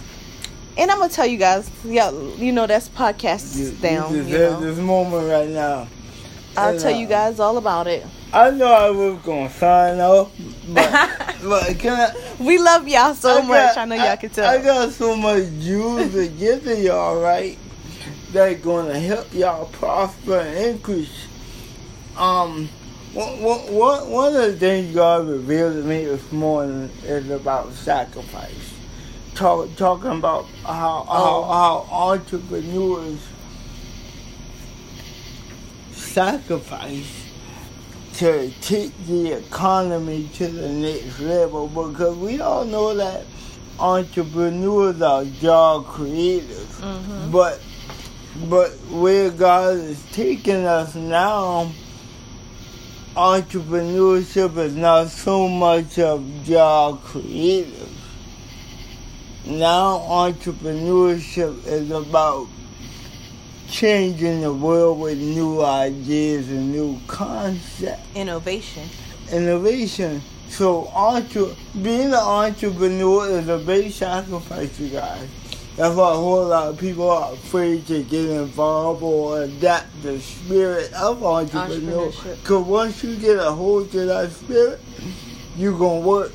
And 0.76 0.90
I'm 0.90 0.98
gonna 0.98 1.12
tell 1.12 1.26
you 1.26 1.38
guys, 1.38 1.70
yeah, 1.84 2.10
you 2.10 2.52
know 2.52 2.66
that's 2.66 2.88
podcast 2.88 3.56
You, 3.56 3.70
down. 3.72 4.10
you 4.12 4.18
You, 4.18 4.24
deserve 4.24 4.60
know, 4.60 4.74
this 4.74 4.78
moment 4.78 5.30
right 5.30 5.48
now. 5.48 5.86
I'll 6.56 6.78
tell 6.78 6.94
uh, 6.94 6.98
you 6.98 7.06
guys 7.06 7.40
all 7.40 7.56
about 7.58 7.86
it. 7.86 8.04
I 8.32 8.50
know 8.50 8.66
I 8.72 8.90
was 8.90 9.20
gonna 9.22 9.50
sign 9.50 10.00
off, 10.00 10.32
but, 10.68 11.36
but 11.42 11.78
can 11.78 11.92
I? 12.10 12.14
we 12.42 12.58
love 12.58 12.86
y'all 12.88 13.14
so 13.14 13.38
I 13.38 13.42
much. 13.42 13.48
got- 13.48 13.78
I 13.78 13.84
know 13.84 13.96
y'all 13.96 14.16
can 14.16 14.30
tell. 14.30 14.48
I 14.50 14.62
got 14.62 14.92
so 14.92 15.16
much 15.16 15.44
juice 15.60 16.12
to 16.12 16.28
give 16.28 16.64
to 16.64 16.76
y'all, 16.80 17.20
right? 17.20 17.58
That's 18.32 18.60
gonna 18.60 18.98
help 18.98 19.32
y'all 19.32 19.66
prosper 19.66 20.38
and 20.40 20.58
increase. 20.76 21.26
Um, 22.16 22.68
one, 23.12 23.40
one- 23.42 23.72
one 23.74 24.10
one 24.10 24.36
of 24.36 24.42
the 24.42 24.56
things 24.56 24.94
God 24.94 25.28
revealed 25.28 25.74
to 25.74 25.82
me 25.82 26.04
this 26.04 26.32
morning 26.32 26.90
is 27.04 27.30
about 27.30 27.72
sacrifice. 27.72 28.72
Talk, 29.34 29.74
talking 29.76 30.10
about 30.12 30.44
how, 30.64 31.04
Oh. 31.08 31.42
how, 31.44 31.86
how 31.88 32.08
entrepreneurs 32.12 33.18
sacrifice 36.14 37.26
to 38.14 38.48
take 38.60 38.92
the 39.06 39.32
economy 39.32 40.28
to 40.34 40.46
the 40.46 40.68
next 40.68 41.18
level 41.18 41.66
because 41.66 42.16
we 42.16 42.40
all 42.40 42.64
know 42.64 42.94
that 42.94 43.24
entrepreneurs 43.80 45.02
are 45.02 45.24
job 45.24 45.84
creators. 45.86 46.68
Mhm. 46.80 47.32
But 47.32 47.60
but 48.48 48.70
where 48.90 49.30
God 49.30 49.76
is 49.78 50.00
taking 50.12 50.64
us 50.64 50.94
now, 50.94 51.72
entrepreneurship 53.16 54.56
is 54.58 54.74
not 54.74 55.08
so 55.08 55.48
much 55.48 55.98
of 55.98 56.22
job 56.44 57.02
creators. 57.02 57.94
Now 59.46 59.98
entrepreneurship 60.08 61.66
is 61.66 61.90
about 61.90 62.46
changing 63.74 64.40
the 64.42 64.52
world 64.52 65.00
with 65.00 65.18
new 65.18 65.60
ideas 65.60 66.48
and 66.48 66.70
new 66.70 66.96
concepts 67.08 68.06
Innovation. 68.14 68.88
innovation. 69.32 70.22
So 70.48 70.86
entre- 70.94 71.56
being 71.82 72.08
an 72.08 72.14
entrepreneur 72.14 73.28
is 73.30 73.48
a 73.48 73.58
big 73.58 73.90
sacrifice, 73.90 74.78
you 74.78 74.90
guys. 74.90 75.26
That's 75.74 75.96
why 75.96 76.12
a 76.12 76.14
whole 76.14 76.46
lot 76.46 76.68
of 76.68 76.78
people 76.78 77.10
are 77.10 77.32
afraid 77.32 77.84
to 77.88 78.04
get 78.04 78.30
involved 78.30 79.02
or 79.02 79.42
adapt 79.42 80.02
the 80.04 80.20
spirit 80.20 80.92
of 80.92 81.24
entrepreneur. 81.24 82.12
Entrepreneurship. 82.12 82.36
Because 82.42 82.64
once 82.66 83.02
you 83.02 83.16
get 83.16 83.38
a 83.38 83.50
hold 83.50 83.90
to 83.90 84.04
that 84.06 84.30
spirit, 84.30 84.80
you're 85.56 85.76
going 85.76 86.02
to 86.02 86.08
work. 86.08 86.32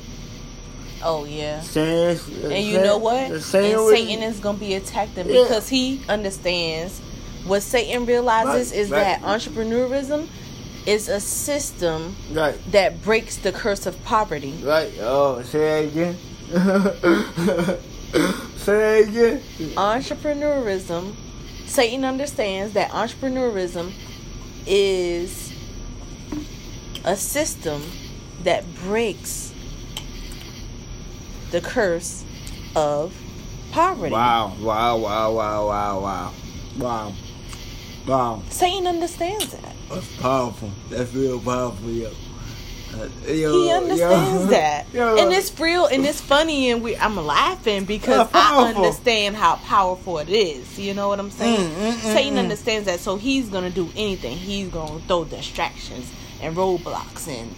Oh 1.02 1.24
yeah. 1.24 1.62
Same, 1.62 2.18
And 2.44 2.66
you 2.66 2.82
know 2.82 2.98
what? 2.98 3.30
And 3.32 3.42
same 3.42 3.78
Satan 3.88 4.22
is 4.22 4.38
gonna 4.40 4.58
be 4.58 4.74
attacking 4.74 5.30
Yeah. 5.30 5.44
because 5.44 5.66
he 5.70 6.02
understands 6.10 7.00
what 7.44 7.62
Satan 7.62 8.06
realizes 8.06 8.70
Right, 8.72 8.78
is 8.80 8.90
right. 8.90 9.00
that 9.00 9.22
entrepreneurism 9.22 10.28
is 10.86 11.08
a 11.08 11.20
system 11.20 12.16
Right, 12.32 12.56
that 12.72 13.02
breaks 13.02 13.36
the 13.36 13.52
curse 13.52 13.86
of 13.86 14.02
poverty. 14.04 14.60
right. 14.64 14.92
Oh, 15.00 15.42
say 15.42 15.86
that 15.86 15.92
again. 15.92 16.16
say 18.56 19.04
that 19.04 19.08
again. 19.08 19.42
Entrepreneurism, 19.76 21.14
Satan 21.66 22.04
understands 22.04 22.72
that 22.74 22.90
entrepreneurism 22.90 23.92
is 24.66 25.52
a 27.04 27.16
system 27.16 27.82
that 28.44 28.64
breaks 28.76 29.52
the 31.50 31.60
curse 31.60 32.24
of 32.76 33.14
poverty. 33.72 34.12
Wow, 34.12 34.54
wow, 34.60 34.96
wow, 34.96 35.32
wow, 35.32 35.66
wow, 35.68 36.00
wow. 36.00 36.32
Wow. 36.78 37.12
Wow. 38.06 38.42
Satan 38.48 38.86
understands 38.86 39.52
that. 39.52 39.74
That's 39.88 40.16
powerful. 40.20 40.70
That's 40.88 41.12
real 41.14 41.40
powerful, 41.40 41.90
yo. 41.90 42.10
Uh, 42.92 43.08
yo, 43.28 43.52
he 43.52 43.70
understands 43.70 44.44
yo. 44.44 44.46
that, 44.50 44.92
Yo. 44.92 45.16
and 45.16 45.32
it's 45.32 45.58
real 45.60 45.86
and 45.86 46.04
it's 46.04 46.20
funny, 46.20 46.70
and 46.70 46.82
we 46.82 46.96
I'm 46.96 47.16
laughing 47.16 47.84
because 47.84 48.28
I 48.34 48.72
understand 48.74 49.36
how 49.36 49.56
powerful 49.56 50.18
it 50.18 50.28
is. 50.28 50.76
You 50.76 50.94
know 50.94 51.06
what 51.06 51.20
I'm 51.20 51.30
saying? 51.30 51.70
Mm, 51.70 51.74
mm, 51.74 51.92
mm, 51.92 52.14
Satan 52.14 52.34
mm. 52.34 52.40
understands 52.40 52.86
that, 52.86 52.98
so 52.98 53.16
he's 53.16 53.48
gonna 53.48 53.70
do 53.70 53.90
anything. 53.94 54.36
He's 54.36 54.68
gonna 54.70 54.98
throw 55.06 55.24
distractions 55.24 56.10
and 56.42 56.56
roadblocks 56.56 57.28
and 57.28 57.52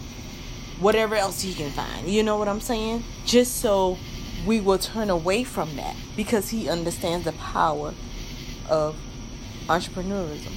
whatever 0.79 1.15
else 1.15 1.41
he 1.41 1.53
can 1.53 1.71
find. 1.71 2.07
You 2.07 2.21
know 2.21 2.37
what 2.37 2.47
I'm 2.47 2.61
saying? 2.61 3.03
Just 3.25 3.59
so 3.59 3.97
we 4.45 4.59
will 4.59 4.77
turn 4.77 5.09
away 5.09 5.43
from 5.43 5.75
that 5.77 5.95
because 6.15 6.49
he 6.49 6.69
understands 6.69 7.25
the 7.25 7.31
power 7.33 7.93
of 8.69 8.95
entrepreneurism. 9.67 10.53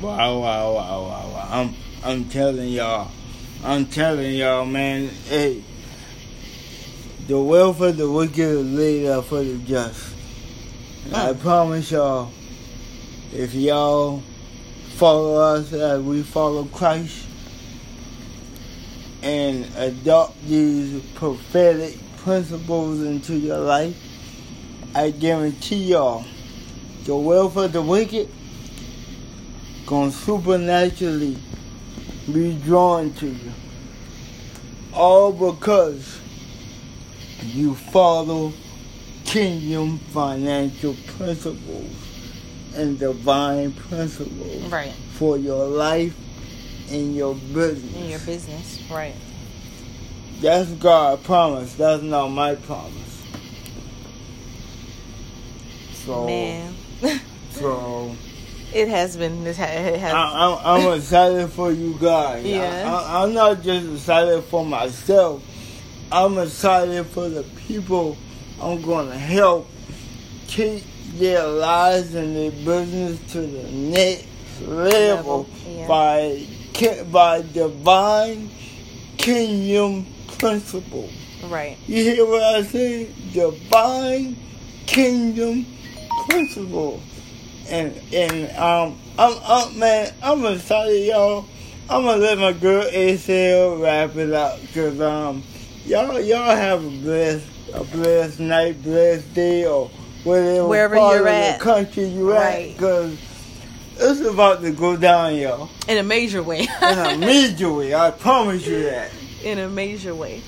Wow, 0.00 0.38
wow, 0.38 0.74
wow, 0.74 1.02
wow, 1.02 1.30
wow. 1.32 1.48
I'm, 1.50 1.74
I'm 2.04 2.28
telling 2.28 2.68
y'all. 2.68 3.10
I'm 3.64 3.86
telling 3.86 4.34
y'all, 4.34 4.64
man. 4.64 5.08
Hey, 5.28 5.64
the 7.26 7.38
wealth 7.38 7.80
of 7.80 7.96
the 7.96 8.10
wicked 8.10 8.38
is 8.38 8.66
laid 8.72 9.06
out 9.08 9.24
for 9.26 9.42
the 9.42 9.58
just. 9.58 10.14
And 11.06 11.16
I 11.16 11.32
promise 11.32 11.90
y'all, 11.90 12.30
if 13.32 13.54
y'all 13.54 14.22
follow 14.96 15.40
us 15.40 15.72
as 15.72 16.00
we 16.00 16.22
follow 16.22 16.64
Christ 16.66 17.26
and 19.22 19.66
adopt 19.76 20.40
these 20.46 21.02
prophetic 21.16 21.98
principles 22.18 23.00
into 23.00 23.36
your 23.36 23.58
life, 23.58 23.96
I 24.94 25.10
guarantee 25.10 25.84
y'all, 25.84 26.24
the 27.08 27.16
wealth 27.16 27.56
of 27.56 27.72
the 27.72 27.80
wicked 27.80 28.28
gonna 29.86 30.10
supernaturally 30.12 31.38
be 32.30 32.54
drawn 32.66 33.10
to 33.14 33.26
you. 33.28 33.50
All 34.92 35.32
because 35.32 36.18
you 37.40 37.74
follow 37.74 38.52
kingdom 39.24 39.98
financial 40.12 40.94
principles 41.16 41.90
and 42.76 42.98
divine 42.98 43.72
principles 43.72 44.64
Right. 44.70 44.92
for 45.14 45.38
your 45.38 45.66
life 45.66 46.14
and 46.90 47.16
your 47.16 47.34
business. 47.34 47.94
In 47.96 48.10
your 48.10 48.18
business. 48.18 48.78
Right. 48.90 49.14
That's 50.42 50.68
God's 50.72 51.22
promise. 51.22 51.72
That's 51.72 52.02
not 52.02 52.28
my 52.28 52.54
promise. 52.54 52.92
So, 56.04 56.26
Man. 56.26 56.74
so 57.50 58.14
It 58.72 58.88
has 58.88 59.16
been. 59.16 59.46
It 59.46 59.56
has. 59.56 60.12
I, 60.12 60.60
I'm, 60.64 60.82
I'm 60.84 60.98
excited 60.98 61.48
for 61.50 61.72
you 61.72 61.96
guys. 61.98 62.44
Yeah. 62.44 62.92
I, 62.92 63.22
I'm 63.22 63.34
not 63.34 63.62
just 63.62 63.86
excited 63.92 64.42
for 64.44 64.64
myself. 64.64 65.42
I'm 66.10 66.38
excited 66.38 67.06
for 67.06 67.28
the 67.28 67.42
people 67.66 68.16
I'm 68.60 68.82
going 68.82 69.08
to 69.08 69.16
help 69.18 69.68
take 70.48 70.84
their 71.14 71.46
lives 71.46 72.14
and 72.14 72.34
their 72.34 72.50
business 72.50 73.32
to 73.32 73.40
the 73.40 73.70
next 73.70 74.26
level, 74.62 75.46
Level, 75.46 75.48
yeah. 75.66 75.86
by 75.86 76.46
by 77.10 77.42
divine 77.52 78.50
kingdom 79.16 80.06
principle. 80.38 81.10
right. 81.44 81.76
You 81.86 82.02
hear 82.02 82.26
what 82.26 82.42
I 82.42 82.62
say? 82.62 83.10
Divine 83.32 84.36
kingdom 84.86 85.66
principle. 86.28 87.00
And 87.68 87.94
and 88.12 88.56
um 88.56 88.98
I'm 89.18 89.36
I'm 89.44 89.78
man, 89.78 90.12
I'm 90.22 90.44
excited 90.46 91.04
y'all. 91.06 91.44
I'm 91.90 92.04
gonna 92.04 92.18
let 92.18 92.38
my 92.38 92.52
girl 92.52 92.84
ACL 92.84 93.82
wrap 93.82 94.16
it 94.16 94.32
up 94.32 94.60
because 94.62 95.00
um 95.00 95.42
y'all 95.84 96.20
y'all 96.20 96.54
have 96.56 96.84
a 96.84 96.88
blessed 96.90 97.46
a 97.74 97.84
blessed 97.84 98.40
night, 98.40 98.82
blessed 98.82 99.34
day 99.34 99.66
or 99.66 99.90
whatever 100.24 100.66
Wherever 100.68 100.96
part 100.96 101.16
you're 101.18 101.28
of 101.28 101.34
at. 101.34 101.58
the 101.58 101.64
country 101.64 102.04
you 102.04 102.30
Right. 102.32 102.70
at 102.70 102.72
because 102.74 103.18
it's 104.00 104.20
about 104.20 104.62
to 104.62 104.70
go 104.70 104.96
down, 104.96 105.36
y'all. 105.36 105.68
In 105.88 105.98
a 105.98 106.02
major 106.02 106.42
way. 106.42 106.60
In 106.82 106.98
a 106.98 107.18
major 107.18 107.72
way, 107.72 107.94
I 107.94 108.10
promise 108.12 108.66
you 108.66 108.82
that. 108.84 109.10
in 109.44 109.58
a 109.58 109.68
major 109.68 110.14
way. 110.14 110.42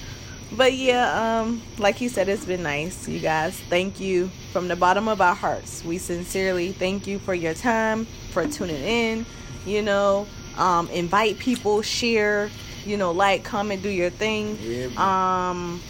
But 0.53 0.73
yeah, 0.73 1.41
um, 1.41 1.63
like 1.79 2.01
you 2.01 2.09
said, 2.09 2.29
it's 2.29 2.45
been 2.45 2.63
nice, 2.63 3.07
you 3.09 3.21
guys. 3.21 3.57
Thank 3.69 4.01
you 4.01 4.31
from 4.53 4.69
the 4.69 4.77
bottom 4.77 5.09
of 5.09 5.21
our 5.21 5.35
hearts. 5.35 5.85
We 5.85 5.99
sincerely 5.99 6.73
thank 6.73 7.07
you 7.07 7.19
for 7.19 7.35
your 7.35 7.55
time, 7.55 8.07
for 8.33 8.47
tuning 8.47 8.83
in. 8.83 9.27
You 9.65 9.83
know, 9.83 10.27
um, 10.57 10.89
invite 10.89 11.39
people, 11.39 11.83
share, 11.83 12.51
you 12.85 12.97
know, 12.97 13.13
like, 13.13 13.45
comment, 13.45 13.83
do 13.83 13.89
your 13.89 14.11
thing. 14.11 14.59
Yeah. 14.61 14.89
Um, 14.97 15.81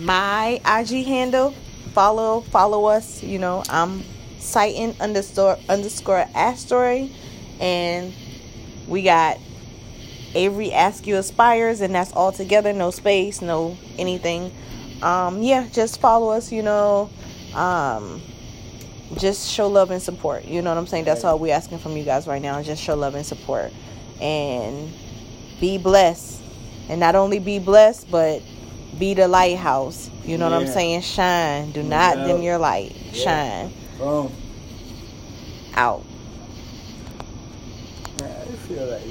my 0.00 0.60
IG 0.66 1.06
handle, 1.06 1.54
follow, 1.92 2.40
follow 2.40 2.86
us. 2.86 3.22
You 3.22 3.38
know, 3.38 3.62
I'm 3.68 4.02
Satan 4.38 4.96
underscore 5.00 5.58
underscore 5.68 6.26
asteroid, 6.34 7.10
and 7.60 8.12
we 8.88 9.02
got 9.02 9.38
Avery 10.34 10.72
Ask 10.72 11.06
You 11.06 11.16
Aspires, 11.16 11.80
and 11.80 11.94
that's 11.94 12.12
all 12.12 12.32
together, 12.32 12.72
no 12.72 12.90
space, 12.90 13.40
no 13.42 13.76
anything. 13.98 14.52
Um, 15.02 15.42
yeah, 15.42 15.68
just 15.72 16.00
follow 16.00 16.30
us, 16.30 16.50
you 16.50 16.62
know. 16.62 17.10
Um, 17.54 18.22
just 19.18 19.50
show 19.50 19.68
love 19.68 19.90
and 19.90 20.02
support. 20.02 20.44
You 20.44 20.62
know 20.62 20.70
what 20.70 20.78
I'm 20.78 20.86
saying? 20.86 21.04
That's 21.04 21.24
all 21.24 21.38
we're 21.38 21.54
asking 21.54 21.78
from 21.78 21.96
you 21.96 22.04
guys 22.04 22.26
right 22.26 22.40
now. 22.40 22.62
Just 22.62 22.82
show 22.82 22.94
love 22.94 23.14
and 23.14 23.26
support. 23.26 23.72
And 24.20 24.92
be 25.60 25.78
blessed. 25.78 26.40
And 26.88 27.00
not 27.00 27.14
only 27.14 27.38
be 27.38 27.58
blessed, 27.58 28.10
but 28.10 28.42
be 28.98 29.14
the 29.14 29.28
lighthouse. 29.28 30.10
You 30.24 30.38
know 30.38 30.48
yeah. 30.48 30.58
what 30.58 30.66
I'm 30.66 30.72
saying? 30.72 31.02
Shine. 31.02 31.72
Do 31.72 31.82
not 31.82 32.18
yeah. 32.18 32.26
dim 32.26 32.42
your 32.42 32.58
light. 32.58 32.96
Yeah. 33.12 33.24
Shine. 33.24 33.74
Boom. 33.98 34.32
Out. 35.74 36.04
Man, 38.20 38.30
I 38.30 38.56
feel 38.56 38.86
like. 38.86 39.02